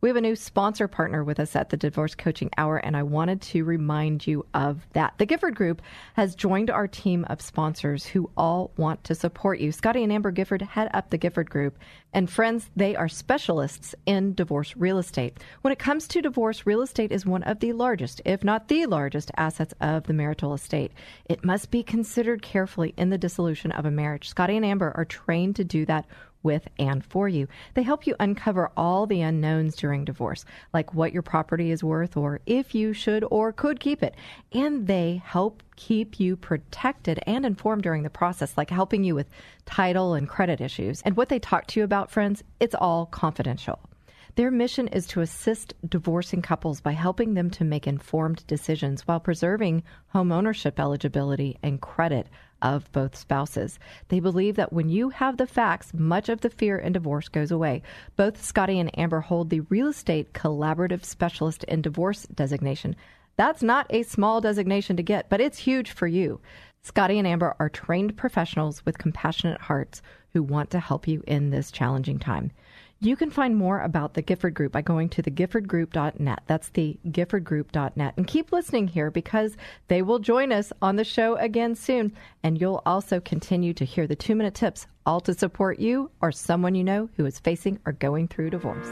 We 0.00 0.08
have 0.08 0.16
a 0.16 0.20
new 0.20 0.36
sponsor 0.36 0.86
partner 0.86 1.24
with 1.24 1.40
us 1.40 1.56
at 1.56 1.70
the 1.70 1.76
Divorce 1.76 2.14
Coaching 2.14 2.50
Hour, 2.56 2.76
and 2.76 2.96
I 2.96 3.02
wanted 3.02 3.42
to 3.42 3.64
remind 3.64 4.28
you 4.28 4.46
of 4.54 4.86
that. 4.92 5.14
The 5.18 5.26
Gifford 5.26 5.56
Group 5.56 5.82
has 6.14 6.36
joined 6.36 6.70
our 6.70 6.86
team 6.86 7.24
of 7.28 7.42
sponsors 7.42 8.06
who 8.06 8.30
all 8.36 8.70
want 8.76 9.02
to 9.02 9.16
support 9.16 9.58
you. 9.58 9.72
Scotty 9.72 10.04
and 10.04 10.12
Amber 10.12 10.30
Gifford 10.30 10.62
head 10.62 10.88
up 10.94 11.10
the 11.10 11.18
Gifford 11.18 11.50
Group, 11.50 11.76
and 12.12 12.30
friends, 12.30 12.70
they 12.76 12.94
are 12.94 13.08
specialists 13.08 13.96
in 14.06 14.34
divorce 14.34 14.76
real 14.76 14.98
estate. 14.98 15.40
When 15.62 15.72
it 15.72 15.80
comes 15.80 16.06
to 16.08 16.22
divorce, 16.22 16.64
real 16.64 16.82
estate 16.82 17.10
is 17.10 17.26
one 17.26 17.42
of 17.42 17.58
the 17.58 17.72
largest, 17.72 18.22
if 18.24 18.44
not 18.44 18.68
the 18.68 18.86
largest, 18.86 19.32
assets 19.36 19.74
of 19.80 20.04
the 20.04 20.12
marital 20.12 20.54
estate. 20.54 20.92
It 21.24 21.44
must 21.44 21.72
be 21.72 21.82
considered 21.82 22.40
carefully 22.40 22.94
in 22.96 23.10
the 23.10 23.18
dissolution 23.18 23.72
of 23.72 23.84
a 23.84 23.90
marriage. 23.90 24.28
Scotty 24.28 24.56
and 24.56 24.64
Amber 24.64 24.92
are 24.94 25.04
trained 25.04 25.56
to 25.56 25.64
do 25.64 25.84
that 25.86 26.06
with 26.48 26.66
and 26.78 27.04
for 27.04 27.28
you. 27.28 27.46
They 27.74 27.82
help 27.82 28.06
you 28.06 28.16
uncover 28.18 28.70
all 28.74 29.06
the 29.06 29.20
unknowns 29.20 29.76
during 29.76 30.06
divorce, 30.06 30.46
like 30.72 30.94
what 30.94 31.12
your 31.12 31.20
property 31.20 31.70
is 31.70 31.84
worth 31.84 32.16
or 32.16 32.40
if 32.46 32.74
you 32.74 32.94
should 32.94 33.22
or 33.30 33.52
could 33.52 33.80
keep 33.80 34.02
it. 34.02 34.14
And 34.50 34.86
they 34.86 35.20
help 35.22 35.62
keep 35.76 36.18
you 36.18 36.36
protected 36.36 37.20
and 37.26 37.44
informed 37.44 37.82
during 37.82 38.02
the 38.02 38.08
process, 38.08 38.56
like 38.56 38.70
helping 38.70 39.04
you 39.04 39.14
with 39.14 39.28
title 39.66 40.14
and 40.14 40.26
credit 40.26 40.62
issues. 40.62 41.02
And 41.02 41.18
what 41.18 41.28
they 41.28 41.38
talk 41.38 41.66
to 41.66 41.80
you 41.80 41.84
about, 41.84 42.10
friends, 42.10 42.42
it's 42.60 42.74
all 42.74 43.04
confidential. 43.04 43.78
Their 44.38 44.52
mission 44.52 44.86
is 44.86 45.08
to 45.08 45.20
assist 45.20 45.74
divorcing 45.84 46.42
couples 46.42 46.80
by 46.80 46.92
helping 46.92 47.34
them 47.34 47.50
to 47.50 47.64
make 47.64 47.88
informed 47.88 48.46
decisions 48.46 49.02
while 49.02 49.18
preserving 49.18 49.82
home 50.10 50.30
ownership 50.30 50.78
eligibility 50.78 51.58
and 51.60 51.80
credit 51.80 52.28
of 52.62 52.88
both 52.92 53.16
spouses. 53.16 53.80
They 54.06 54.20
believe 54.20 54.54
that 54.54 54.72
when 54.72 54.90
you 54.90 55.08
have 55.08 55.38
the 55.38 55.46
facts, 55.48 55.92
much 55.92 56.28
of 56.28 56.40
the 56.42 56.50
fear 56.50 56.78
in 56.78 56.92
divorce 56.92 57.28
goes 57.28 57.50
away. 57.50 57.82
Both 58.14 58.40
Scotty 58.40 58.78
and 58.78 58.96
Amber 58.96 59.22
hold 59.22 59.50
the 59.50 59.62
Real 59.62 59.88
Estate 59.88 60.32
Collaborative 60.34 61.04
Specialist 61.04 61.64
in 61.64 61.82
Divorce 61.82 62.24
designation. 62.32 62.94
That's 63.34 63.64
not 63.64 63.88
a 63.90 64.04
small 64.04 64.40
designation 64.40 64.96
to 64.98 65.02
get, 65.02 65.28
but 65.28 65.40
it's 65.40 65.58
huge 65.58 65.90
for 65.90 66.06
you. 66.06 66.40
Scotty 66.82 67.18
and 67.18 67.26
Amber 67.26 67.56
are 67.58 67.68
trained 67.68 68.16
professionals 68.16 68.86
with 68.86 68.98
compassionate 68.98 69.62
hearts 69.62 70.00
who 70.32 70.44
want 70.44 70.70
to 70.70 70.78
help 70.78 71.08
you 71.08 71.24
in 71.26 71.50
this 71.50 71.72
challenging 71.72 72.20
time. 72.20 72.52
You 73.00 73.14
can 73.14 73.30
find 73.30 73.54
more 73.54 73.80
about 73.82 74.14
the 74.14 74.22
Gifford 74.22 74.54
Group 74.54 74.72
by 74.72 74.82
going 74.82 75.08
to 75.10 75.22
thegiffordgroup.net. 75.22 76.40
That's 76.48 76.70
the 76.70 76.98
giffordgroup.net. 77.06 78.14
And 78.16 78.26
keep 78.26 78.50
listening 78.50 78.88
here 78.88 79.12
because 79.12 79.56
they 79.86 80.02
will 80.02 80.18
join 80.18 80.50
us 80.50 80.72
on 80.82 80.96
the 80.96 81.04
show 81.04 81.36
again 81.36 81.76
soon. 81.76 82.12
And 82.42 82.60
you'll 82.60 82.82
also 82.84 83.20
continue 83.20 83.72
to 83.74 83.84
hear 83.84 84.08
the 84.08 84.16
two 84.16 84.34
minute 84.34 84.54
tips, 84.54 84.88
all 85.06 85.20
to 85.20 85.32
support 85.32 85.78
you 85.78 86.10
or 86.20 86.32
someone 86.32 86.74
you 86.74 86.82
know 86.82 87.08
who 87.16 87.24
is 87.24 87.38
facing 87.38 87.78
or 87.86 87.92
going 87.92 88.26
through 88.26 88.50
divorce. 88.50 88.88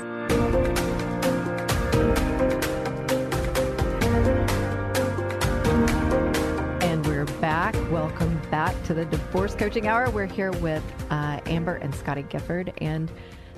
And 6.80 7.04
we're 7.08 7.24
back. 7.40 7.74
Welcome 7.90 8.40
back 8.52 8.80
to 8.84 8.94
the 8.94 9.04
Divorce 9.06 9.56
Coaching 9.56 9.88
Hour. 9.88 10.10
We're 10.10 10.26
here 10.26 10.52
with 10.52 10.84
uh, 11.10 11.40
Amber 11.46 11.74
and 11.74 11.92
Scotty 11.92 12.22
Gifford. 12.22 12.72
And 12.78 13.10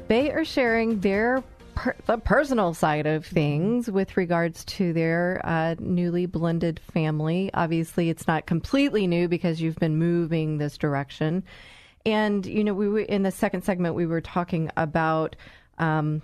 they 0.09 0.33
are 0.33 0.45
sharing 0.45 1.01
their 1.01 1.43
per- 1.75 1.97
the 2.07 2.19
personal 2.19 2.75
side 2.75 3.07
of 3.07 3.25
things 3.25 3.91
with 3.91 4.17
regards 4.17 4.65
to 4.65 4.93
their 4.93 5.41
uh, 5.45 5.77
newly 5.79 6.27
blended 6.27 6.81
family. 6.93 7.51
Obviously, 7.55 8.11
it's 8.11 8.27
not 8.27 8.47
completely 8.47 9.07
new 9.07 9.29
because 9.29 9.61
you've 9.61 9.77
been 9.77 9.97
moving 9.97 10.59
this 10.59 10.77
direction. 10.77 11.45
And 12.05 12.45
you 12.45 12.65
know, 12.65 12.75
we 12.75 12.89
were 12.89 13.01
in 13.01 13.23
the 13.23 13.31
second 13.31 13.63
segment 13.63 13.95
we 13.95 14.07
were 14.07 14.21
talking 14.21 14.71
about 14.77 15.37
um, 15.79 16.23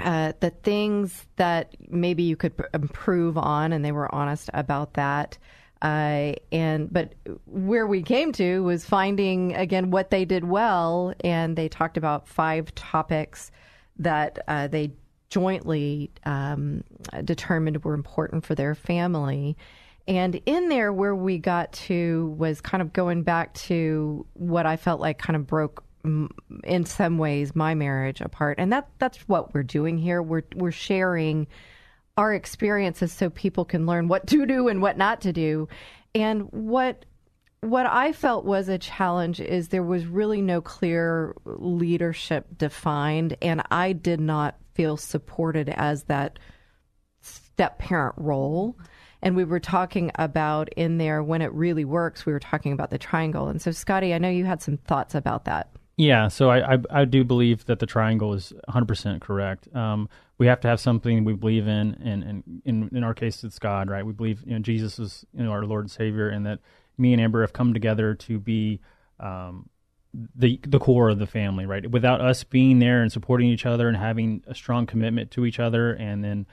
uh, 0.00 0.32
the 0.40 0.50
things 0.50 1.26
that 1.36 1.74
maybe 1.88 2.22
you 2.22 2.36
could 2.36 2.54
improve 2.72 3.36
on, 3.36 3.72
and 3.72 3.84
they 3.84 3.92
were 3.92 4.12
honest 4.14 4.48
about 4.54 4.94
that. 4.94 5.36
Uh, 5.80 6.32
and 6.50 6.92
but 6.92 7.14
where 7.46 7.86
we 7.86 8.02
came 8.02 8.32
to 8.32 8.62
was 8.64 8.84
finding 8.84 9.54
again 9.54 9.90
what 9.90 10.10
they 10.10 10.24
did 10.24 10.44
well, 10.44 11.14
and 11.22 11.56
they 11.56 11.68
talked 11.68 11.96
about 11.96 12.26
five 12.26 12.74
topics 12.74 13.50
that 13.98 14.38
uh, 14.48 14.66
they 14.66 14.92
jointly 15.28 16.10
um, 16.24 16.82
determined 17.24 17.84
were 17.84 17.94
important 17.94 18.44
for 18.44 18.54
their 18.54 18.74
family. 18.74 19.56
And 20.08 20.40
in 20.46 20.68
there, 20.70 20.92
where 20.92 21.14
we 21.14 21.38
got 21.38 21.72
to 21.74 22.34
was 22.38 22.60
kind 22.60 22.80
of 22.80 22.92
going 22.92 23.22
back 23.22 23.52
to 23.54 24.26
what 24.32 24.64
I 24.64 24.76
felt 24.76 25.00
like 25.00 25.18
kind 25.18 25.36
of 25.36 25.46
broke 25.46 25.84
in 26.64 26.84
some 26.84 27.18
ways 27.18 27.54
my 27.54 27.74
marriage 27.74 28.20
apart 28.20 28.56
and 28.58 28.72
that 28.72 28.88
that's 28.98 29.18
what 29.28 29.52
we're 29.52 29.64
doing 29.64 29.98
here 29.98 30.22
we're 30.22 30.44
we're 30.54 30.70
sharing 30.70 31.46
our 32.18 32.34
experiences 32.34 33.12
so 33.12 33.30
people 33.30 33.64
can 33.64 33.86
learn 33.86 34.08
what 34.08 34.26
to 34.26 34.44
do 34.44 34.66
and 34.66 34.82
what 34.82 34.98
not 34.98 35.20
to 35.22 35.32
do. 35.32 35.68
And 36.14 36.42
what 36.52 37.06
what 37.60 37.86
I 37.86 38.12
felt 38.12 38.44
was 38.44 38.68
a 38.68 38.78
challenge 38.78 39.40
is 39.40 39.68
there 39.68 39.82
was 39.82 40.06
really 40.06 40.42
no 40.42 40.60
clear 40.60 41.34
leadership 41.44 42.46
defined, 42.56 43.36
and 43.42 43.62
I 43.70 43.92
did 43.92 44.20
not 44.20 44.56
feel 44.74 44.96
supported 44.96 45.68
as 45.68 46.04
that 46.04 46.38
step 47.20 47.78
parent 47.78 48.14
role. 48.16 48.78
And 49.22 49.34
we 49.34 49.42
were 49.42 49.58
talking 49.58 50.12
about 50.14 50.72
in 50.74 50.98
there 50.98 51.22
when 51.24 51.42
it 51.42 51.52
really 51.52 51.84
works, 51.84 52.24
we 52.24 52.32
were 52.32 52.38
talking 52.38 52.72
about 52.72 52.90
the 52.90 52.98
triangle. 52.98 53.48
And 53.48 53.60
so, 53.60 53.72
Scotty, 53.72 54.14
I 54.14 54.18
know 54.18 54.30
you 54.30 54.44
had 54.44 54.62
some 54.62 54.76
thoughts 54.76 55.16
about 55.16 55.44
that. 55.46 55.68
Yeah, 55.98 56.28
so 56.28 56.48
I, 56.48 56.74
I, 56.74 56.78
I 56.90 57.04
do 57.06 57.24
believe 57.24 57.64
that 57.64 57.80
the 57.80 57.86
triangle 57.86 58.32
is 58.32 58.52
100% 58.68 59.20
correct. 59.20 59.68
Um, 59.74 60.08
we 60.38 60.46
have 60.46 60.60
to 60.60 60.68
have 60.68 60.78
something 60.78 61.24
we 61.24 61.32
believe 61.32 61.66
in, 61.66 61.98
and, 62.00 62.22
and 62.22 62.62
in 62.64 62.88
in 62.92 63.02
our 63.02 63.14
case, 63.14 63.42
it's 63.42 63.58
God, 63.58 63.90
right? 63.90 64.06
We 64.06 64.12
believe 64.12 64.44
you 64.46 64.52
know 64.52 64.60
Jesus 64.60 65.00
is 65.00 65.26
you 65.34 65.42
know 65.42 65.50
our 65.50 65.64
Lord 65.64 65.86
and 65.86 65.90
Savior, 65.90 66.28
and 66.28 66.46
that 66.46 66.60
me 66.96 67.12
and 67.12 67.20
Amber 67.20 67.40
have 67.40 67.52
come 67.52 67.74
together 67.74 68.14
to 68.14 68.38
be 68.38 68.78
um, 69.18 69.68
the 70.36 70.60
the 70.62 70.78
core 70.78 71.08
of 71.08 71.18
the 71.18 71.26
family, 71.26 71.66
right? 71.66 71.90
Without 71.90 72.20
us 72.20 72.44
being 72.44 72.78
there 72.78 73.02
and 73.02 73.10
supporting 73.10 73.48
each 73.48 73.66
other 73.66 73.88
and 73.88 73.96
having 73.96 74.44
a 74.46 74.54
strong 74.54 74.86
commitment 74.86 75.32
to 75.32 75.44
each 75.44 75.58
other, 75.58 75.94
and 75.94 76.22
then 76.22 76.46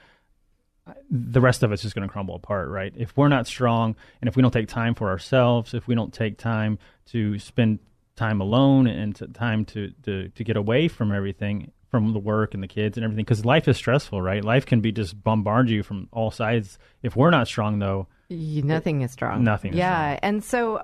uh, 0.88 0.94
the 1.08 1.40
rest 1.40 1.62
of 1.62 1.70
it's 1.70 1.82
just 1.82 1.94
going 1.94 2.06
to 2.06 2.12
crumble 2.12 2.34
apart, 2.34 2.68
right? 2.68 2.92
If 2.96 3.16
we're 3.16 3.28
not 3.28 3.46
strong, 3.46 3.94
and 4.20 4.26
if 4.26 4.34
we 4.34 4.42
don't 4.42 4.50
take 4.50 4.66
time 4.66 4.96
for 4.96 5.08
ourselves, 5.08 5.72
if 5.72 5.86
we 5.86 5.94
don't 5.94 6.12
take 6.12 6.36
time 6.36 6.80
to 7.12 7.38
spend 7.38 7.78
time 8.16 8.40
alone 8.40 8.86
and 8.86 9.14
to, 9.16 9.26
time 9.28 9.64
to, 9.66 9.92
to 10.02 10.28
to 10.30 10.44
get 10.44 10.56
away 10.56 10.88
from 10.88 11.12
everything 11.12 11.70
from 11.90 12.12
the 12.12 12.18
work 12.18 12.54
and 12.54 12.62
the 12.62 12.68
kids 12.68 12.96
and 12.96 13.04
everything 13.04 13.24
because 13.24 13.44
life 13.44 13.68
is 13.68 13.76
stressful 13.76 14.20
right? 14.20 14.44
Life 14.44 14.66
can 14.66 14.80
be 14.80 14.92
just 14.92 15.22
bombard 15.22 15.68
you 15.68 15.82
from 15.82 16.08
all 16.12 16.30
sides. 16.30 16.78
If 17.02 17.14
we're 17.16 17.30
not 17.30 17.46
strong 17.46 17.78
though 17.78 18.08
nothing 18.28 19.02
is 19.02 19.12
strong. 19.12 19.44
Nothing 19.44 19.74
yeah 19.74 20.16
strong. 20.16 20.18
and 20.22 20.44
so 20.44 20.82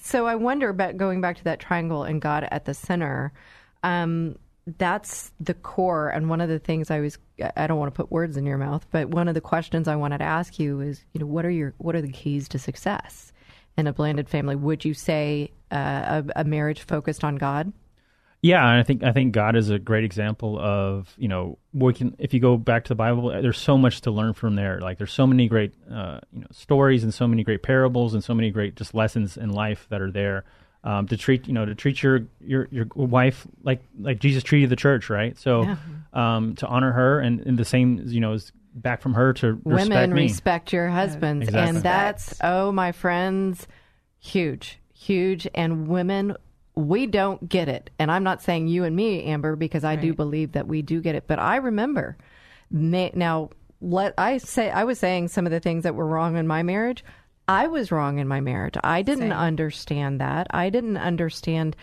so 0.00 0.26
i 0.26 0.34
wonder 0.34 0.70
about 0.70 0.96
going 0.96 1.20
back 1.20 1.36
to 1.36 1.44
that 1.44 1.60
triangle 1.60 2.02
and 2.02 2.20
god 2.20 2.48
at 2.50 2.64
the 2.64 2.74
center. 2.74 3.32
Um, 3.82 4.36
that's 4.78 5.32
the 5.40 5.54
core 5.54 6.08
and 6.08 6.30
one 6.30 6.40
of 6.40 6.48
the 6.48 6.58
things 6.60 6.88
i 6.88 7.00
was 7.00 7.18
i 7.56 7.66
don't 7.66 7.78
want 7.78 7.92
to 7.92 7.96
put 7.96 8.12
words 8.12 8.36
in 8.36 8.46
your 8.46 8.58
mouth 8.58 8.86
but 8.92 9.08
one 9.08 9.26
of 9.26 9.34
the 9.34 9.40
questions 9.40 9.88
i 9.88 9.96
wanted 9.96 10.18
to 10.18 10.24
ask 10.24 10.58
you 10.58 10.80
is 10.80 11.04
you 11.12 11.18
know 11.20 11.26
what 11.26 11.44
are 11.44 11.50
your 11.50 11.74
what 11.78 11.96
are 11.96 12.00
the 12.00 12.12
keys 12.12 12.48
to 12.48 12.60
success 12.60 13.32
in 13.76 13.86
a 13.86 13.92
blended 13.92 14.28
family 14.28 14.56
would 14.56 14.84
you 14.84 14.94
say 14.94 15.50
uh, 15.70 16.22
a, 16.36 16.40
a 16.40 16.44
marriage 16.44 16.82
focused 16.82 17.24
on 17.24 17.36
god 17.36 17.72
yeah, 18.42 18.68
and 18.68 18.80
I 18.80 18.82
think 18.82 19.04
I 19.04 19.12
think 19.12 19.32
God 19.32 19.54
is 19.54 19.70
a 19.70 19.78
great 19.78 20.02
example 20.02 20.58
of 20.58 21.14
you 21.16 21.28
know 21.28 21.58
we 21.72 21.94
can 21.94 22.16
if 22.18 22.34
you 22.34 22.40
go 22.40 22.56
back 22.56 22.84
to 22.84 22.88
the 22.88 22.96
Bible, 22.96 23.28
there's 23.28 23.56
so 23.56 23.78
much 23.78 24.00
to 24.00 24.10
learn 24.10 24.34
from 24.34 24.56
there. 24.56 24.80
Like 24.80 24.98
there's 24.98 25.12
so 25.12 25.28
many 25.28 25.46
great 25.46 25.72
uh, 25.88 26.18
you 26.32 26.40
know 26.40 26.48
stories 26.50 27.04
and 27.04 27.14
so 27.14 27.28
many 27.28 27.44
great 27.44 27.62
parables 27.62 28.14
and 28.14 28.24
so 28.24 28.34
many 28.34 28.50
great 28.50 28.74
just 28.74 28.94
lessons 28.94 29.36
in 29.36 29.50
life 29.50 29.86
that 29.90 30.02
are 30.02 30.10
there. 30.10 30.44
Um, 30.82 31.06
to 31.06 31.16
treat 31.16 31.46
you 31.46 31.52
know 31.52 31.64
to 31.64 31.76
treat 31.76 32.02
your 32.02 32.26
your 32.40 32.66
your 32.72 32.86
wife 32.96 33.46
like 33.62 33.84
like 34.00 34.18
Jesus 34.18 34.42
treated 34.42 34.70
the 34.70 34.76
church, 34.76 35.08
right? 35.08 35.38
So 35.38 35.62
yeah. 35.62 35.76
um, 36.12 36.56
to 36.56 36.66
honor 36.66 36.90
her 36.90 37.20
and, 37.20 37.38
and 37.46 37.56
the 37.56 37.64
same 37.64 38.02
you 38.08 38.18
know 38.18 38.32
is 38.32 38.50
back 38.74 39.02
from 39.02 39.14
her 39.14 39.32
to 39.34 39.60
respect 39.64 39.64
women 39.64 40.10
respect, 40.10 40.12
respect 40.12 40.72
your 40.72 40.88
husbands, 40.88 41.48
exactly. 41.48 41.68
and 41.68 41.82
that's 41.82 42.34
oh 42.42 42.72
my 42.72 42.92
friends, 42.92 43.66
huge, 44.18 44.78
huge, 44.92 45.46
and 45.54 45.88
women 45.88 46.36
we 46.74 47.06
don't 47.06 47.48
get 47.48 47.68
it. 47.68 47.90
And 47.98 48.10
I'm 48.10 48.22
not 48.22 48.42
saying 48.42 48.68
you 48.68 48.84
and 48.84 48.96
me, 48.96 49.24
Amber, 49.24 49.56
because 49.56 49.84
I 49.84 49.90
right. 49.90 50.00
do 50.00 50.14
believe 50.14 50.52
that 50.52 50.66
we 50.66 50.82
do 50.82 51.00
get 51.00 51.14
it. 51.14 51.26
But 51.26 51.38
I 51.38 51.56
remember 51.56 52.16
now. 52.70 53.50
Let 53.84 54.14
I 54.16 54.38
say 54.38 54.70
I 54.70 54.84
was 54.84 55.00
saying 55.00 55.26
some 55.26 55.44
of 55.44 55.50
the 55.50 55.58
things 55.58 55.82
that 55.82 55.96
were 55.96 56.06
wrong 56.06 56.36
in 56.36 56.46
my 56.46 56.62
marriage. 56.62 57.04
I 57.48 57.66
was 57.66 57.90
wrong 57.90 58.20
in 58.20 58.28
my 58.28 58.40
marriage. 58.40 58.76
I 58.84 59.02
didn't 59.02 59.30
Same. 59.30 59.32
understand 59.32 60.20
that. 60.20 60.46
I 60.50 60.70
didn't 60.70 60.98
understand. 60.98 61.74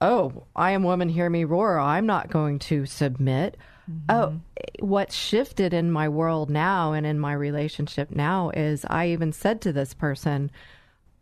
Oh, 0.00 0.42
I 0.56 0.72
am 0.72 0.82
woman. 0.82 1.08
Hear 1.08 1.30
me 1.30 1.44
roar. 1.44 1.78
I'm 1.78 2.04
not 2.04 2.30
going 2.30 2.58
to 2.58 2.84
submit. 2.84 3.56
Mm-hmm. 3.90 4.10
Oh, 4.10 4.40
what 4.80 5.12
shifted 5.12 5.72
in 5.72 5.90
my 5.90 6.08
world 6.08 6.50
now 6.50 6.92
and 6.92 7.06
in 7.06 7.18
my 7.18 7.32
relationship 7.32 8.10
now 8.10 8.50
is 8.50 8.84
I 8.88 9.08
even 9.08 9.32
said 9.32 9.60
to 9.62 9.72
this 9.72 9.94
person, 9.94 10.50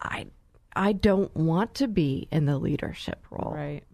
I 0.00 0.26
I 0.76 0.92
don't 0.92 1.34
want 1.36 1.74
to 1.76 1.88
be 1.88 2.26
in 2.32 2.46
the 2.46 2.58
leadership 2.58 3.24
role. 3.30 3.52
Right. 3.54 3.84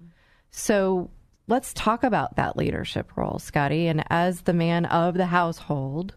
So 0.50 1.10
let's 1.46 1.74
talk 1.74 2.04
about 2.04 2.36
that 2.36 2.56
leadership 2.56 3.16
role, 3.16 3.38
Scotty. 3.38 3.86
And 3.86 4.04
as 4.08 4.42
the 4.42 4.54
man 4.54 4.86
of 4.86 5.14
the 5.14 5.26
household, 5.26 6.14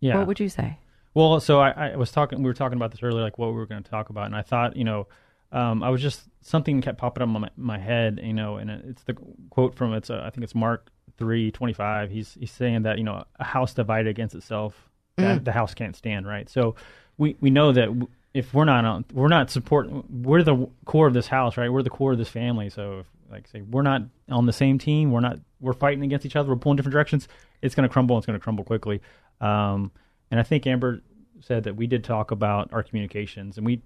yeah. 0.00 0.18
what 0.18 0.26
would 0.26 0.40
you 0.40 0.48
say? 0.48 0.78
Well, 1.14 1.40
so 1.40 1.60
I, 1.60 1.92
I 1.92 1.96
was 1.96 2.10
talking, 2.10 2.38
we 2.38 2.44
were 2.44 2.54
talking 2.54 2.76
about 2.76 2.90
this 2.90 3.02
earlier, 3.02 3.22
like 3.22 3.38
what 3.38 3.48
we 3.48 3.54
were 3.54 3.66
going 3.66 3.82
to 3.82 3.90
talk 3.90 4.10
about. 4.10 4.26
And 4.26 4.36
I 4.36 4.42
thought, 4.42 4.76
you 4.76 4.84
know, 4.84 5.06
um, 5.52 5.82
I 5.82 5.90
was 5.90 6.02
just, 6.02 6.22
something 6.40 6.82
kept 6.82 6.98
popping 6.98 7.22
up 7.22 7.28
in 7.28 7.40
my, 7.40 7.50
my 7.56 7.78
head, 7.78 8.20
you 8.22 8.34
know, 8.34 8.56
and 8.56 8.68
it's 8.68 9.04
the 9.04 9.14
quote 9.48 9.76
from, 9.76 9.94
it's, 9.94 10.10
uh, 10.10 10.22
I 10.24 10.30
think 10.30 10.42
it's 10.42 10.54
Mark 10.56 10.90
3 11.18 11.50
25. 11.50 12.10
He's, 12.10 12.34
he's 12.34 12.50
saying 12.50 12.82
that, 12.82 12.98
you 12.98 13.04
know, 13.04 13.24
a 13.38 13.44
house 13.44 13.74
divided 13.74 14.08
against 14.08 14.34
itself, 14.34 14.74
mm. 15.18 15.44
the 15.44 15.52
house 15.52 15.74
can't 15.74 15.96
stand, 15.96 16.26
right? 16.26 16.48
So 16.48 16.74
we, 17.18 17.36
we 17.40 17.50
know 17.50 17.72
that 17.72 17.88
if 18.32 18.52
we're 18.52 18.64
not 18.64 18.84
on, 18.84 19.04
we're 19.12 19.28
not 19.28 19.50
supporting, 19.50 20.04
we're 20.22 20.42
the 20.42 20.68
core 20.84 21.06
of 21.06 21.14
this 21.14 21.28
house, 21.28 21.56
right? 21.56 21.72
We're 21.72 21.82
the 21.82 21.90
core 21.90 22.12
of 22.12 22.18
this 22.18 22.28
family. 22.28 22.70
So 22.70 23.00
if, 23.00 23.06
like 23.30 23.48
say, 23.48 23.62
we're 23.62 23.82
not 23.82 24.02
on 24.28 24.46
the 24.46 24.52
same 24.52 24.78
team, 24.78 25.10
we're 25.12 25.20
not, 25.20 25.38
we're 25.60 25.72
fighting 25.72 26.02
against 26.02 26.26
each 26.26 26.36
other, 26.36 26.48
we're 26.48 26.56
pulling 26.56 26.76
different 26.76 26.92
directions. 26.92 27.28
It's 27.62 27.74
going 27.74 27.88
to 27.88 27.92
crumble. 27.92 28.18
It's 28.18 28.26
going 28.26 28.38
to 28.38 28.42
crumble 28.42 28.64
quickly. 28.64 29.00
Um, 29.40 29.90
and 30.30 30.38
I 30.38 30.42
think 30.42 30.66
Amber 30.66 31.00
said 31.40 31.64
that 31.64 31.76
we 31.76 31.86
did 31.86 32.04
talk 32.04 32.30
about 32.30 32.72
our 32.72 32.82
communications, 32.82 33.56
and 33.56 33.66
we, 33.66 33.82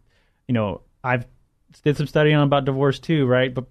you 0.46 0.54
know, 0.54 0.82
I've 1.04 1.26
did 1.82 1.96
some 1.96 2.06
studying 2.06 2.36
on 2.36 2.44
about 2.44 2.64
divorce 2.64 2.98
too, 2.98 3.26
right? 3.26 3.52
But 3.52 3.66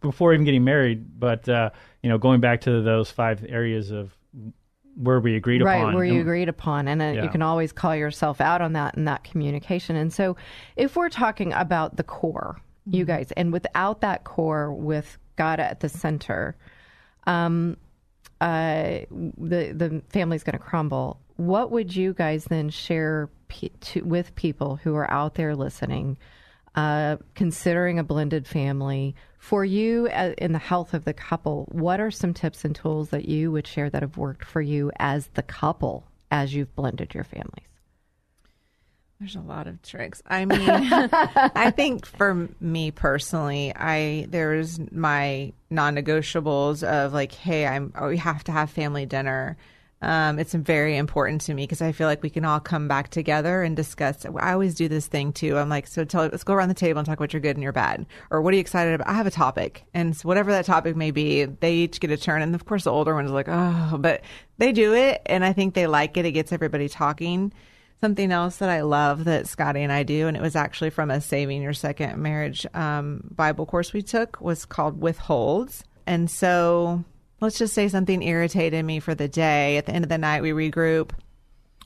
before 0.00 0.32
even 0.32 0.44
getting 0.44 0.64
married. 0.64 1.18
But 1.18 1.48
uh, 1.48 1.70
you 2.02 2.08
know, 2.10 2.18
going 2.18 2.40
back 2.40 2.62
to 2.62 2.82
those 2.82 3.10
five 3.10 3.44
areas 3.48 3.90
of 3.90 4.16
where 4.96 5.20
we 5.20 5.36
agreed 5.36 5.62
right, 5.62 5.76
upon, 5.76 5.86
Right, 5.88 5.94
where 5.94 6.04
you 6.04 6.12
and- 6.12 6.20
agreed 6.22 6.48
upon, 6.48 6.88
and 6.88 7.02
uh, 7.02 7.04
Yeah. 7.06 7.22
you 7.24 7.28
can 7.28 7.42
always 7.42 7.70
call 7.72 7.94
yourself 7.94 8.40
out 8.40 8.62
on 8.62 8.72
that 8.74 8.96
and 8.96 9.06
that 9.08 9.24
communication. 9.24 9.94
And 9.96 10.12
so, 10.12 10.36
if 10.76 10.96
we're 10.96 11.10
talking 11.10 11.52
about 11.52 11.96
the 11.96 12.02
core, 12.02 12.56
you 12.86 13.04
Mm-hmm. 13.04 13.12
guys, 13.16 13.32
and 13.32 13.52
without 13.52 14.00
that 14.00 14.24
core, 14.24 14.72
with 14.72 15.18
God 15.36 15.60
at 15.60 15.80
the 15.80 15.88
center, 15.90 16.56
um, 17.26 17.76
uh, 18.40 19.00
the 19.10 19.72
the 19.74 20.02
family's 20.08 20.42
going 20.44 20.58
to 20.58 20.64
crumble. 20.64 21.20
What 21.36 21.70
would 21.70 21.94
you 21.94 22.14
guys 22.14 22.44
then 22.44 22.70
share 22.70 23.28
pe- 23.48 23.68
to, 23.80 24.00
with 24.02 24.34
people 24.36 24.76
who 24.76 24.94
are 24.94 25.10
out 25.10 25.34
there 25.34 25.54
listening, 25.54 26.16
uh, 26.74 27.16
considering 27.34 27.98
a 27.98 28.04
blended 28.04 28.46
family? 28.46 29.14
For 29.46 29.64
you, 29.64 30.08
uh, 30.08 30.34
in 30.38 30.50
the 30.50 30.58
health 30.58 30.92
of 30.92 31.04
the 31.04 31.12
couple, 31.12 31.68
what 31.70 32.00
are 32.00 32.10
some 32.10 32.34
tips 32.34 32.64
and 32.64 32.74
tools 32.74 33.10
that 33.10 33.26
you 33.26 33.52
would 33.52 33.64
share 33.64 33.88
that 33.88 34.02
have 34.02 34.16
worked 34.16 34.44
for 34.44 34.60
you 34.60 34.90
as 34.98 35.28
the 35.34 35.42
couple 35.44 36.02
as 36.32 36.52
you've 36.52 36.74
blended 36.74 37.14
your 37.14 37.22
families? 37.22 37.68
There's 39.20 39.36
a 39.36 39.40
lot 39.40 39.68
of 39.68 39.80
tricks. 39.82 40.20
I 40.26 40.46
mean, 40.46 40.68
I 40.68 41.70
think 41.70 42.06
for 42.06 42.48
me 42.58 42.90
personally, 42.90 43.72
I 43.76 44.26
there's 44.30 44.80
my 44.90 45.52
non-negotiables 45.70 46.82
of 46.82 47.12
like, 47.12 47.30
hey, 47.30 47.68
I'm 47.68 47.92
oh, 47.96 48.08
we 48.08 48.16
have 48.16 48.42
to 48.44 48.52
have 48.52 48.68
family 48.68 49.06
dinner. 49.06 49.56
Um, 50.02 50.38
it's 50.38 50.52
very 50.52 50.96
important 50.96 51.40
to 51.42 51.54
me 51.54 51.62
because 51.62 51.80
I 51.80 51.92
feel 51.92 52.06
like 52.06 52.22
we 52.22 52.28
can 52.28 52.44
all 52.44 52.60
come 52.60 52.86
back 52.86 53.08
together 53.08 53.62
and 53.62 53.74
discuss. 53.74 54.26
I 54.26 54.52
always 54.52 54.74
do 54.74 54.88
this 54.88 55.06
thing 55.06 55.32
too. 55.32 55.56
I'm 55.56 55.70
like, 55.70 55.86
so 55.86 56.04
tell, 56.04 56.22
let's 56.24 56.44
go 56.44 56.52
around 56.52 56.68
the 56.68 56.74
table 56.74 56.98
and 56.98 57.06
talk 57.06 57.18
about 57.18 57.32
your 57.32 57.40
good 57.40 57.56
and 57.56 57.62
your 57.62 57.72
bad, 57.72 58.04
or 58.30 58.42
what 58.42 58.52
are 58.52 58.56
you 58.56 58.60
excited 58.60 58.92
about? 58.92 59.08
I 59.08 59.14
have 59.14 59.26
a 59.26 59.30
topic, 59.30 59.84
and 59.94 60.14
so 60.14 60.28
whatever 60.28 60.52
that 60.52 60.66
topic 60.66 60.96
may 60.96 61.12
be, 61.12 61.44
they 61.46 61.74
each 61.74 61.98
get 61.98 62.10
a 62.10 62.16
turn. 62.16 62.42
And 62.42 62.54
of 62.54 62.66
course, 62.66 62.84
the 62.84 62.92
older 62.92 63.14
ones 63.14 63.30
are 63.30 63.34
like, 63.34 63.48
oh, 63.48 63.96
but 63.98 64.20
they 64.58 64.72
do 64.72 64.94
it, 64.94 65.22
and 65.26 65.44
I 65.44 65.54
think 65.54 65.74
they 65.74 65.86
like 65.86 66.16
it. 66.18 66.26
It 66.26 66.32
gets 66.32 66.52
everybody 66.52 66.88
talking. 66.88 67.52
Something 68.02 68.30
else 68.30 68.58
that 68.58 68.68
I 68.68 68.82
love 68.82 69.24
that 69.24 69.46
Scotty 69.46 69.82
and 69.82 69.90
I 69.90 70.02
do, 70.02 70.28
and 70.28 70.36
it 70.36 70.42
was 70.42 70.56
actually 70.56 70.90
from 70.90 71.10
a 71.10 71.22
Saving 71.22 71.62
Your 71.62 71.72
Second 71.72 72.18
Marriage 72.18 72.66
um, 72.74 73.22
Bible 73.34 73.64
course 73.64 73.94
we 73.94 74.02
took, 74.02 74.38
was 74.42 74.66
called 74.66 75.00
Withholds. 75.00 75.82
And 76.06 76.30
so 76.30 77.02
let's 77.40 77.58
just 77.58 77.74
say 77.74 77.88
something 77.88 78.22
irritated 78.22 78.84
me 78.84 79.00
for 79.00 79.14
the 79.14 79.28
day. 79.28 79.76
At 79.76 79.86
the 79.86 79.92
end 79.92 80.04
of 80.04 80.08
the 80.08 80.18
night, 80.18 80.42
we 80.42 80.50
regroup 80.50 81.10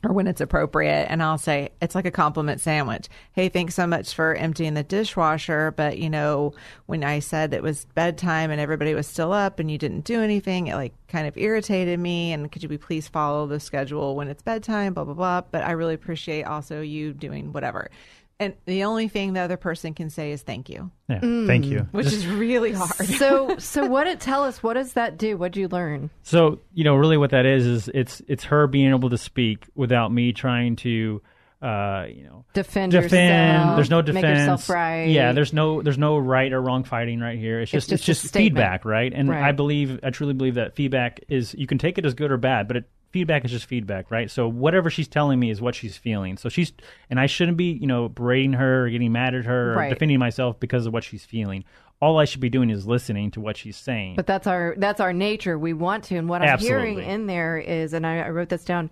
or 0.03 0.13
when 0.13 0.27
it's 0.27 0.41
appropriate. 0.41 1.07
And 1.11 1.23
I'll 1.23 1.39
say, 1.39 1.71
it's 1.83 1.95
like 1.95 2.07
a 2.07 2.11
compliment 2.11 2.61
sandwich. 2.61 3.09
Hey, 3.33 3.49
thanks 3.49 3.75
so 3.75 3.87
much 3.87 4.15
for 4.15 4.35
emptying 4.35 4.75
the 4.75 4.83
dishwasher. 4.83 5.73
But, 5.77 5.99
you 5.99 6.09
know, 6.09 6.55
when 6.87 7.05
I 7.05 7.19
said 7.19 7.53
it 7.53 7.63
was 7.63 7.85
bedtime 7.95 8.51
and 8.51 8.61
everybody 8.61 8.95
was 8.95 9.07
still 9.07 9.33
up 9.33 9.61
and 9.61 9.71
you 9.71 9.77
didn't 9.77 10.05
do 10.05 10.23
anything, 10.23 10.69
it 10.69 10.75
like 10.75 10.95
kind 11.09 11.27
of 11.27 11.37
irritated 11.37 12.01
me. 12.01 12.33
And 12.33 12.51
could 12.51 12.63
you 12.63 12.69
be 12.69 12.79
please 12.79 13.09
follow 13.09 13.47
the 13.47 13.61
schedule 13.61 14.17
when 14.17 14.29
it's 14.29 14.43
bedtime, 14.43 14.95
blah, 14.95 15.05
blah, 15.05 15.15
blah. 15.15 15.43
But 15.43 15.65
I 15.65 15.73
really 15.73 15.95
appreciate 15.95 16.45
also 16.45 16.81
you 16.81 17.13
doing 17.13 17.53
whatever. 17.53 17.91
And 18.41 18.55
the 18.65 18.85
only 18.85 19.07
thing 19.09 19.35
the 19.35 19.41
other 19.41 19.59
person 19.59 19.93
can 19.95 20.09
say 20.11 20.33
is 20.33 20.41
thank 20.43 20.69
you, 20.71 20.91
Yeah, 21.09 21.21
thank 21.21 21.67
you. 21.67 21.87
which 21.93 22.07
is 22.07 22.27
really 22.27 22.73
hard. 22.73 22.91
So, 23.07 23.57
so 23.59 23.85
what 23.87 24.07
it 24.07 24.19
tell 24.19 24.43
us? 24.45 24.63
What 24.63 24.75
does 24.75 24.95
that 24.95 25.19
do? 25.19 25.33
What 25.37 25.51
would 25.51 25.57
you 25.59 25.69
learn? 25.69 26.09
So 26.23 26.59
you 26.75 26.83
know, 26.85 26.97
really, 26.97 27.19
what 27.19 27.31
that 27.31 27.45
is 27.47 27.67
is 27.67 27.89
it's 27.93 28.23
it's 28.27 28.45
her 28.45 28.67
being 28.67 28.89
able 28.91 29.11
to 29.11 29.19
speak 29.19 29.67
without 29.75 30.11
me 30.11 30.33
trying 30.33 30.77
to, 30.77 31.21
uh, 31.61 32.07
you 32.09 32.23
know, 32.25 32.47
Defend, 32.55 32.93
defend. 32.93 33.13
yourself. 33.13 33.77
There's 33.77 33.91
no 33.91 34.01
defense. 34.01 34.15
Make 34.15 34.23
defense. 34.33 34.41
yourself 34.41 34.71
right. 34.71 35.05
Yeah, 35.11 35.33
there's 35.33 35.53
no 35.53 35.83
there's 35.83 35.99
no 35.99 36.17
right 36.17 36.51
or 36.51 36.63
wrong 36.63 36.85
fighting 36.85 37.21
right 37.21 37.39
here. 37.39 37.61
It's 37.61 37.71
just 37.71 37.93
It's 37.93 38.01
it's 38.01 38.07
just 38.07 38.21
just, 38.23 38.25
a 38.25 38.29
statement. 38.29 38.57
feedback, 38.57 38.85
right? 38.87 39.13
And 39.15 39.29
Right. 39.29 39.43
I 39.45 39.53
believe 39.53 40.01
I 40.03 40.09
truly 40.09 40.33
believe 40.33 40.55
that 40.55 40.75
feedback 40.75 41.21
is 41.29 41.55
you 41.59 41.67
can 41.67 41.77
take 41.77 41.99
it 41.99 42.07
as 42.07 42.15
good 42.15 42.33
or 42.33 42.39
bad, 42.39 42.69
but 42.69 42.79
it, 42.79 42.85
feedback 43.11 43.45
is 43.45 43.51
just 43.51 43.67
feedback, 43.67 44.11
right? 44.11 44.31
So 44.31 44.49
whatever 44.49 44.89
she's 44.91 45.09
telling 45.09 45.39
me 45.41 45.51
is 45.51 45.61
what 45.61 45.75
she's 45.75 45.97
feeling. 45.97 46.37
So 46.37 46.49
she's 46.49 46.73
and 47.09 47.19
I 47.21 47.27
shouldn't 47.27 47.57
be 47.57 47.73
you 47.73 47.87
know 47.87 48.09
berating 48.09 48.55
her 48.55 48.87
or 48.87 48.91
getting 48.91 49.13
mad 49.13 49.35
at 49.35 49.45
her 49.45 49.75
Right. 49.75 49.87
or 49.87 49.95
defending 49.95 50.19
myself 50.19 50.59
because 50.61 50.87
of 50.87 50.93
what 50.93 51.05
she's 51.05 51.25
feeling. 51.25 51.65
All 52.01 52.19
I 52.19 52.25
should 52.25 52.41
be 52.41 52.49
doing 52.49 52.71
is 52.71 52.87
listening 52.87 53.31
to 53.33 53.41
what 53.41 53.57
she's 53.59 53.77
saying. 53.77 54.17
But 54.17 54.27
that's 54.27 54.47
our 54.47 54.75
that's 54.79 55.01
our 55.01 55.13
nature. 55.13 55.59
We 55.59 55.73
want 55.75 56.05
to. 56.05 56.17
And 56.17 56.29
what 56.29 56.41
I'm 56.43 56.59
hearing 56.59 56.99
in 56.99 57.27
there 57.27 57.59
is, 57.59 57.93
and 57.93 58.07
I, 58.07 58.21
I 58.21 58.31
wrote 58.31 58.49
this 58.49 58.65
down. 58.65 58.91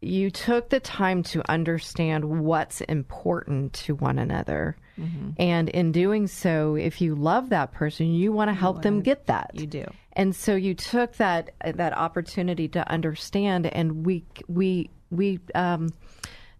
You 0.00 0.30
took 0.30 0.68
the 0.68 0.80
time 0.80 1.22
to 1.24 1.48
understand 1.48 2.24
what's 2.44 2.80
important 2.82 3.72
to 3.74 3.94
one 3.94 4.18
another, 4.18 4.76
Mm-hmm. 4.98 5.30
and 5.38 5.68
in 5.70 5.90
doing 5.90 6.26
so, 6.26 6.74
if 6.74 7.00
you 7.00 7.14
love 7.14 7.48
that 7.48 7.72
person, 7.72 8.12
you 8.12 8.30
want 8.30 8.48
to 8.50 8.54
help 8.54 8.82
them 8.82 9.00
get 9.00 9.26
that. 9.26 9.50
You 9.54 9.66
do. 9.66 9.86
And 10.12 10.36
so 10.36 10.54
you 10.54 10.74
took 10.74 11.16
that 11.16 11.54
that 11.64 11.96
opportunity 11.96 12.68
to 12.68 12.86
understand, 12.90 13.66
and 13.66 14.04
we 14.04 14.24
we 14.48 14.90
we 15.10 15.40
um, 15.54 15.88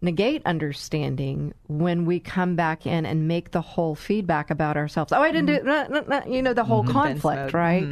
negate 0.00 0.42
understanding 0.46 1.54
when 1.68 2.04
we 2.04 2.20
come 2.20 2.56
back 2.56 2.86
in 2.86 3.06
and 3.06 3.28
make 3.28 3.52
the 3.52 3.60
whole 3.60 3.94
feedback 3.94 4.50
about 4.50 4.76
ourselves. 4.76 5.12
Oh, 5.12 5.20
I 5.20 5.30
didn't 5.30 5.46
do 5.46 5.62
nah, 5.64 5.88
nah, 5.88 6.00
nah, 6.08 6.26
you 6.26 6.42
know 6.42 6.54
the 6.54 6.64
whole 6.64 6.84
conflict, 6.84 7.42
mode. 7.42 7.54
right? 7.54 7.88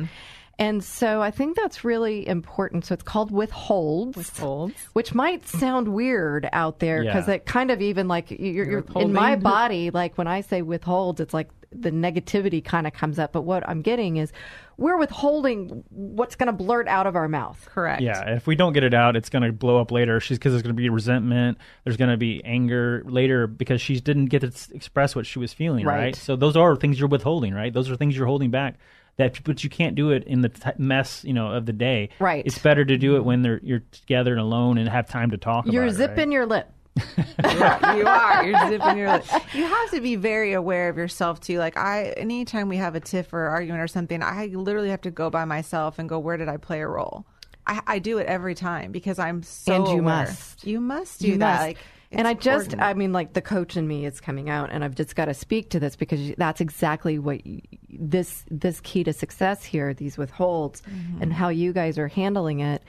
And 0.61 0.85
so 0.85 1.23
I 1.23 1.31
think 1.31 1.57
that's 1.57 1.85
really 1.85 2.29
important. 2.29 2.85
So 2.85 2.93
it's 2.95 3.03
called 3.03 3.31
withholds. 3.31 4.17
Withholds. 4.17 4.75
Which 4.93 5.15
might 5.15 5.49
sound 5.49 5.89
weird 5.89 6.49
out 6.53 6.79
there 6.81 7.03
because 7.03 7.27
Yeah. 7.27 7.35
it 7.35 7.47
kind 7.47 7.71
of 7.71 7.81
even 7.81 8.07
like 8.09 8.31
you're, 8.31 8.71
you're, 8.71 8.85
in 8.95 9.13
my 9.13 9.37
body, 9.37 9.91
like 9.91 10.19
when 10.19 10.27
I 10.29 10.43
say 10.43 10.61
withholds, 10.61 11.19
it's 11.19 11.33
like 11.33 11.49
the 11.73 11.91
negativity 11.91 12.63
kind 12.63 12.87
of 12.87 12.93
comes 12.93 13.19
up. 13.19 13.33
But 13.33 13.43
what 13.43 13.67
I'm 13.67 13.81
getting 13.81 14.19
is 14.19 14.33
we're 14.77 14.99
withholding 14.99 15.83
what's 15.91 16.37
going 16.37 16.49
to 16.49 16.53
blurt 16.53 16.89
out 16.89 17.07
of 17.07 17.17
our 17.17 17.29
mouth. 17.29 17.67
Correct. 17.73 18.03
Yeah, 18.03 18.35
if 18.35 18.47
we 18.47 18.55
don't 18.55 18.73
get 18.75 18.85
it 18.85 18.93
out, 18.93 19.17
it's 19.17 19.31
going 19.31 19.45
to 19.45 19.53
blow 19.53 19.81
up 19.81 19.91
later. 19.91 20.21
She's 20.21 20.39
because 20.39 20.53
there's 20.53 20.63
going 20.63 20.75
to 20.77 20.81
be 20.83 20.89
resentment. 20.91 21.57
There's 21.85 21.97
going 21.97 22.11
to 22.11 22.17
be 22.19 22.45
anger 22.45 23.03
later 23.07 23.47
because 23.47 23.81
she 23.81 23.99
didn't 24.01 24.27
get 24.27 24.41
to 24.41 24.49
s- 24.49 24.71
express 24.73 25.15
what 25.17 25.25
she 25.27 25.39
was 25.39 25.53
feeling. 25.55 25.87
Right. 25.87 25.97
Right. 25.99 26.17
So 26.17 26.37
those 26.37 26.57
are 26.57 26.77
things 26.77 26.99
you're 26.99 27.09
withholding. 27.09 27.55
Right. 27.55 27.73
Those 27.73 27.91
are 27.91 27.97
things 27.97 28.15
you're 28.17 28.27
holding 28.27 28.51
back. 28.51 28.75
That 29.17 29.43
but 29.45 29.63
you 29.65 29.71
can't 29.71 29.95
do 29.95 30.11
it 30.11 30.25
in 30.25 30.41
the 30.41 30.49
t- 30.49 30.71
mess 30.79 31.25
you 31.25 31.33
know 31.35 31.53
of 31.53 31.67
the 31.67 31.73
day. 31.73 32.09
Right. 32.19 32.43
It's 32.47 32.59
better 32.59 32.85
to 32.85 32.97
do 32.97 33.17
it 33.17 33.25
when 33.25 33.43
they're 33.43 33.61
you're 33.63 33.83
together 33.93 34.33
and 34.33 34.41
alone 34.41 34.79
and 34.79 34.89
have 34.89 35.09
time 35.09 35.31
to 35.33 35.37
talk. 35.37 35.67
You're 35.67 35.83
about 35.85 35.93
it, 35.95 35.97
zipping 35.97 36.17
right? 36.29 36.33
your 36.35 36.47
lip. 36.47 36.73
you 36.97 38.07
are. 38.07 38.45
You're 38.45 38.69
zipping 38.69 38.97
your 38.99 39.13
lip. 39.13 39.25
You 39.55 39.65
have 39.67 39.91
to 39.91 40.01
be 40.01 40.17
very 40.17 40.53
aware 40.53 40.89
of 40.89 40.97
yourself 40.97 41.41
too. 41.41 41.59
Like 41.59 41.77
I, 41.77 42.15
anytime 42.17 42.69
we 42.69 42.77
have 42.79 42.95
a 42.95 43.01
tiff 43.01 43.33
or 43.33 43.47
argument 43.47 43.83
or 43.83 43.89
something, 43.89 44.23
I 44.23 44.47
literally 44.47 44.91
have 44.91 45.01
to 45.03 45.11
go 45.11 45.29
by 45.31 45.45
myself 45.45 45.99
and 45.99 46.09
go, 46.09 46.19
where 46.19 46.37
did 46.37 46.49
I 46.49 46.57
play 46.57 46.81
a 46.81 46.87
role? 46.89 47.27
I, 47.67 47.81
I 47.87 47.99
do 47.99 48.19
it 48.19 48.27
every 48.27 48.55
time 48.55 48.91
because 48.93 49.19
I'm 49.19 49.43
so. 49.43 49.75
And 49.75 49.87
you 49.89 49.93
aware. 49.95 50.03
must. 50.03 50.67
You 50.67 50.81
must 50.81 51.21
do 51.21 51.29
You 51.29 51.39
that. 51.39 51.53
must. 51.53 51.63
Like, 51.63 51.79
and 52.13 52.27
I 52.27 52.35
just, 52.35 52.77
I 52.79 52.95
mean, 52.95 53.13
like 53.13 53.33
the 53.35 53.41
coach 53.43 53.77
in 53.77 53.87
me 53.87 54.05
is 54.07 54.21
coming 54.21 54.51
out, 54.51 54.71
and 54.73 54.85
I've 54.85 54.95
just 54.95 55.15
got 55.15 55.27
to 55.27 55.35
speak 55.35 55.71
to 55.71 55.81
this 55.81 55.97
because 55.97 56.33
that's 56.37 56.61
exactly 56.61 57.19
what 57.19 57.41
y- 57.47 57.61
this 57.89 58.45
this 58.51 58.81
key 58.81 59.05
to 59.05 59.13
success 59.13 59.65
here, 59.65 59.95
these 59.95 60.19
withholds, 60.19 60.83
Mm-hmm. 60.83 61.23
and 61.23 61.33
how 61.33 61.49
you 61.51 61.73
guys 61.73 61.99
are 61.99 62.09
handling 62.09 62.61
it, 62.61 62.83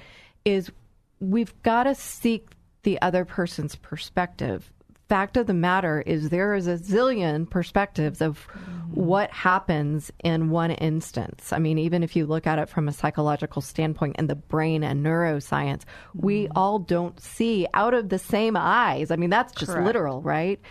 is 0.45 0.71
we've 1.19 1.53
got 1.63 1.83
to 1.83 1.93
seek 1.95 2.47
the 2.83 2.99
other 3.01 3.25
person's 3.25 3.75
perspective. 3.75 4.71
Fact 5.11 5.35
of 5.35 5.45
the 5.45 5.53
matter 5.53 5.99
is, 5.99 6.29
there 6.29 6.53
is 6.53 6.67
a 6.67 6.77
zillion 6.77 7.49
perspectives 7.49 8.21
of 8.21 8.47
mm-hmm. 8.47 8.71
what 8.91 9.29
happens 9.29 10.09
in 10.23 10.51
one 10.51 10.71
instance. 10.71 11.51
I 11.51 11.59
mean, 11.59 11.77
even 11.79 12.01
if 12.01 12.15
you 12.15 12.25
look 12.25 12.47
at 12.47 12.59
it 12.59 12.69
from 12.69 12.87
a 12.87 12.93
psychological 12.93 13.61
standpoint 13.61 14.15
and 14.17 14.29
the 14.29 14.35
brain 14.35 14.85
and 14.85 15.05
neuroscience, 15.05 15.81
we 16.15 16.45
mm-hmm. 16.45 16.53
all 16.57 16.79
don't 16.79 17.19
see 17.19 17.67
out 17.73 17.93
of 17.93 18.07
the 18.07 18.19
same 18.19 18.55
eyes. 18.55 19.11
I 19.11 19.17
mean, 19.17 19.29
that's 19.29 19.51
just 19.51 19.73
Correct. 19.73 19.85
literal, 19.85 20.21
right? 20.21 20.61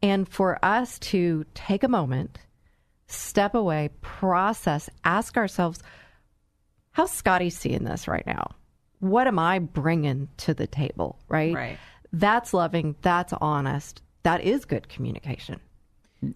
And 0.00 0.28
for 0.28 0.64
us 0.64 1.00
to 1.00 1.44
take 1.54 1.82
a 1.82 1.88
moment, 1.88 2.38
step 3.08 3.56
away, 3.56 3.90
process, 4.00 4.88
ask 5.02 5.36
ourselves, 5.36 5.80
how's 6.92 7.10
Scotty 7.10 7.50
seeing 7.50 7.82
this 7.82 8.06
right 8.06 8.28
now? 8.28 8.52
What 9.00 9.26
am 9.26 9.40
I 9.40 9.58
bringing 9.58 10.28
to 10.36 10.54
the 10.54 10.68
table, 10.68 11.18
right? 11.28 11.52
Right. 11.52 11.78
That's 12.12 12.54
loving, 12.54 12.96
that's 13.02 13.32
honest, 13.40 14.02
that 14.22 14.42
is 14.42 14.64
good 14.64 14.88
communication. 14.88 15.60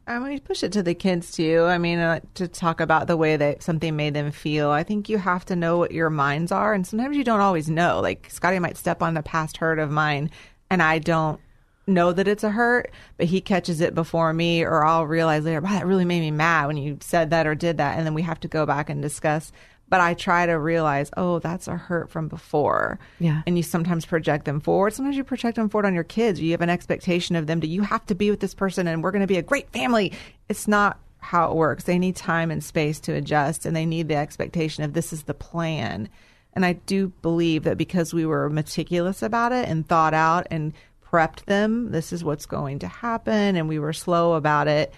I 0.07 0.21
mean, 0.21 0.39
push 0.41 0.63
it 0.63 0.73
to 0.73 0.83
the 0.83 0.95
kids 0.95 1.33
too. 1.33 1.65
I 1.65 1.77
mean, 1.77 1.99
uh, 1.99 2.21
to 2.35 2.47
talk 2.47 2.81
about 2.81 3.09
the 3.09 3.17
way 3.17 3.37
that 3.37 3.65
something 3.65 3.97
made 3.97 4.15
them 4.15 4.31
feel. 4.31 4.71
I 4.71 4.85
think 4.85 5.09
you 5.09 5.19
have 5.19 5.45
to 5.47 5.57
know 5.57 5.77
what 5.77 5.91
your 5.91 6.09
minds 6.09 6.53
are, 6.53 6.73
and 6.73 6.87
sometimes 6.87 7.17
you 7.17 7.25
don't 7.25 7.41
always 7.41 7.69
know. 7.69 8.01
Like 8.01 8.31
Scotty 8.31 8.61
might 8.61 8.77
step 8.77 9.03
on 9.03 9.17
a 9.17 9.23
past 9.23 9.57
hurt 9.57 9.81
of 9.81 9.91
mine, 9.91 10.31
and 10.71 10.83
I 10.83 11.01
don't 11.01 11.41
know 11.89 12.13
that 12.13 12.29
it's 12.29 12.45
a 12.45 12.51
hurt, 12.51 12.93
but 13.17 13.27
he 13.27 13.41
catches 13.41 13.81
it 13.81 13.93
before 13.93 14.33
me, 14.33 14.63
or 14.63 14.85
I'll 14.85 15.07
realize 15.07 15.45
later, 15.45 15.61
wow, 15.61 15.71
that 15.71 15.87
really 15.87 16.05
made 16.05 16.21
me 16.21 16.31
mad 16.31 16.67
when 16.67 16.77
you 16.77 16.99
said 17.01 17.31
that 17.31 17.49
or 17.49 17.57
did 17.57 17.79
that, 17.79 17.99
and 17.99 18.07
then 18.07 18.15
we 18.15 18.23
have 18.23 18.39
to 18.41 18.49
go 18.49 18.65
back 18.65 18.89
and 18.89 19.03
discuss. 19.03 19.51
But 19.93 20.01
I 20.01 20.15
try 20.15 20.47
to 20.47 20.59
realize, 20.59 21.11
oh, 21.19 21.39
that's 21.39 21.69
a 21.69 21.77
hurt 21.77 22.09
from 22.09 22.29
before. 22.29 22.99
Yeah. 23.19 23.43
And 23.47 23.59
you 23.59 23.63
sometimes 23.63 24.07
project 24.07 24.47
them 24.47 24.59
forward. 24.59 24.95
Sometimes 24.95 25.19
you 25.19 25.23
project 25.23 25.57
them 25.57 25.69
forward 25.69 25.87
on 25.87 25.93
your 25.93 26.03
kids. 26.03 26.41
You 26.41 26.53
have 26.53 26.63
an 26.63 26.71
expectation 26.71 27.37
of 27.37 27.47
them 27.47 27.61
to, 27.61 27.67
you 27.67 27.83
have 27.83 28.07
to 28.07 28.15
be 28.15 28.31
with 28.31 28.41
this 28.41 28.55
person 28.55 28.89
and 28.89 29.03
we're 29.03 29.11
going 29.11 29.21
to 29.21 29.27
be 29.27 29.37
a 29.37 29.43
great 29.43 29.69
family. 29.69 30.15
It's 30.49 30.67
not 30.67 30.99
how 31.19 31.51
it 31.51 31.57
works. 31.57 31.85
They 31.85 31.99
need 31.99 32.17
time 32.17 32.51
and 32.51 32.65
space 32.65 33.01
to 33.01 33.13
adjust, 33.13 33.67
and 33.67 33.77
they 33.77 33.85
need 33.85 34.09
the 34.09 34.17
expectation 34.17 34.83
of 34.83 34.95
this 34.95 35.13
is 35.13 35.25
the 35.25 35.35
plan. 35.35 36.09
And 36.55 36.65
I 36.65 36.73
do 36.73 37.09
believe 37.21 37.65
that 37.65 37.77
because 37.77 38.15
we 38.15 38.25
were 38.25 38.49
meticulous 38.49 39.23
about 39.23 39.53
it 39.53 39.69
and 39.69 39.87
thought 39.87 40.15
out 40.15 40.47
and 40.51 40.73
prepped 41.07 41.45
them, 41.45 41.93
this 41.93 42.15
is 42.15 42.25
what's 42.25 42.47
going 42.47 42.79
to 42.79 42.89
happen, 42.89 43.57
and 43.57 43.69
we 43.69 43.79
were 43.79 43.93
slow 43.93 44.33
about 44.33 44.69
it. 44.69 44.95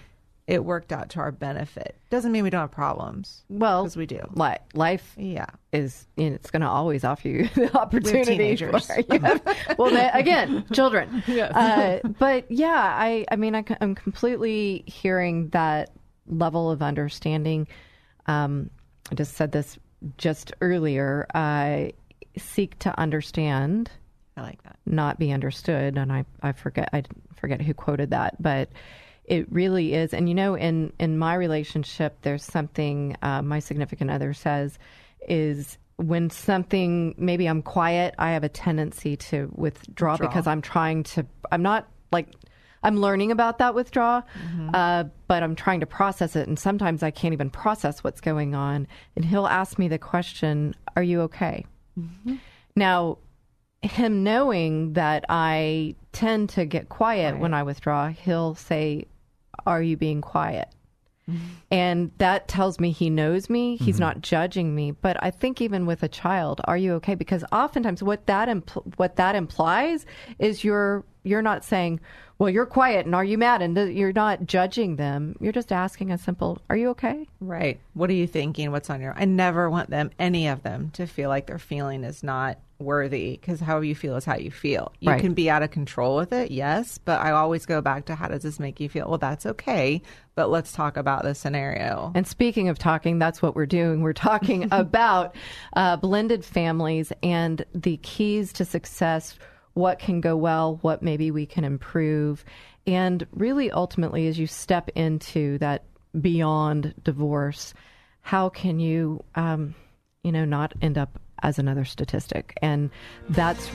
It 0.47 0.63
worked 0.63 0.91
out 0.91 1.09
to 1.11 1.19
our 1.19 1.31
benefit. 1.31 1.97
Doesn't 2.11 2.31
mean 2.31 2.43
we 2.43 2.51
don't 2.51 2.61
have 2.61 2.71
problems. 2.71 3.43
Well, 3.49 3.83
because 3.83 3.97
we 3.97 4.05
do. 4.05 4.21
Li- 4.35 4.57
life, 4.75 5.15
yeah, 5.17 5.47
is 5.73 6.05
you 6.17 6.29
know, 6.29 6.35
it's 6.35 6.51
going 6.51 6.61
to 6.61 6.67
always 6.67 7.03
offer 7.03 7.27
you 7.27 7.47
the 7.55 7.75
opportunity. 7.75 8.55
For, 8.55 8.69
you 9.11 9.19
have, 9.21 9.75
well, 9.79 9.89
they, 9.89 10.07
again, 10.13 10.63
children. 10.73 11.23
Yes. 11.25 11.51
Uh, 11.51 11.99
but 12.19 12.51
yeah, 12.51 12.95
I, 12.95 13.25
I 13.31 13.37
mean, 13.37 13.55
I, 13.55 13.63
am 13.81 13.95
completely 13.95 14.83
hearing 14.85 15.49
that 15.49 15.89
level 16.27 16.69
of 16.69 16.83
understanding. 16.83 17.67
Um, 18.27 18.69
I 19.11 19.15
just 19.15 19.33
said 19.33 19.51
this 19.51 19.79
just 20.19 20.53
earlier. 20.61 21.25
I 21.33 21.93
seek 22.37 22.77
to 22.79 22.99
understand. 22.99 23.89
I 24.37 24.41
like 24.41 24.61
that. 24.63 24.77
Not 24.85 25.17
be 25.17 25.31
understood, 25.31 25.97
and 25.97 26.13
I, 26.13 26.25
I 26.43 26.51
forget 26.51 26.89
I 26.93 27.03
forget 27.35 27.61
who 27.61 27.73
quoted 27.73 28.11
that, 28.11 28.39
but 28.39 28.69
it 29.27 29.51
really 29.51 29.93
is. 29.93 30.13
And 30.13 30.29
you 30.29 30.35
know, 30.35 30.55
in 30.55 30.93
in 30.99 31.17
my 31.17 31.33
relationship, 31.35 32.17
there's 32.21 32.43
something 32.43 33.15
uh, 33.21 33.41
my 33.41 33.59
significant 33.59 34.11
other 34.11 34.33
says 34.33 34.77
is 35.27 35.77
when 35.97 36.29
something 36.29 37.15
maybe 37.17 37.47
I'm 37.47 37.61
quiet, 37.61 38.15
I 38.19 38.31
have 38.31 38.43
a 38.43 38.49
tendency 38.49 39.15
to 39.17 39.49
withdraw, 39.55 40.13
Withdraw. 40.13 40.27
because 40.27 40.45
I'm 40.47 40.61
trying 40.61 41.03
to. 41.03 41.25
I'm 41.51 41.61
not 41.61 41.87
like. 42.11 42.27
I'm 42.83 42.97
learning 42.97 43.31
about 43.31 43.57
that 43.57 43.73
withdrawal, 43.73 44.21
uh, 44.75 45.05
but 45.27 45.41
I'm 45.41 45.55
trying 45.55 45.79
to 45.79 45.87
process 45.87 46.35
it, 46.35 46.47
and 46.47 46.59
sometimes 46.59 47.01
I 47.01 47.09
can't 47.09 47.33
even 47.33 47.49
process 47.49 48.03
what's 48.03 48.21
going 48.21 48.53
on. 48.53 48.87
And 49.15 49.25
he'll 49.25 49.47
ask 49.47 49.79
me 49.79 49.87
the 49.87 49.97
question, 49.97 50.75
"Are 50.95 51.01
you 51.01 51.21
okay?" 51.21 51.65
Now, 52.75 53.17
him 53.81 54.23
knowing 54.23 54.93
that 54.93 55.25
I 55.29 55.95
tend 56.11 56.49
to 56.49 56.65
get 56.65 56.89
quiet 56.89 57.39
when 57.39 57.53
I 57.55 57.63
withdraw, 57.63 58.09
he'll 58.09 58.53
say, 58.55 59.07
Are 59.65 59.81
you 59.81 59.97
being 59.97 60.21
quiet? 60.21 60.69
And 61.71 62.11
that 62.19 62.47
tells 62.47 62.79
me 62.79 62.91
he 62.91 63.09
knows 63.09 63.49
me. 63.49 63.77
He's 63.77 63.95
mm-hmm. 63.95 64.01
not 64.01 64.21
judging 64.21 64.75
me. 64.75 64.91
But 64.91 65.17
I 65.23 65.31
think 65.31 65.59
even 65.59 65.85
with 65.85 66.03
a 66.03 66.07
child, 66.07 66.61
are 66.65 66.77
you 66.77 66.93
okay? 66.95 67.15
Because 67.15 67.43
oftentimes 67.51 68.03
what 68.03 68.27
that 68.27 68.47
impl- 68.47 68.93
what 68.97 69.15
that 69.15 69.35
implies 69.35 70.05
is 70.37 70.63
you're 70.63 71.03
you're 71.25 71.41
not 71.41 71.63
saying, 71.65 71.99
"Well, 72.37 72.49
you're 72.49 72.65
quiet," 72.65 73.05
and 73.05 73.15
are 73.15 73.23
you 73.23 73.37
mad? 73.37 73.61
And 73.61 73.75
th- 73.75 73.95
you're 73.95 74.13
not 74.13 74.45
judging 74.45 74.95
them. 74.95 75.35
You're 75.39 75.51
just 75.53 75.71
asking 75.71 76.11
a 76.11 76.17
simple, 76.17 76.59
"Are 76.69 76.77
you 76.77 76.89
okay?" 76.89 77.27
Right. 77.41 77.79
What 77.93 78.09
are 78.09 78.13
you 78.13 78.27
thinking? 78.27 78.71
What's 78.71 78.89
on 78.89 79.01
your? 79.01 79.13
I 79.17 79.25
never 79.25 79.69
want 79.69 79.89
them, 79.89 80.11
any 80.19 80.47
of 80.47 80.63
them, 80.63 80.91
to 80.93 81.05
feel 81.07 81.29
like 81.29 81.47
their 81.47 81.59
feeling 81.59 82.03
is 82.03 82.23
not 82.23 82.57
worthy 82.77 83.37
because 83.39 83.61
how 83.61 83.79
you 83.79 83.95
feel 83.95 84.17
is 84.17 84.25
how 84.25 84.35
you 84.35 84.51
feel. 84.51 84.91
You 84.99 85.11
Right. 85.11 85.21
can 85.21 85.33
be 85.33 85.49
out 85.49 85.63
of 85.63 85.71
control 85.71 86.17
with 86.17 86.33
it, 86.33 86.51
yes, 86.51 86.97
but 86.97 87.21
I 87.21 87.31
always 87.31 87.65
go 87.65 87.79
back 87.79 88.03
to 88.07 88.15
how 88.15 88.27
does 88.27 88.43
this 88.43 88.59
make 88.59 88.81
you 88.81 88.89
feel? 88.89 89.07
Well, 89.07 89.17
that's 89.17 89.45
okay, 89.45 90.01
but 90.35 90.49
let's 90.49 90.73
talk 90.73 90.97
about 90.97 91.23
the 91.23 91.33
scenario. 91.35 92.11
And 92.15 92.27
speaking 92.27 92.67
of 92.67 92.77
talking, 92.77 93.17
that's 93.17 93.41
what 93.41 93.55
we're 93.55 93.65
doing. 93.65 94.01
We're 94.01 94.11
talking 94.11 94.67
about 94.71 95.35
uh, 95.77 95.95
blended 95.95 96.43
families 96.43 97.13
and 97.23 97.63
the 97.73 97.95
keys 98.03 98.51
to 98.53 98.65
success, 98.65 99.39
what 99.75 99.99
can 99.99 100.21
go 100.21 100.35
well, 100.35 100.79
what 100.81 101.03
maybe 101.03 101.29
we 101.29 101.45
can 101.45 101.63
improve. 101.63 102.43
And 102.87 103.27
really, 103.31 103.69
ultimately, 103.69 104.27
as 104.27 104.39
you 104.39 104.47
step 104.47 104.89
into 104.95 105.57
that 105.59 105.83
beyond 106.19 106.93
divorce, 107.03 107.73
how 108.21 108.49
can 108.49 108.79
you, 108.79 109.23
um, 109.35 109.75
you 110.23 110.31
know, 110.31 110.45
not 110.45 110.73
end 110.81 110.97
up 110.97 111.19
as 111.43 111.59
another 111.59 111.83
statistic? 111.83 112.57
And 112.61 112.89
that's 113.29 113.69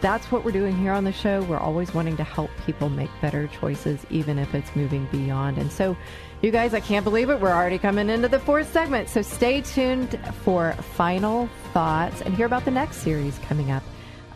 that's 0.00 0.30
what 0.30 0.44
we're 0.44 0.52
doing 0.52 0.78
here 0.78 0.92
on 0.92 1.02
the 1.02 1.12
show. 1.12 1.42
We're 1.42 1.58
always 1.58 1.92
wanting 1.92 2.16
to 2.18 2.24
help 2.24 2.50
people 2.64 2.88
make 2.88 3.10
better 3.20 3.48
choices, 3.60 4.06
even 4.08 4.38
if 4.38 4.54
it's 4.54 4.74
moving 4.76 5.06
beyond. 5.06 5.58
And 5.58 5.72
so, 5.72 5.96
you 6.42 6.52
guys, 6.52 6.74
I 6.74 6.80
can't 6.80 7.04
believe 7.04 7.28
it. 7.28 7.40
We're 7.40 7.52
already 7.52 7.78
coming 7.78 8.08
into 8.08 8.28
the 8.28 8.38
fourth 8.38 8.72
segment. 8.72 9.08
So 9.08 9.20
stay 9.20 9.62
tuned 9.62 10.18
for 10.44 10.72
final 10.94 11.48
thoughts 11.72 12.22
and 12.22 12.34
hear 12.36 12.46
about 12.46 12.64
the 12.64 12.70
next 12.70 12.98
series 12.98 13.36
coming 13.40 13.72
up. 13.72 13.82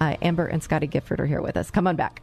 Uh, 0.00 0.16
Amber 0.22 0.46
and 0.46 0.62
Scotty 0.62 0.86
Gifford 0.86 1.20
are 1.20 1.26
here 1.26 1.40
with 1.42 1.56
us. 1.56 1.70
Come 1.70 1.86
on 1.86 1.96
back. 1.96 2.22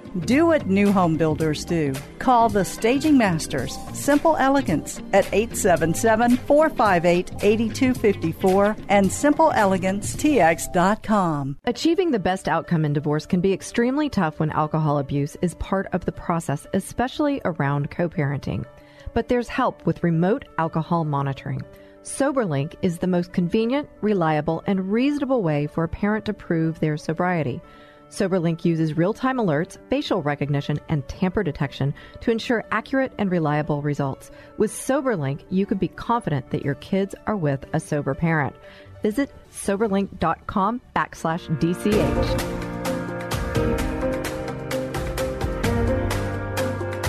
Do 0.19 0.47
what 0.47 0.67
new 0.67 0.91
home 0.91 1.15
builders 1.15 1.63
do. 1.63 1.93
Call 2.19 2.49
the 2.49 2.65
Staging 2.65 3.17
Masters, 3.17 3.77
Simple 3.93 4.35
Elegance, 4.35 4.99
at 5.13 5.25
877 5.31 6.35
458 6.35 7.31
8254 7.41 8.75
and 8.89 9.05
simpleelegancetx.com. 9.05 11.57
Achieving 11.63 12.11
the 12.11 12.19
best 12.19 12.49
outcome 12.49 12.83
in 12.83 12.91
divorce 12.91 13.25
can 13.25 13.39
be 13.39 13.53
extremely 13.53 14.09
tough 14.09 14.41
when 14.41 14.51
alcohol 14.51 14.97
abuse 14.97 15.37
is 15.41 15.55
part 15.55 15.87
of 15.93 16.03
the 16.03 16.11
process, 16.11 16.67
especially 16.73 17.39
around 17.45 17.89
co 17.89 18.09
parenting. 18.09 18.65
But 19.13 19.29
there's 19.29 19.47
help 19.47 19.85
with 19.85 20.03
remote 20.03 20.43
alcohol 20.57 21.05
monitoring. 21.05 21.61
SoberLink 22.03 22.75
is 22.81 22.97
the 22.97 23.07
most 23.07 23.31
convenient, 23.31 23.87
reliable, 24.01 24.61
and 24.67 24.91
reasonable 24.91 25.41
way 25.41 25.67
for 25.67 25.85
a 25.85 25.89
parent 25.89 26.25
to 26.25 26.33
prove 26.33 26.79
their 26.79 26.97
sobriety. 26.97 27.61
SoberLink 28.11 28.65
uses 28.65 28.97
real 28.97 29.13
time 29.13 29.37
alerts, 29.37 29.77
facial 29.89 30.21
recognition, 30.21 30.77
and 30.89 31.07
tamper 31.07 31.43
detection 31.43 31.93
to 32.19 32.29
ensure 32.29 32.65
accurate 32.69 33.13
and 33.17 33.31
reliable 33.31 33.81
results. 33.81 34.31
With 34.57 34.69
SoberLink, 34.69 35.45
you 35.49 35.65
can 35.65 35.77
be 35.77 35.87
confident 35.87 36.49
that 36.49 36.65
your 36.65 36.75
kids 36.75 37.15
are 37.25 37.37
with 37.37 37.65
a 37.71 37.79
sober 37.79 38.13
parent. 38.13 38.53
Visit 39.01 39.31
soberlink.com 39.53 40.81
backslash 40.93 41.47
DCH. 41.59 42.41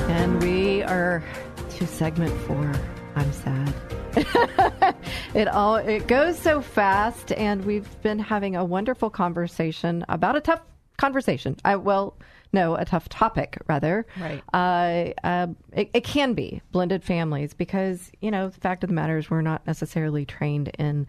And 0.09 0.41
we 0.41 0.85
are 0.85 1.25
to 1.71 1.87
segment 1.89 2.33
four. 2.47 2.73
I'm 3.17 3.33
sad. 3.33 3.75
it 5.35 5.49
all 5.49 5.77
it 5.77 6.07
goes 6.07 6.39
so 6.39 6.61
fast, 6.63 7.33
and 7.33 7.65
we've 7.65 8.01
been 8.03 8.21
having 8.21 8.55
a 8.55 8.65
wonderful 8.65 9.11
conversation 9.11 10.05
about 10.09 10.37
a 10.37 10.41
tough 10.41 10.61
conversation. 10.97 11.57
I 11.65 11.77
well, 11.77 12.17
no, 12.53 12.75
a 12.75 12.85
tough 12.85 13.09
topic 13.09 13.59
rather. 13.67 14.07
Right. 14.21 14.43
Uh, 14.53 15.13
uh, 15.27 15.47
it, 15.73 15.91
it 15.95 16.05
can 16.05 16.35
be 16.35 16.61
blended 16.71 17.03
families 17.03 17.55
because 17.55 18.11
you 18.21 18.31
know 18.31 18.49
the 18.49 18.61
fact 18.61 18.85
of 18.85 18.89
the 18.89 18.95
matter 18.95 19.17
is 19.17 19.31
we're 19.31 19.43
not 19.43 19.67
necessarily 19.67 20.25
trained 20.27 20.69
in 20.79 21.07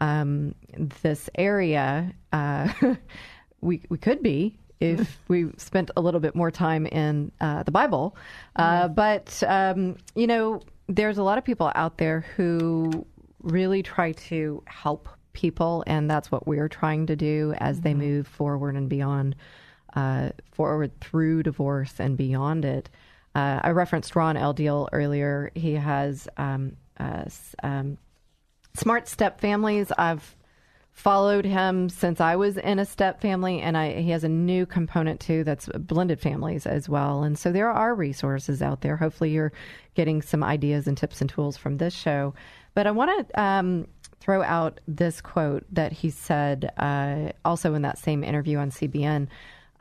um, 0.00 0.54
this 1.02 1.28
area. 1.36 2.12
Uh, 2.32 2.72
we 3.60 3.82
we 3.88 3.98
could 3.98 4.22
be 4.22 4.56
if 4.80 5.18
we 5.28 5.50
spent 5.56 5.90
a 5.96 6.00
little 6.00 6.20
bit 6.20 6.34
more 6.34 6.50
time 6.50 6.86
in 6.86 7.32
uh, 7.40 7.62
the 7.64 7.72
Bible, 7.72 8.16
uh, 8.56 8.88
but 8.88 9.42
um, 9.46 9.96
you 10.14 10.26
know 10.26 10.60
there's 10.88 11.18
a 11.18 11.22
lot 11.22 11.38
of 11.38 11.44
people 11.44 11.72
out 11.74 11.98
there 11.98 12.24
who 12.36 13.06
really 13.42 13.82
try 13.82 14.12
to 14.12 14.62
help 14.66 15.08
people, 15.34 15.84
and 15.86 16.10
that's 16.10 16.32
what 16.32 16.46
we're 16.46 16.68
trying 16.68 17.06
to 17.06 17.16
do 17.16 17.54
as 17.58 17.82
they 17.82 17.92
move 17.92 18.26
forward 18.26 18.74
and 18.76 18.88
beyond, 18.88 19.36
uh, 19.94 20.30
forward 20.52 20.98
through 21.00 21.42
divorce 21.42 22.00
and 22.00 22.16
beyond 22.16 22.64
it. 22.64 22.88
Uh, 23.34 23.60
I 23.62 23.70
referenced 23.70 24.16
Ron 24.16 24.36
L. 24.36 24.52
Deal 24.52 24.88
earlier. 24.92 25.50
He 25.54 25.74
has 25.74 26.28
um, 26.36 26.76
uh, 26.98 27.24
um, 27.62 27.98
smart 28.74 29.08
step 29.08 29.40
families. 29.40 29.92
I've 29.98 30.36
followed 30.92 31.44
him 31.44 31.88
since 31.88 32.20
I 32.20 32.36
was 32.36 32.56
in 32.56 32.78
a 32.78 32.86
step 32.86 33.20
family, 33.20 33.60
and 33.60 33.76
I, 33.76 34.00
he 34.00 34.10
has 34.10 34.22
a 34.22 34.28
new 34.28 34.64
component 34.64 35.20
too 35.20 35.42
that's 35.42 35.68
blended 35.76 36.20
families 36.20 36.66
as 36.66 36.88
well. 36.88 37.24
And 37.24 37.36
so 37.36 37.50
there 37.50 37.70
are 37.70 37.94
resources 37.94 38.62
out 38.62 38.80
there. 38.80 38.96
Hopefully, 38.96 39.30
you're 39.30 39.52
getting 39.94 40.22
some 40.22 40.44
ideas 40.44 40.86
and 40.86 40.96
tips 40.96 41.20
and 41.20 41.28
tools 41.28 41.56
from 41.56 41.78
this 41.78 41.92
show. 41.92 42.34
But 42.74 42.86
I 42.86 42.92
want 42.92 43.28
to 43.28 43.40
um, 43.40 43.88
throw 44.24 44.42
out 44.42 44.80
this 44.88 45.20
quote 45.20 45.66
that 45.70 45.92
he 45.92 46.08
said 46.08 46.72
uh, 46.78 47.28
also 47.44 47.74
in 47.74 47.82
that 47.82 47.98
same 47.98 48.24
interview 48.24 48.56
on 48.56 48.70
CBN. 48.70 49.28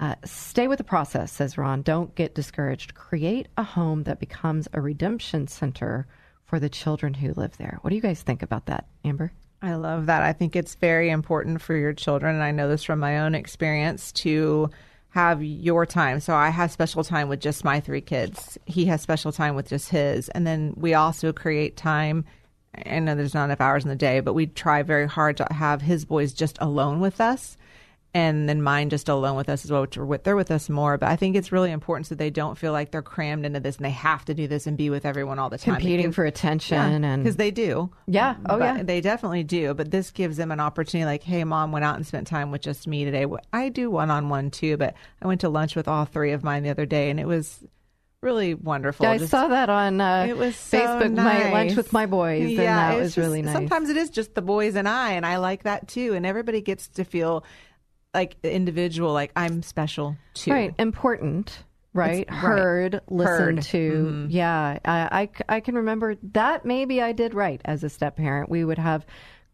Uh, 0.02 0.16
stay 0.26 0.68
with 0.68 0.80
the 0.80 0.84
process, 0.84 1.32
says 1.32 1.58
Ron. 1.58 1.82
Don't 1.82 2.14
get 2.14 2.36
discouraged. 2.36 2.94
Create 2.94 3.48
a 3.58 3.64
home 3.64 4.04
that 4.04 4.20
becomes 4.20 4.68
a 4.74 4.82
redemption 4.82 5.48
center 5.48 6.06
for 6.44 6.60
the 6.60 6.68
children 6.68 7.14
who 7.14 7.32
live 7.34 7.56
there. 7.58 7.78
What 7.82 7.92
do 7.92 7.96
you 7.96 8.02
guys 8.02 8.22
think 8.22 8.44
about 8.44 8.66
that, 8.66 8.86
Amber? 9.06 9.32
I 9.62 9.76
love 9.76 10.08
that. 10.08 10.24
I 10.24 10.34
think 10.34 10.58
it's 10.58 10.76
very 10.76 11.10
important 11.10 11.62
for 11.62 11.74
your 11.74 11.94
children, 11.94 12.36
and 12.36 12.44
I 12.44 12.52
know 12.52 12.68
this 12.68 12.84
from 12.84 13.00
my 13.00 13.20
own 13.20 13.36
experience, 13.36 14.12
to 14.12 14.70
have 15.12 15.42
your 15.42 15.86
time. 15.86 16.20
So 16.20 16.36
I 16.36 16.50
have 16.50 16.70
special 16.70 17.06
time 17.06 17.30
with 17.30 17.40
just 17.40 17.64
my 17.64 17.80
three 17.80 18.02
kids. 18.02 18.58
He 18.66 18.88
has 18.88 19.02
special 19.02 19.32
time 19.32 19.56
with 19.56 19.70
just 19.70 19.90
his. 19.90 20.28
And 20.30 20.46
then 20.46 20.74
we 20.76 20.96
also 20.96 21.32
create 21.32 21.78
time. 21.78 22.26
I 22.86 23.00
know 23.00 23.16
there's 23.16 23.34
not 23.34 23.46
enough 23.46 23.62
hours 23.62 23.84
in 23.84 23.90
the 23.90 23.96
day, 23.96 24.20
but 24.20 24.34
we 24.34 24.48
try 24.48 24.82
very 24.84 25.08
hard 25.08 25.38
to 25.38 25.48
have 25.52 25.82
his 25.82 26.06
boys 26.06 26.34
just 26.34 26.58
alone 26.60 27.00
with 27.00 27.22
us 27.22 27.58
and 28.16 28.48
then 28.48 28.62
mine 28.62 28.90
just 28.90 29.10
alone 29.10 29.36
with 29.36 29.50
us 29.50 29.66
as 29.66 29.72
well, 29.72 29.82
which 29.82 29.98
are 29.98 30.06
with, 30.06 30.24
they're 30.24 30.36
with 30.36 30.52
us 30.52 30.70
more. 30.70 30.98
But 30.98 31.10
I 31.10 31.16
think 31.16 31.36
it's 31.36 31.52
really 31.52 31.72
important 31.72 32.06
so 32.06 32.16
they 32.16 32.30
don't 32.30 32.58
feel 32.58 32.72
like 32.72 32.92
they're 32.92 33.02
crammed 33.02 33.46
into 33.46 33.60
this 33.60 33.78
and 33.78 33.86
they 33.86 33.92
have 33.92 34.24
to 34.26 34.36
do 34.36 34.48
this 34.48 34.68
and 34.68 34.78
be 34.78 34.90
with 34.90 35.06
everyone 35.06 35.40
all 35.40 35.50
the 35.50 35.58
time. 35.58 35.76
Competing 35.76 36.12
for 36.12 36.24
attention 36.24 36.78
yeah, 36.78 37.10
and 37.10 37.24
because 37.24 37.38
they 37.38 37.50
do. 37.50 37.90
Yeah. 38.06 38.36
Oh 38.48 38.60
yeah. 38.60 38.84
They 38.84 39.02
definitely 39.02 39.44
do. 39.44 39.74
But 39.74 39.90
this 39.90 40.12
gives 40.12 40.38
them 40.38 40.52
an 40.52 40.60
opportunity. 40.60 41.06
Like, 41.06 41.24
hey, 41.24 41.44
mom 41.44 41.72
went 41.72 41.86
out 41.86 41.96
and 41.96 42.06
spent 42.06 42.28
time 42.28 42.52
with 42.52 42.62
just 42.62 42.88
me 42.88 43.04
today. 43.04 43.26
I 43.52 43.70
do 43.70 43.90
one 43.90 44.12
on 44.12 44.30
one 44.30 44.52
too, 44.52 44.78
but 44.78 44.94
I 45.22 45.28
went 45.28 45.42
to 45.42 45.50
lunch 45.50 45.76
with 45.76 45.88
all 45.88 46.06
three 46.06 46.34
of 46.34 46.44
mine 46.44 46.64
the 46.64 46.70
other 46.70 46.86
day, 46.86 47.10
and 47.10 47.20
it 47.20 47.28
was 47.28 47.66
really 48.24 48.54
wonderful. 48.56 49.06
Yeah, 49.06 49.12
I 49.12 49.18
Just- 49.20 49.32
saw 49.32 49.48
that 49.50 49.70
on 49.70 50.02
uh, 50.02 50.26
it 50.28 50.38
was 50.38 50.56
so 50.56 50.78
Facebook. 50.80 51.16
My 51.16 51.52
lunch 51.52 51.76
with 51.76 51.94
my 51.94 52.06
boys, 52.06 52.42
and 52.42 52.52
Yeah, 52.52 52.76
that 52.92 52.94
it's 52.96 53.02
was 53.02 53.16
just- 53.16 53.18
really 53.28 53.42
nice. 53.42 53.54
Sometimes 53.54 53.90
it 53.90 53.98
is 53.98 54.10
just 54.10 54.34
the 54.36 54.42
boys 54.42 54.76
and 54.76 54.88
I, 54.90 55.12
and 55.12 55.26
I 55.26 55.38
like 55.38 55.64
that 55.64 55.88
too. 55.88 56.14
And 56.14 56.26
everybody 56.26 56.62
gets 56.62 56.88
to 56.90 57.04
feel 57.04 57.44
like 58.14 58.36
individual, 58.44 59.14
like 59.14 59.32
I'm 59.36 59.62
special 59.64 60.18
too. 60.34 60.52
Right, 60.52 60.74
important. 60.80 61.64
Right, 61.96 62.26
right. 62.28 62.32
heard, 62.32 63.02
listened 63.08 63.58
Heard. 63.60 63.62
to. 63.66 63.92
Mhm. 63.92 64.28
Yeah, 64.30 64.80
I 64.84 65.60
can 65.60 65.76
remember 65.76 66.16
that. 66.34 66.66
Maybe 66.66 67.02
I 67.04 67.12
did 67.12 67.36
right 67.36 67.62
as 67.66 67.84
a 67.84 67.90
step 67.90 68.18
parent. 68.18 68.50
We 68.50 68.66
would 68.66 68.80
have 68.80 69.06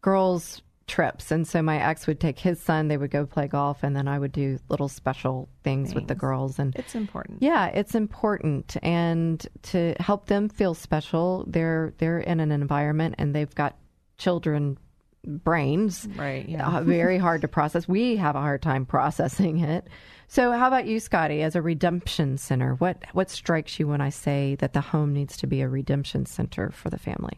girls 0.01 0.61
trips, 0.89 1.31
and 1.31 1.47
so 1.47 1.61
my 1.61 1.81
ex 1.81 2.05
would 2.07 2.19
take 2.19 2.39
his 2.39 2.59
son. 2.59 2.89
They 2.89 2.97
would 2.97 3.11
go 3.11 3.25
play 3.25 3.47
golf, 3.47 3.83
and 3.83 3.95
then 3.95 4.07
I 4.09 4.19
would 4.19 4.33
do 4.33 4.59
little 4.67 4.89
special 4.89 5.47
things 5.63 5.95
with 5.95 6.07
the 6.07 6.15
girls. 6.15 6.59
And 6.59 6.75
It's 6.75 6.95
important. 6.95 7.41
yeah, 7.41 7.67
it's 7.67 7.95
important, 7.95 8.75
and 8.83 9.47
to 9.71 9.95
help 10.01 10.25
them 10.25 10.49
feel 10.49 10.73
special, 10.73 11.45
they're 11.47 11.93
they're 11.99 12.19
in 12.19 12.41
an 12.41 12.51
environment, 12.51 13.15
and 13.17 13.33
they've 13.33 13.55
got 13.55 13.77
children 14.17 14.77
brains 15.25 16.07
Right, 16.15 16.47
yeah. 16.47 16.65
uh, 16.77 16.81
very 16.81 17.17
hard 17.27 17.41
to 17.41 17.47
process 17.49 17.87
we 17.89 18.15
have 18.15 18.37
a 18.37 18.39
hard 18.39 18.61
time 18.61 18.85
processing 18.85 19.59
it 19.59 19.85
so 20.29 20.53
how 20.53 20.67
about 20.67 20.85
you 20.87 21.01
scotty 21.01 21.41
as 21.41 21.57
a 21.57 21.61
redemption 21.61 22.37
center 22.37 22.75
what 22.75 23.03
what 23.11 23.29
strikes 23.29 23.77
you 23.81 23.87
when 23.89 23.99
i 23.99 24.07
say 24.09 24.55
that 24.59 24.71
the 24.71 24.79
home 24.79 25.11
needs 25.13 25.35
to 25.35 25.45
be 25.45 25.59
a 25.59 25.67
redemption 25.67 26.25
center 26.25 26.71
for 26.71 26.89
the 26.89 26.97
family 26.97 27.37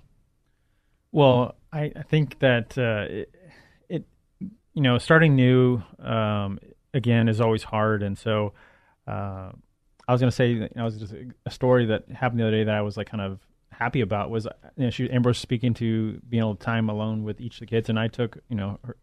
Well, 1.12 1.56
I, 1.74 1.92
I 1.96 2.04
think 2.04 2.38
that 2.40 2.78
uh, 2.78 3.06
it, 3.10 3.30
it, 3.34 3.41
you 4.74 4.82
know, 4.82 4.98
starting 4.98 5.36
new 5.36 5.82
um, 6.00 6.60
again 6.94 7.28
is 7.28 7.42
always 7.42 7.64
hard, 7.64 8.04
and 8.04 8.18
so 8.18 8.54
uh, 9.08 9.52
I 10.08 10.12
was 10.12 10.22
going 10.22 10.30
to 10.30 10.36
say, 10.36 10.52
you 10.52 10.70
know, 10.76 10.86
was 10.86 10.98
just 10.98 11.14
a, 11.46 11.52
story 11.52 11.88
that 11.88 12.10
happened 12.10 12.40
the 12.40 12.48
other 12.48 12.58
day 12.58 12.64
that 12.64 12.76
I 12.76 12.82
was 12.82 12.98
like 12.98 13.10
kind 13.10 13.22
of 13.22 13.40
happy 13.72 14.02
about 14.02 14.30
was, 14.30 14.48
you 14.78 14.86
know, 14.86 14.90
she 14.90 15.10
Amber 15.10 15.30
was 15.30 15.38
speaking 15.38 15.74
to 15.76 16.20
being 16.28 16.42
able 16.42 16.56
to 16.56 16.64
time 16.64 16.90
alone 16.90 17.24
with 17.24 17.42
each 17.42 17.56
of 17.56 17.60
the 17.62 17.66
kids, 17.68 17.90
and 17.90 18.00
I 18.00 18.08
took, 18.08 18.38
you 18.50 18.56
know, 18.56 18.80
her, 18.84 18.98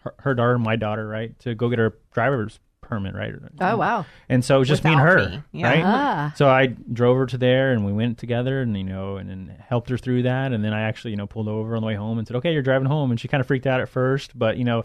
her, 0.00 0.14
her 0.18 0.34
daughter, 0.34 0.58
my 0.58 0.76
daughter, 0.76 1.06
right, 1.06 1.38
to 1.40 1.54
go 1.54 1.68
get 1.68 1.78
her 1.78 1.98
driver's 2.12 2.58
permit, 2.82 3.14
right? 3.14 3.32
oh 3.60 3.76
wow 3.76 4.04
And 4.28 4.44
so 4.44 4.56
it 4.56 4.58
was 4.58 4.68
just 4.68 4.84
me 4.84 4.92
and 4.92 5.00
her, 5.00 5.28
me. 5.30 5.42
Yeah. 5.52 5.68
right? 5.68 5.82
Ah. 5.84 6.32
So 6.36 6.48
I 6.48 6.66
drove 6.66 7.16
her 7.16 7.26
to 7.26 7.38
there, 7.38 7.72
and 7.72 7.86
we 7.86 7.92
went 7.92 8.18
together, 8.18 8.60
and 8.60 8.76
you 8.76 8.84
know, 8.84 9.16
and 9.16 9.30
then 9.30 9.56
helped 9.66 9.88
her 9.88 9.96
through 9.96 10.24
that. 10.24 10.52
And 10.52 10.62
then 10.62 10.74
I 10.74 10.82
actually, 10.82 11.12
you 11.12 11.16
know, 11.16 11.26
pulled 11.26 11.48
over 11.48 11.74
on 11.74 11.80
the 11.82 11.86
way 11.86 11.94
home 11.94 12.18
and 12.18 12.28
said, 12.28 12.36
"Okay, 12.36 12.52
you're 12.52 12.62
driving 12.62 12.86
home." 12.88 13.10
And 13.10 13.18
she 13.18 13.28
kind 13.28 13.40
of 13.40 13.46
freaked 13.46 13.66
out 13.66 13.80
at 13.80 13.88
first, 13.88 14.38
but 14.38 14.58
you 14.58 14.64
know, 14.64 14.84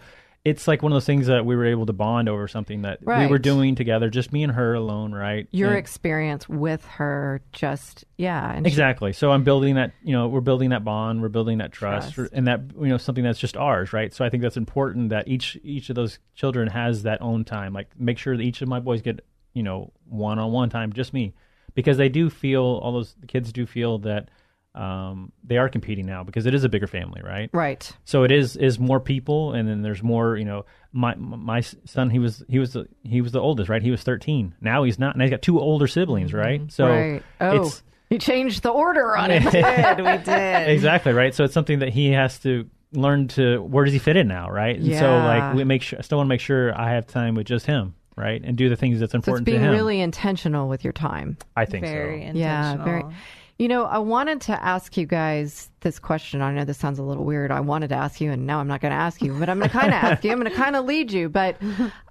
it's 0.50 0.68
like 0.68 0.82
one 0.82 0.92
of 0.92 0.96
those 0.96 1.06
things 1.06 1.28
that 1.28 1.46
we 1.46 1.56
were 1.56 1.66
able 1.66 1.86
to 1.86 1.94
bond 1.94 2.30
over 2.30 2.48
something 2.48 2.84
that 2.84 3.00
we 3.06 3.28
were 3.28 3.40
doing 3.40 3.76
together, 3.76 4.10
just 4.10 4.32
me 4.32 4.44
and 4.44 4.54
her 4.54 4.74
alone, 4.76 5.12
right? 5.14 5.48
your 5.52 5.70
And- 5.70 5.78
experience 5.80 6.48
with 6.48 6.86
her 6.86 7.42
just 7.52 8.06
yeah 8.18 8.54
and 8.54 8.66
she- 8.66 8.70
Exactly. 8.70 9.12
So 9.14 9.32
I'm 9.32 9.44
building 9.44 9.76
that, 9.76 9.92
you 10.04 10.14
know, 10.14 10.28
we're 10.28 10.42
building 10.42 10.70
that 10.70 10.84
bond, 10.84 11.22
we're 11.22 11.30
building 11.30 11.58
that 11.58 11.72
trust, 11.72 12.14
Trust. 12.14 12.32
and 12.34 12.48
that 12.48 12.62
you 12.80 12.88
know 12.88 12.98
something 12.98 13.24
that's 13.24 13.40
just 13.40 13.58
ours, 13.58 13.92
right? 13.94 14.14
So 14.14 14.24
I 14.24 14.30
think 14.30 14.42
that's 14.44 14.58
important 14.58 15.10
that 15.10 15.28
each 15.28 15.58
each 15.64 15.90
of 15.90 15.96
those 15.96 16.20
children 16.36 16.68
has 16.70 17.04
that 17.04 17.22
own 17.22 17.44
time. 17.46 17.74
Like 17.74 17.90
make 18.00 18.18
sure 18.18 18.38
that 18.38 18.44
each 18.44 18.62
of 18.62 18.68
my 18.68 18.80
boys 18.80 19.02
get, 19.02 19.20
you 19.54 19.64
know, 19.64 19.92
one 20.08 20.40
on 20.40 20.52
one 20.52 20.70
time, 20.70 20.94
just 20.94 21.14
me, 21.14 21.34
because 21.76 21.98
they 21.98 22.10
do 22.10 22.30
feel 22.30 22.64
all 22.64 22.94
those 22.94 23.16
the 23.20 23.28
kids 23.28 23.52
do 23.52 23.66
feel 23.66 23.98
that 24.00 24.30
um, 24.76 25.32
they 25.44 25.58
are 25.58 25.70
competing 25.70 26.06
now 26.06 26.24
because 26.24 26.46
it 26.46 26.54
is 26.54 26.64
a 26.64 26.70
bigger 26.70 26.88
family, 26.88 27.22
right? 27.24 27.50
right 27.52 27.92
So 28.06 28.24
it 28.24 28.32
is 28.32 28.56
is 28.56 28.78
more 28.80 29.00
people, 29.00 29.54
and 29.54 29.68
then 29.68 29.82
there's 29.82 30.04
more. 30.04 30.38
You 30.38 30.46
know, 30.46 30.66
my 30.92 31.16
my 31.16 31.62
son 31.62 32.10
he 32.10 32.20
was 32.20 32.44
he 32.48 32.60
was 32.60 32.74
the, 32.74 32.88
he 33.04 33.22
was 33.22 33.32
the 33.32 33.40
oldest, 33.42 33.70
right? 33.70 33.82
He 33.82 33.92
was 33.92 34.04
13. 34.04 34.54
Now 34.62 34.84
he's 34.84 35.00
not. 35.00 35.18
Now 35.18 35.24
he's 35.24 35.32
got 35.32 35.42
two 35.42 35.60
older 35.60 35.88
siblings, 35.88 36.34
right? 36.34 36.72
So 36.72 36.86
Mm-hmm. 36.86 37.14
right 37.14 37.24
oh 37.42 37.66
it's 37.66 37.84
you 38.10 38.18
changed 38.20 38.64
the 38.64 38.70
order 38.70 39.18
on 39.18 39.32
it 39.32 39.44
We 39.46 39.52
did. 39.52 39.98
We 39.98 40.18
did. 40.24 40.70
exactly 40.70 41.12
right. 41.12 41.34
So 41.34 41.44
it's 41.44 41.54
something 41.54 41.80
that 41.80 41.90
he 41.90 42.12
has 42.12 42.40
to 42.40 42.70
learn 42.94 43.28
to 43.30 43.62
where 43.64 43.84
does 43.84 43.94
he 43.94 44.00
fit 44.00 44.16
in 44.16 44.28
now, 44.28 44.50
right? 44.50 44.78
And 44.78 44.94
so 44.96 45.18
like 45.18 45.56
we 45.56 45.64
make 45.64 45.82
sure 45.82 45.98
I 46.00 46.04
still 46.04 46.20
want 46.20 46.28
to 46.28 46.30
make 46.30 46.40
sure 46.40 46.74
I 46.80 46.92
have 46.94 47.06
time 47.08 47.34
with 47.36 47.48
just 47.48 47.66
him, 47.66 47.96
right, 48.16 48.42
and 48.44 48.56
do 48.56 48.70
the 48.70 48.78
things 48.78 49.00
that's 49.02 49.12
so 49.12 49.18
it's 49.18 49.28
important 49.28 49.46
being 49.46 49.60
to 49.60 49.66
him. 49.66 49.72
really 49.74 50.00
intentional 50.00 50.70
with 50.70 50.84
your 50.86 50.94
time 50.94 51.38
I 51.56 51.66
think 51.66 51.84
very 51.84 52.22
so. 52.22 52.28
intentional. 52.28 52.38
Yeah, 52.40 52.84
very. 52.86 53.04
You 53.60 53.68
know, 53.68 53.86
I 53.86 53.98
wanted 53.98 54.42
to 54.42 54.64
ask 54.64 54.96
you 54.98 55.08
guys 55.08 55.72
this 55.80 55.98
question. 55.98 56.44
I 56.44 56.54
know 56.54 56.64
this 56.64 56.78
sounds 56.78 57.00
a 57.00 57.04
little 57.04 57.24
weird. 57.26 57.50
I 57.50 57.60
wanted 57.62 57.88
to 57.88 57.96
ask 57.96 58.22
you, 58.22 58.32
and 58.32 58.46
now 58.46 58.60
I'm 58.60 58.68
not 58.68 58.82
going 58.82 58.92
to 58.92 58.98
ask 58.98 59.20
you, 59.20 59.34
but 59.34 59.50
I'm 59.50 59.58
going 59.58 59.72
to 59.72 59.76
kind 59.76 59.88
of 59.88 59.94
ask 59.94 60.24
you. 60.24 60.32
I'm 60.32 60.40
going 60.40 60.52
to 60.52 60.56
kind 60.56 60.76
of 60.76 60.86
lead 60.86 61.12
you. 61.12 61.28
But 61.28 61.56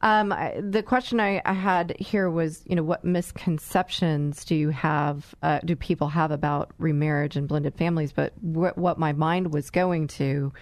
um, 0.02 0.32
I, 0.32 0.60
the 0.60 0.82
question 0.82 1.20
I, 1.20 1.40
I 1.44 1.52
had 1.52 1.94
here 2.00 2.28
was, 2.28 2.64
you 2.66 2.74
know, 2.74 2.82
what 2.82 3.04
misconceptions 3.04 4.44
do 4.44 4.56
you 4.56 4.70
have, 4.70 5.36
uh, 5.40 5.60
do 5.64 5.76
people 5.76 6.08
have 6.08 6.32
about 6.32 6.72
remarriage 6.78 7.36
and 7.36 7.46
blended 7.46 7.76
families? 7.76 8.10
But 8.10 8.32
wh- 8.40 8.76
what 8.76 8.98
my 8.98 9.12
mind 9.12 9.52
was 9.54 9.70
going 9.70 10.08
to 10.08 10.52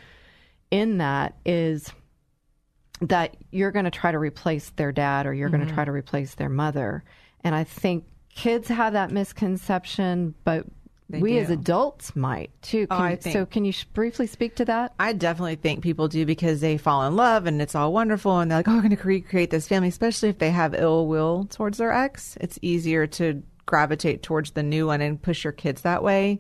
in 0.71 0.99
that 0.99 1.35
is 1.47 1.91
that 3.01 3.39
you're 3.51 3.73
going 3.73 3.87
to 3.87 3.91
try 3.91 4.13
to 4.13 4.19
replace 4.19 4.69
their 4.77 4.93
dad 4.93 5.25
or 5.27 5.33
you're 5.33 5.49
going 5.49 5.61
to 5.61 5.67
Mm-hmm. 5.67 5.75
try 5.77 5.85
to 5.87 5.93
replace 5.93 6.35
their 6.35 6.51
mother. 6.51 7.05
And 7.43 7.55
I 7.55 7.65
think 7.65 8.05
kids 8.35 8.69
have 8.69 8.93
that 8.95 9.11
misconception, 9.11 10.35
but 10.45 10.67
They 11.09 11.21
we 11.21 11.39
as 11.39 11.51
adults 11.51 12.17
might 12.17 12.51
too. 12.63 12.87
Oh, 12.91 12.97
Can- 12.97 13.05
I 13.05 13.17
think- 13.17 13.33
so, 13.35 13.47
can 13.47 13.65
you 13.65 13.73
sh- 13.73 13.85
briefly 13.85 14.27
speak 14.27 14.57
to 14.57 14.65
that? 14.65 14.95
I 14.99 15.13
definitely 15.13 15.57
think 15.57 15.83
people 15.83 16.09
do 16.09 16.25
because 16.27 16.61
they 16.61 16.77
fall 16.79 17.07
in 17.07 17.15
love 17.17 17.47
and 17.47 17.61
it's 17.63 17.75
all 17.75 17.93
wonderful 17.93 18.39
and 18.41 18.51
they're 18.51 18.59
like, 18.59 18.69
oh, 18.69 18.75
we're 18.77 18.83
going 18.83 18.97
to 18.97 19.03
recreate 19.07 19.51
this 19.51 19.69
family, 19.69 19.89
especially 19.89 20.31
if 20.31 20.39
they 20.39 20.51
have 20.51 20.75
ill 20.75 21.07
will 21.07 21.47
towards 21.51 21.79
their 21.79 21.93
ex. 21.93 22.37
It's 22.41 22.59
easier 22.63 23.07
to 23.09 23.43
gravitate 23.67 24.23
towards 24.23 24.51
the 24.53 24.63
new 24.63 24.87
one 24.89 25.01
and 25.01 25.21
push 25.21 25.45
your 25.45 25.53
kids 25.53 25.83
that 25.83 26.03
way. 26.03 26.39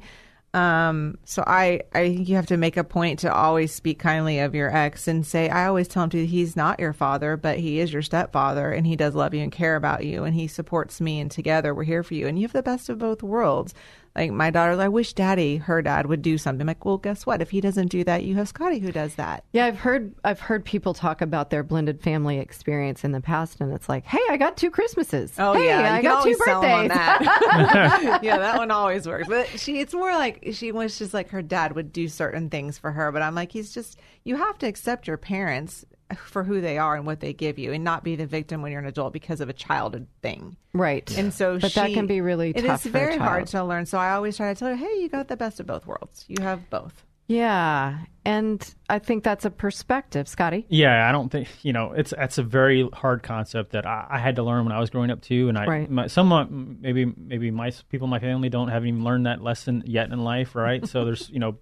Um, 0.55 1.19
so 1.25 1.43
I, 1.45 1.81
I 1.95 2.15
think 2.15 2.29
you 2.29 2.37
have 2.37 2.47
to 2.47 2.57
make 2.57 2.77
a 2.77 2.85
point 2.85 3.19
to 3.21 3.35
always 3.35 3.73
speak 3.73 3.99
kindly 3.99 4.39
of 4.39 4.55
your 4.55 4.75
ex 4.75 5.09
and 5.09 5.27
say, 5.27 5.49
I 5.49 5.67
always 5.67 5.89
tell 5.89 6.05
him 6.05 6.11
to, 6.11 6.25
he's 6.25 6.55
not 6.55 6.79
your 6.79 6.93
father, 6.93 7.37
but 7.37 7.59
he 7.59 7.81
is 7.81 7.93
your 7.93 8.03
stepfather 8.03 8.71
and 8.71 8.87
he 8.87 8.95
does 8.95 9.17
love 9.17 9.35
you 9.35 9.43
and 9.43 9.51
care 9.51 9.75
about 9.75 10.05
you 10.05 10.23
and 10.23 10.33
he 10.33 10.47
supports 10.47 11.01
me 11.01 11.19
and 11.19 11.29
together 11.29 11.75
we're 11.75 11.83
here 11.83 12.05
for 12.05 12.15
you 12.15 12.29
and 12.29 12.39
you 12.39 12.45
have 12.45 12.53
the 12.53 12.63
best 12.63 12.89
of 12.89 13.01
both 13.01 13.21
worlds. 13.21 13.75
Like 14.17 14.31
my 14.31 14.51
daughter, 14.51 14.81
I 14.81 14.87
wish 14.87 15.13
daddy, 15.13 15.57
her 15.57 15.83
dad 15.83 16.07
would 16.07 16.23
do 16.23 16.39
something. 16.39 16.61
I'm 16.61 16.69
like, 16.69 16.85
well, 16.85 16.99
guess 16.99 17.27
what? 17.27 17.43
If 17.43 17.51
he 17.51 17.61
doesn't 17.61 17.89
do 17.89 18.05
that, 18.05 18.23
you 18.23 18.37
have 18.37 18.49
Scotty 18.49 18.79
who 18.79 18.93
does 18.93 19.17
that. 19.17 19.43
Yeah, 19.53 19.67
I've 19.67 19.79
heard 19.79 20.15
I've 20.23 20.39
heard 20.39 20.65
people 20.65 20.95
talk 20.95 21.21
about 21.21 21.51
their 21.51 21.65
blended 21.65 22.01
family 22.01 22.39
experience 22.39 23.03
in 23.03 23.11
the 23.11 23.21
past, 23.21 23.61
and 23.61 23.73
it's 23.73 23.89
like, 23.89 24.05
hey, 24.05 24.21
I 24.31 24.37
got 24.37 24.57
two 24.57 24.71
Christmases. 24.71 25.33
Oh 25.37 25.55
hey, 25.55 25.67
yeah, 25.67 25.93
I 25.93 26.01
got 26.01 26.23
two 26.23 26.31
always 26.31 26.45
sell 26.45 26.63
'em 26.63 26.71
on 26.71 26.89
birthdays. 26.89 27.27
that. 27.27 28.21
yeah, 28.23 28.39
that 28.39 28.57
one 28.57 28.71
always 28.71 29.07
works. 29.09 29.27
But 29.27 29.49
she, 29.59 29.81
it's 29.81 29.95
more 29.95 30.13
like 30.13 30.47
she 30.53 30.71
wishes 30.71 31.13
like 31.13 31.31
her 31.31 31.43
dad 31.43 31.75
would 31.75 31.93
do 31.93 32.07
certain 32.07 32.51
things 32.51 32.79
for 32.79 32.93
her. 32.93 33.11
But 33.11 33.23
I'm 33.23 33.35
like, 33.35 33.51
he's 33.51 33.75
just 33.75 33.99
you 34.23 34.37
have 34.37 34.59
to 34.59 34.67
accept 34.69 35.09
your 35.09 35.17
parents 35.17 35.85
for 36.17 36.45
who 36.45 36.61
they 36.61 36.79
are 36.79 36.97
and 36.97 37.07
what 37.07 37.21
they 37.21 37.33
give 37.33 37.59
you, 37.59 37.73
and 37.73 37.83
not 37.85 38.05
be 38.05 38.17
the 38.17 38.27
victim 38.27 38.63
when 38.63 38.73
you're 38.73 38.81
an 38.81 38.87
adult 38.87 39.13
because 39.13 39.41
of 39.41 39.49
a 39.49 39.53
childhood 39.53 40.07
thing. 40.23 40.57
right. 40.73 41.11
And 41.17 41.33
so, 41.33 41.59
but 41.59 41.75
that 41.75 41.93
can 41.93 42.07
be 42.07 42.21
really 42.21 42.51
It 42.51 42.65
tough 42.65 42.85
is 42.87 42.91
for 42.93 42.99
a 42.99 43.01
very 43.01 43.17
hard 43.17 43.47
to 43.49 43.65
learn. 43.65 43.87
So 43.87 43.99
I 43.99 44.13
always 44.13 44.37
try 44.37 44.53
to 44.53 44.59
tell 44.59 44.69
her, 44.69 44.77
hey, 44.77 45.01
you 45.01 45.09
got 45.09 45.29
the 45.29 45.37
best 45.37 45.61
of 45.61 45.67
both 45.67 45.87
worlds. 45.87 46.25
You 46.29 46.43
have 46.43 46.69
both. 46.71 47.05
Yeah. 47.27 48.01
And 48.27 48.75
I 48.89 48.99
think 48.99 49.25
that's 49.25 49.45
a 49.47 49.51
perspective, 49.51 50.29
Scotty. 50.29 50.67
Yeah, 50.69 51.09
I 51.09 51.13
don't 51.13 51.31
think 51.31 51.49
you 51.63 51.73
know 51.73 51.93
it's 51.93 52.11
that's 52.11 52.39
a 52.39 52.43
very 52.43 52.89
hard 52.93 53.23
concept 53.23 53.73
that 53.73 53.87
I, 53.87 54.07
I 54.11 54.19
had 54.19 54.37
to 54.37 54.43
learn 54.43 54.65
when 54.65 54.73
I 54.73 54.81
was 54.81 54.91
growing 54.91 55.11
up 55.11 55.23
too, 55.23 55.49
and 55.49 55.57
I 55.59 55.67
Right. 55.67 55.91
my, 55.91 56.07
some 56.07 56.79
maybe 56.81 57.07
maybe 57.17 57.51
my 57.51 57.71
people 57.91 58.07
in 58.07 58.11
my 58.11 58.19
family 58.19 58.49
don't 58.51 58.69
haven't 58.69 58.89
even 58.89 59.05
learned 59.05 59.27
that 59.27 59.43
lesson 59.43 59.83
yet 59.87 60.11
in 60.11 60.23
life, 60.23 60.55
right? 60.55 60.87
so 60.87 61.05
there's 61.05 61.29
you 61.31 61.39
know 61.39 61.57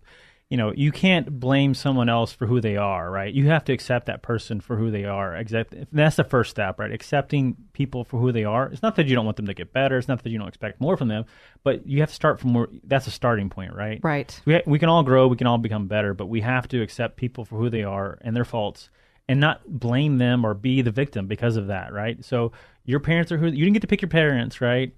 you 0.53 0.59
know 0.59 0.71
you 0.77 0.93
can't 0.93 1.41
blame 1.41 1.73
someone 1.73 2.11
else 2.11 2.31
for 2.31 2.47
who 2.47 2.61
they 2.61 2.77
are, 2.77 3.11
right? 3.11 3.33
You 3.33 3.47
have 3.49 3.65
to 3.65 3.73
accept 3.73 4.05
that 4.05 4.21
person 4.21 4.61
for 4.61 4.77
who 4.77 4.91
they 4.91 5.07
are. 5.07 5.35
Exact 5.35 5.75
that's 5.91 6.17
the 6.17 6.25
first 6.25 6.51
step, 6.51 6.79
right? 6.79 6.93
Accepting 6.93 7.57
people 7.73 8.05
for 8.05 8.21
who 8.21 8.33
they 8.33 8.45
are. 8.45 8.67
It's 8.67 8.83
not 8.83 8.97
that 8.97 9.07
you 9.07 9.15
don't 9.15 9.25
want 9.25 9.39
them 9.39 9.47
to 9.47 9.55
get 9.55 9.73
better. 9.73 9.97
It's 9.97 10.09
not 10.09 10.23
that 10.23 10.29
you 10.29 10.39
don't 10.39 10.49
expect 10.49 10.79
more 10.79 10.99
from 10.99 11.09
them, 11.09 11.25
but 11.65 11.87
you 11.87 12.01
have 12.01 12.11
to 12.11 12.15
start 12.15 12.39
from 12.39 12.53
where 12.53 12.69
that's 12.85 13.07
a 13.07 13.11
starting 13.11 13.49
point, 13.49 13.75
right? 13.75 13.99
Right. 14.03 14.39
we, 14.45 14.61
we 14.67 14.79
can 14.79 14.91
all 14.91 15.03
grow, 15.03 15.27
we 15.27 15.39
can 15.39 15.47
all 15.47 15.57
become 15.57 15.87
better, 15.87 16.13
but 16.13 16.27
we 16.27 16.43
have 16.43 16.69
to 16.69 16.83
accept 16.83 17.17
people 17.17 17.47
for 17.47 17.57
who 17.59 17.71
they 17.71 17.85
are 17.85 18.19
and 18.21 18.37
their 18.37 18.45
faults 18.45 18.91
and 19.29 19.41
not 19.41 19.63
blame 19.67 20.19
them 20.19 20.45
or 20.45 20.53
be 20.53 20.83
the 20.83 20.91
victim 20.91 21.29
because 21.29 21.57
of 21.57 21.69
that, 21.69 21.95
right? 21.95 22.23
So 22.23 22.53
your 22.85 23.01
parents 23.01 23.33
are 23.33 23.39
who 23.39 23.47
you 23.47 23.65
didn't 23.65 23.73
get 23.73 23.81
to 23.81 23.87
pick 23.87 24.03
your 24.03 24.11
parents, 24.11 24.61
right? 24.61 24.95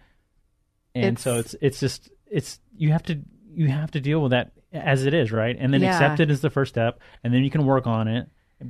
And 0.97 1.17
It's- 1.17 1.23
so 1.23 1.39
it's 1.39 1.55
it's 1.61 1.79
just 1.79 2.11
it's 2.29 2.59
you 2.77 2.91
have 2.91 3.05
to 3.05 3.21
you 3.55 3.69
have 3.69 3.93
to 3.93 4.01
deal 4.01 4.21
with 4.21 4.33
that 4.33 4.51
as 4.75 5.07
it 5.07 5.14
is, 5.14 5.33
right? 5.33 5.57
And 5.59 5.72
then 5.72 5.83
Yeah. 5.83 5.95
accept 5.95 6.20
it 6.20 6.31
as 6.31 6.41
the 6.41 6.51
first 6.51 6.75
step, 6.75 7.01
and 7.22 7.33
then 7.33 7.45
you 7.45 7.51
can 7.51 7.64
work 7.64 7.87
on 7.87 8.09
it. 8.09 8.29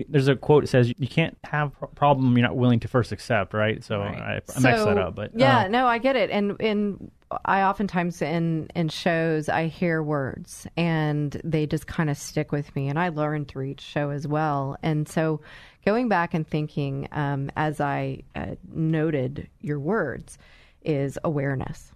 There's 0.08 0.28
a 0.28 0.34
quote 0.34 0.64
that 0.64 0.68
says 0.68 0.92
you 0.98 1.08
can't 1.08 1.36
have 1.44 1.72
a 1.80 1.86
problem 1.86 2.36
you're 2.36 2.46
not 2.46 2.56
willing 2.56 2.80
to 2.80 2.88
first 2.88 3.12
accept, 3.12 3.54
right? 3.54 3.82
So 3.84 4.02
I, 4.02 4.40
I 4.54 4.60
messed 4.60 4.84
that 4.86 4.98
up, 4.98 5.14
but 5.14 5.32
yeah, 5.34 5.60
uh, 5.60 5.68
no, 5.68 5.86
I 5.86 5.98
get 5.98 6.16
it. 6.16 6.30
And 6.30 6.56
and 6.60 7.10
I 7.44 7.62
oftentimes 7.62 8.20
in 8.22 8.68
in 8.74 8.88
shows 8.88 9.48
I 9.48 9.66
hear 9.66 10.02
words 10.02 10.66
and 10.76 11.40
they 11.44 11.66
just 11.66 11.86
kind 11.86 12.10
of 12.10 12.16
stick 12.16 12.50
with 12.50 12.74
me, 12.74 12.88
and 12.88 12.98
I 12.98 13.10
learn 13.10 13.44
through 13.44 13.66
each 13.66 13.82
show 13.82 14.10
as 14.10 14.26
well. 14.26 14.76
And 14.82 15.08
so, 15.08 15.40
going 15.84 16.08
back 16.08 16.34
and 16.34 16.48
thinking 16.48 17.06
um, 17.12 17.50
as 17.54 17.80
I 17.80 18.22
uh, 18.34 18.56
noted 18.72 19.48
your 19.60 19.78
words 19.78 20.38
is 20.82 21.18
awareness, 21.22 21.92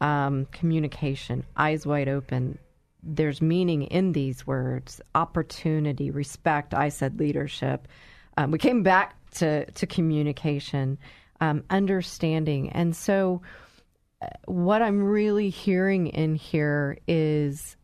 um, 0.00 0.46
communication, 0.52 1.44
eyes 1.56 1.84
wide 1.84 2.08
open. 2.08 2.58
There's 3.06 3.40
meaning 3.40 3.82
in 3.82 4.12
these 4.12 4.46
words 4.46 5.00
opportunity, 5.14 6.10
respect. 6.10 6.74
I 6.74 6.88
said 6.88 7.18
leadership. 7.18 7.88
Um, 8.36 8.50
we 8.50 8.58
came 8.58 8.82
back 8.82 9.14
to, 9.32 9.70
to 9.70 9.86
communication, 9.86 10.98
um, 11.40 11.64
understanding. 11.70 12.70
And 12.70 12.94
so, 12.94 13.42
uh, 14.20 14.28
what 14.46 14.82
I'm 14.82 15.02
really 15.02 15.50
hearing 15.50 16.08
in 16.08 16.34
here 16.34 16.98
is 17.06 17.76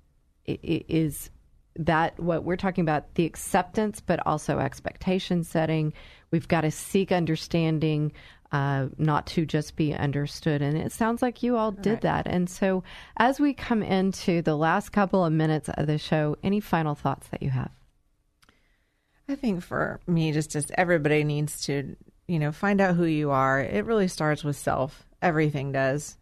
is 0.47 1.31
that 1.77 2.19
what 2.19 2.45
we're 2.45 2.57
talking 2.57 2.83
about 2.83 3.15
the 3.15 3.25
acceptance 3.25 4.01
but 4.01 4.25
also 4.27 4.59
expectation 4.59 5.45
setting 5.45 5.93
we've 6.31 6.49
got 6.49 6.63
to 6.63 6.71
seek 6.71 7.13
understanding 7.13 8.13
uh, 8.53 8.87
not 8.99 9.27
to 9.27 9.45
just 9.45 9.77
be 9.77 9.95
understood 9.95 10.63
and 10.63 10.77
it 10.77 10.93
sounds 10.93 11.23
like 11.23 11.43
you 11.43 11.57
all 11.57 11.73
did 11.73 12.03
that 12.03 12.27
and 12.27 12.49
so 12.49 12.85
as 13.17 13.41
we 13.41 13.55
come 13.55 13.83
into 13.83 14.43
the 14.43 14.55
last 14.55 14.91
couple 14.91 15.25
of 15.25 15.33
minutes 15.33 15.69
of 15.71 15.87
the 15.87 15.99
show 15.99 16.37
any 16.45 16.61
final 16.61 16.95
thoughts 16.95 17.27
that 17.29 17.43
you 17.43 17.51
have 17.51 17.71
I 19.29 19.35
think 19.35 19.63
for 19.63 20.01
me, 20.07 20.33
just 20.33 20.55
as 20.57 20.71
everybody 20.77 21.25
needs 21.25 21.65
to, 21.67 21.97
you 22.27 22.39
know, 22.39 22.53
find 22.53 22.81
out 22.81 22.97
who 22.97 23.05
you 23.05 23.31
are. 23.31 23.61
It 23.61 23.87
really 23.87 24.09
starts 24.09 24.45
with 24.45 24.57
self. 24.57 25.07
Everything 25.21 25.73
does. 25.73 26.17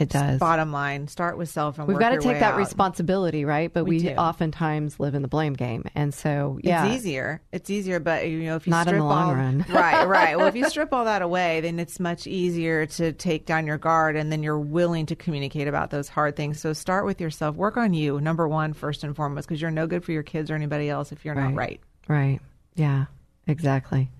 It 0.00 0.08
does 0.08 0.40
Bottom 0.40 0.72
line, 0.72 1.06
start 1.06 1.36
with 1.36 1.50
self 1.50 1.78
and 1.78 1.86
we've 1.86 1.98
got 1.98 2.10
to 2.10 2.18
take 2.18 2.40
that 2.40 2.54
out. 2.54 2.58
responsibility 2.58 3.44
right 3.44 3.70
but 3.72 3.84
we, 3.84 4.00
We 4.00 4.14
oftentimes 4.14 4.98
live 4.98 5.14
in 5.14 5.20
the 5.22 5.28
blame 5.28 5.52
game 5.52 5.84
and 5.94 6.14
so 6.14 6.58
yeah 6.62 6.86
It's 6.86 6.94
easier. 6.96 7.42
It's 7.52 7.68
easier, 7.68 8.00
but 8.00 8.26
you 8.26 8.40
know, 8.44 8.56
if 8.56 8.66
you 8.66 8.70
Not 8.70 8.86
in 8.86 8.92
strip 8.92 9.00
the 9.00 9.04
long 9.04 9.28
all, 9.30 9.34
run. 9.34 9.64
right, 9.70 10.04
right. 10.06 10.36
Well, 10.38 10.46
if 10.46 10.56
you 10.56 10.66
strip 10.70 10.92
all 10.94 11.04
that 11.04 11.20
away, 11.20 11.60
then 11.60 11.78
it's 11.78 12.00
much 12.00 12.26
easier 12.26 12.86
to 12.86 13.12
take 13.12 13.44
down 13.44 13.66
your 13.66 13.76
guard, 13.78 14.16
and 14.16 14.32
then 14.32 14.42
you're 14.42 14.58
willing 14.58 15.04
to 15.06 15.14
communicate 15.14 15.68
about 15.68 15.90
those 15.90 16.08
hard 16.08 16.36
things. 16.36 16.58
So 16.58 16.72
start 16.72 17.04
with 17.04 17.20
yourself. 17.20 17.54
Work 17.56 17.76
on 17.76 17.92
you, 17.92 18.18
number 18.20 18.48
one, 18.48 18.72
first 18.72 19.04
and 19.04 19.14
foremost, 19.14 19.46
because 19.46 19.60
you're 19.60 19.70
no 19.70 19.86
good 19.86 20.02
for 20.04 20.12
your 20.12 20.22
kids 20.22 20.50
or 20.50 20.54
anybody 20.54 20.88
else 20.88 21.12
if 21.12 21.24
you're 21.24 21.34
not 21.34 21.54
right. 21.54 21.80
right 22.08 22.40
yeah 22.74 23.04
exactly 23.46 24.10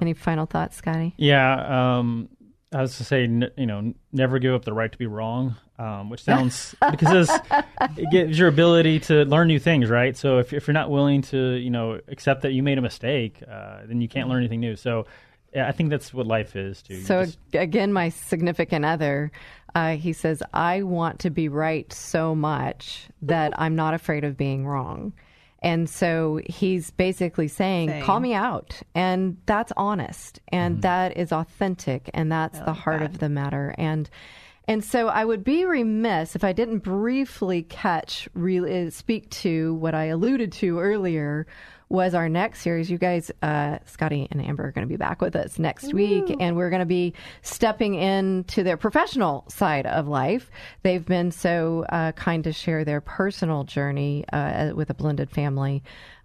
any 0.00 0.14
final 0.14 0.46
thoughts 0.46 0.76
scotty 0.76 1.12
Yeah, 1.18 1.98
um, 1.98 2.28
I 2.74 2.82
was 2.82 2.96
to 2.98 3.04
say, 3.04 3.22
you 3.22 3.66
know, 3.66 3.94
never 4.12 4.38
give 4.38 4.52
up 4.52 4.64
the 4.64 4.72
right 4.72 4.90
to 4.90 4.98
be 4.98 5.06
wrong, 5.06 5.54
um, 5.78 6.10
which 6.10 6.22
sounds 6.30 6.74
because 6.90 7.30
it 7.96 8.10
gives 8.10 8.38
your 8.38 8.48
ability 8.48 9.00
to 9.00 9.24
learn 9.24 9.46
new 9.48 9.60
things, 9.60 9.88
right? 9.88 10.16
So 10.16 10.38
if 10.38 10.52
if 10.52 10.66
you're 10.66 10.74
not 10.74 10.90
willing 10.90 11.22
to, 11.22 11.52
you 11.52 11.70
know, 11.70 12.00
accept 12.08 12.42
that 12.42 12.52
you 12.52 12.62
made 12.62 12.76
a 12.78 12.82
mistake, 12.82 13.42
uh, 13.48 13.82
then 13.86 14.00
you 14.00 14.08
can't 14.08 14.28
learn 14.28 14.38
anything 14.38 14.60
new. 14.60 14.76
So 14.76 15.06
yeah, 15.54 15.68
I 15.68 15.72
think 15.72 15.90
that's 15.90 16.12
what 16.12 16.26
life 16.26 16.56
is 16.56 16.82
too. 16.82 16.94
You 16.94 17.04
So 17.04 17.24
just- 17.24 17.38
again, 17.52 17.92
my 17.92 18.08
significant 18.08 18.84
other, 18.84 19.30
uh, 19.76 19.96
he 19.96 20.12
says, 20.12 20.42
I 20.52 20.82
want 20.82 21.20
to 21.20 21.30
be 21.30 21.48
right 21.48 21.90
so 21.92 22.34
much 22.34 23.06
that 23.22 23.52
I'm 23.56 23.76
not 23.76 23.94
afraid 23.94 24.24
of 24.24 24.36
being 24.36 24.66
wrong. 24.66 25.12
And 25.64 25.88
so 25.88 26.40
he's 26.44 26.90
basically 26.90 27.48
saying, 27.48 27.88
Saying. 27.88 28.04
call 28.04 28.20
me 28.20 28.34
out. 28.34 28.82
And 28.94 29.38
that's 29.46 29.72
honest. 29.78 30.38
And 30.48 30.74
mm-hmm. 30.74 30.80
that 30.82 31.16
is 31.16 31.32
authentic. 31.32 32.10
And 32.12 32.30
that's 32.30 32.58
the 32.60 32.74
heart 32.74 33.00
of 33.00 33.18
the 33.18 33.30
matter. 33.30 33.74
And 33.78 34.08
and 34.66 34.82
so 34.82 35.08
I 35.08 35.24
would 35.24 35.44
be 35.44 35.64
remiss 35.64 36.36
if 36.36 36.44
I 36.44 36.52
didn't 36.52 36.78
briefly 36.78 37.62
catch, 37.62 38.28
really 38.34 38.86
uh, 38.86 38.90
speak 38.90 39.28
to 39.30 39.74
what 39.74 39.94
I 39.94 40.04
alluded 40.06 40.52
to 40.52 40.78
earlier 40.78 41.46
was 41.88 42.14
our 42.14 42.28
next 42.28 42.60
series. 42.60 42.90
You 42.90 42.98
guys, 42.98 43.30
uh, 43.42 43.78
Scotty 43.86 44.26
and 44.30 44.44
Amber 44.44 44.66
are 44.66 44.72
going 44.72 44.86
to 44.86 44.88
be 44.88 44.96
back 44.96 45.20
with 45.20 45.36
us 45.36 45.58
next 45.58 45.92
week, 45.92 46.34
and 46.40 46.56
we're 46.56 46.70
going 46.70 46.80
to 46.80 46.86
be 46.86 47.14
stepping 47.42 47.94
into 47.94 48.62
their 48.62 48.76
professional 48.76 49.44
side 49.48 49.86
of 49.86 50.08
life. 50.08 50.50
They've 50.82 51.04
been 51.04 51.30
so 51.30 51.84
uh, 51.88 52.12
kind 52.12 52.44
to 52.44 52.52
share 52.52 52.84
their 52.84 53.00
personal 53.00 53.64
journey 53.64 54.24
uh, 54.32 54.72
with 54.74 54.90
a 54.90 54.94
blended 54.94 55.30
family. 55.30 55.82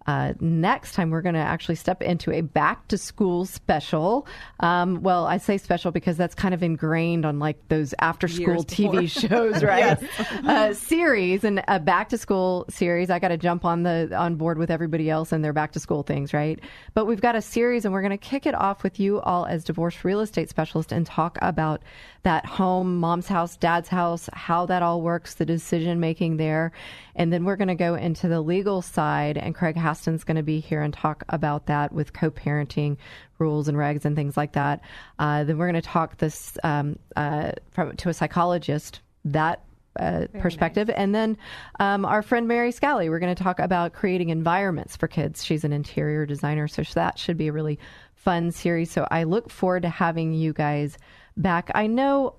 Uh, 0.10 0.34
next 0.40 0.94
time, 0.94 1.12
we're 1.12 1.22
going 1.22 1.36
to 1.36 1.40
actually 1.40 1.76
step 1.76 2.02
into 2.02 2.32
a 2.32 2.42
back 2.42 2.88
to 2.88 2.98
school 2.98 3.46
special. 3.46 4.26
Um, 4.60 5.04
well, 5.04 5.28
I 5.28 5.38
say 5.38 5.60
special 5.60 5.92
because 5.92 6.18
that's 6.18 6.34
kind 6.34 6.56
of 6.56 6.64
ingrained 6.64 7.28
on 7.28 7.38
like 7.38 7.68
those 7.68 7.94
after 8.00 8.28
school 8.28 8.64
TV 8.64 9.08
shows, 9.30 9.64
right? 9.64 10.00
uh, 10.48 10.74
series 10.74 11.44
and 11.44 11.64
a 11.68 11.80
back 11.80 12.10
to 12.10 12.18
school 12.18 12.66
series. 12.70 13.12
I 13.12 13.20
got 13.20 13.28
to 13.28 13.38
jump 13.38 13.66
on 13.66 13.84
the 13.84 14.12
on 14.18 14.34
board 14.36 14.58
with 14.58 14.72
everybody 14.72 15.12
else 15.12 15.32
and 15.32 15.46
their 15.46 15.54
back 15.54 15.74
to 15.74 15.80
school 15.80 16.02
things, 16.02 16.34
right? 16.34 16.60
But 16.96 17.06
we've 17.06 17.22
got 17.22 17.36
a 17.36 17.42
series, 17.44 17.86
and 17.86 17.94
we're 17.94 18.02
going 18.02 18.10
to 18.10 18.18
kick 18.18 18.48
it 18.48 18.56
off 18.56 18.82
with 18.82 19.00
you 19.00 19.22
all 19.22 19.46
as 19.46 19.64
divorce 19.64 20.04
real 20.04 20.22
estate 20.22 20.50
specialist 20.50 20.92
and 20.92 21.06
talk 21.06 21.38
about 21.44 21.84
that 22.24 22.48
home, 22.48 22.98
mom's 22.98 23.28
house, 23.28 23.56
dad's 23.58 23.90
house, 23.90 24.28
how 24.34 24.66
that 24.66 24.82
all 24.82 25.02
works, 25.02 25.36
the 25.36 25.46
decision 25.46 26.00
making 26.00 26.38
there, 26.38 26.72
and 27.16 27.32
then 27.32 27.46
we're 27.46 27.56
going 27.56 27.70
to 27.70 27.76
go 27.76 27.96
into 27.96 28.28
the 28.28 28.42
legal 28.42 28.82
side, 28.82 29.38
and 29.38 29.54
Craig 29.54 29.78
Haston's 30.00 30.24
going 30.24 30.38
to 30.38 30.44
be 30.44 30.62
here 30.62 30.82
and 30.82 30.94
talk 30.94 31.26
about 31.28 31.66
that 31.66 31.92
with 31.92 32.14
co-parenting 32.14 32.96
rules 33.38 33.68
and 33.68 33.78
regs 33.78 34.06
and 34.06 34.16
things 34.16 34.38
like 34.38 34.54
that. 34.54 34.82
Uh, 35.20 35.44
then 35.44 35.58
we're 35.58 35.70
going 35.70 35.82
to 35.82 35.88
talk 35.88 36.18
this 36.18 36.58
um, 36.64 36.98
uh, 37.18 37.52
from, 37.72 37.96
to 37.98 38.08
a 38.08 38.14
psychologist 38.14 39.02
that 39.26 39.64
uh, 40.00 40.28
perspective. 40.40 40.90
And 40.90 41.14
then 41.14 41.38
um, 41.82 42.06
our 42.06 42.22
friend 42.22 42.48
Mary 42.48 42.72
Scally, 42.72 43.10
we're 43.10 43.20
going 43.20 43.36
to 43.36 43.44
talk 43.44 43.60
about 43.60 43.92
creating 43.92 44.30
environments 44.30 44.96
for 44.96 45.10
kids. 45.10 45.44
She's 45.44 45.66
an 45.66 45.74
interior 45.74 46.26
designer, 46.26 46.70
so 46.70 46.84
that 46.94 47.20
should 47.20 47.36
be 47.36 47.50
a 47.50 47.52
really 47.52 47.78
fun 48.16 48.52
series. 48.52 48.90
So 48.90 49.06
I 49.12 49.24
look 49.24 49.50
forward 49.50 49.82
to 49.82 49.90
having 49.90 50.34
you 50.34 50.54
guys 50.54 50.98
back. 51.36 51.72
I 51.76 51.88
know, 51.88 52.36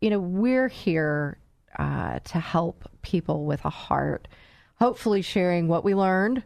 you 0.00 0.10
know, 0.10 0.18
we're 0.18 0.68
here 0.68 1.38
uh, 1.78 2.18
to 2.24 2.40
help 2.40 2.88
people 3.02 3.44
with 3.44 3.64
a 3.64 3.70
heart, 3.70 4.26
hopefully 4.80 5.22
sharing 5.22 5.68
what 5.68 5.84
we 5.84 5.94
learned, 5.94 6.42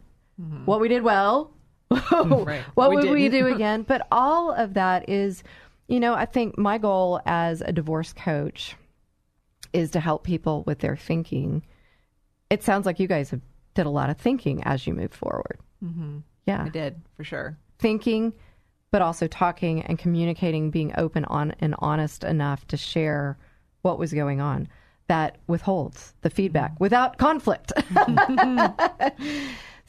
what 0.64 0.80
we 0.80 0.88
did 0.88 1.02
well, 1.02 1.52
what 1.88 2.90
We 2.90 2.96
would 2.96 3.10
we 3.10 3.28
didn't. 3.28 3.48
do 3.48 3.54
again. 3.54 3.82
But 3.82 4.06
all 4.10 4.52
of 4.52 4.74
that 4.74 5.08
is, 5.08 5.42
you 5.88 6.00
know, 6.00 6.14
I 6.14 6.26
think 6.26 6.56
my 6.58 6.78
goal 6.78 7.20
as 7.26 7.60
a 7.62 7.72
divorce 7.72 8.12
coach 8.12 8.76
is 9.72 9.90
to 9.92 10.00
help 10.00 10.24
people 10.24 10.62
with 10.66 10.78
their 10.80 10.96
thinking. 10.96 11.62
It 12.48 12.62
sounds 12.62 12.86
like 12.86 12.98
you 13.00 13.06
guys 13.06 13.30
have 13.30 13.40
did 13.74 13.86
a 13.86 13.90
lot 13.90 14.10
of 14.10 14.16
thinking 14.18 14.62
as 14.64 14.86
you 14.86 14.94
move 14.94 15.12
forward. 15.12 15.58
Mm-hmm. 15.84 16.18
Yeah, 16.46 16.64
I 16.64 16.68
did 16.68 17.00
for 17.16 17.22
sure. 17.24 17.56
thinking, 17.78 18.32
but 18.90 19.02
also 19.02 19.26
talking 19.28 19.82
and 19.82 19.98
communicating, 19.98 20.70
being 20.70 20.92
open 20.96 21.24
on 21.26 21.54
and 21.60 21.74
honest 21.78 22.24
enough 22.24 22.66
to 22.68 22.76
share 22.76 23.38
what 23.82 23.98
was 23.98 24.12
going 24.12 24.40
on. 24.40 24.68
That 25.06 25.38
withholds 25.48 26.14
the 26.22 26.30
feedback 26.30 26.78
without 26.80 27.18
conflict. 27.18 27.72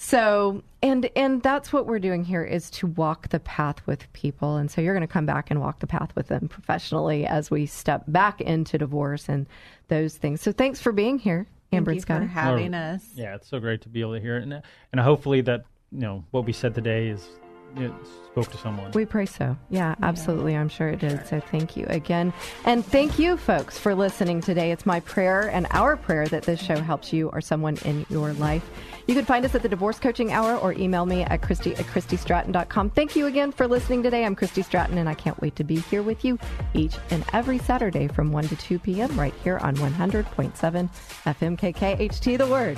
so, 0.03 0.63
and 0.81 1.11
and 1.15 1.43
that's 1.43 1.71
what 1.71 1.85
we're 1.85 1.99
doing 1.99 2.23
here 2.23 2.43
is 2.43 2.71
to 2.71 2.87
walk 2.87 3.29
the 3.29 3.39
path 3.39 3.85
with 3.85 4.11
people. 4.13 4.57
And 4.57 4.69
so 4.71 4.81
you're 4.81 4.95
going 4.95 5.07
to 5.07 5.13
come 5.13 5.27
back 5.27 5.51
and 5.51 5.61
walk 5.61 5.77
the 5.77 5.85
path 5.85 6.11
with 6.15 6.27
them 6.27 6.47
professionally 6.47 7.27
as 7.27 7.51
we 7.51 7.67
step 7.67 8.05
back 8.07 8.41
into 8.41 8.79
divorce 8.79 9.29
and 9.29 9.45
those 9.89 10.17
things. 10.17 10.41
So 10.41 10.51
thanks 10.51 10.81
for 10.81 10.91
being 10.91 11.19
here. 11.19 11.45
Amber 11.71 11.91
Thank 11.91 11.93
and 11.93 11.95
you 11.95 12.01
Scotty. 12.01 12.25
for 12.25 12.31
having 12.31 12.73
oh, 12.73 12.79
us. 12.95 13.05
Yeah, 13.13 13.35
it's 13.35 13.47
so 13.47 13.59
great 13.59 13.81
to 13.81 13.89
be 13.89 14.01
able 14.01 14.15
to 14.15 14.19
hear 14.19 14.37
it, 14.37 14.43
and 14.43 14.63
and 14.91 14.99
hopefully 14.99 15.41
that 15.41 15.65
you 15.91 15.99
know 15.99 16.23
what 16.31 16.45
we 16.45 16.51
said 16.51 16.73
today 16.73 17.09
is 17.09 17.29
it 17.77 17.91
spoke 18.31 18.49
to 18.49 18.57
someone. 18.57 18.91
We 18.91 19.05
pray 19.05 19.25
so. 19.25 19.57
Yeah, 19.69 19.95
absolutely. 20.01 20.55
I'm 20.55 20.69
sure 20.69 20.87
it 20.89 20.99
did. 20.99 21.27
So 21.27 21.39
thank 21.39 21.75
you 21.75 21.85
again. 21.89 22.31
And 22.65 22.85
thank 22.85 23.19
you, 23.19 23.35
folks, 23.37 23.77
for 23.77 23.93
listening 23.93 24.41
today. 24.41 24.71
It's 24.71 24.85
my 24.85 25.01
prayer 25.01 25.49
and 25.49 25.67
our 25.71 25.97
prayer 25.97 26.27
that 26.27 26.43
this 26.43 26.61
show 26.61 26.77
helps 26.77 27.11
you 27.11 27.29
or 27.29 27.41
someone 27.41 27.77
in 27.83 28.05
your 28.09 28.33
life. 28.33 28.69
You 29.07 29.15
can 29.15 29.25
find 29.25 29.43
us 29.43 29.53
at 29.55 29.63
the 29.63 29.69
Divorce 29.69 29.99
Coaching 29.99 30.31
Hour 30.31 30.55
or 30.55 30.73
email 30.73 31.05
me 31.05 31.23
at 31.23 31.41
Christy 31.41 31.75
at 31.75 31.85
ChristyStratton.com. 31.85 32.91
Thank 32.91 33.15
you 33.15 33.25
again 33.25 33.51
for 33.51 33.67
listening 33.67 34.03
today. 34.03 34.23
I'm 34.23 34.35
Christy 34.35 34.61
Stratton, 34.61 34.97
and 34.97 35.09
I 35.09 35.13
can't 35.13 35.39
wait 35.41 35.55
to 35.57 35.63
be 35.63 35.79
here 35.79 36.03
with 36.03 36.23
you 36.23 36.39
each 36.73 36.95
and 37.09 37.25
every 37.33 37.57
Saturday 37.57 38.07
from 38.07 38.31
1 38.31 38.47
to 38.47 38.55
2 38.55 38.79
p.m. 38.79 39.19
right 39.19 39.33
here 39.43 39.57
on 39.57 39.75
100.7 39.75 40.53
FMKKHT 41.25 42.37
The 42.37 42.47
Word. 42.47 42.77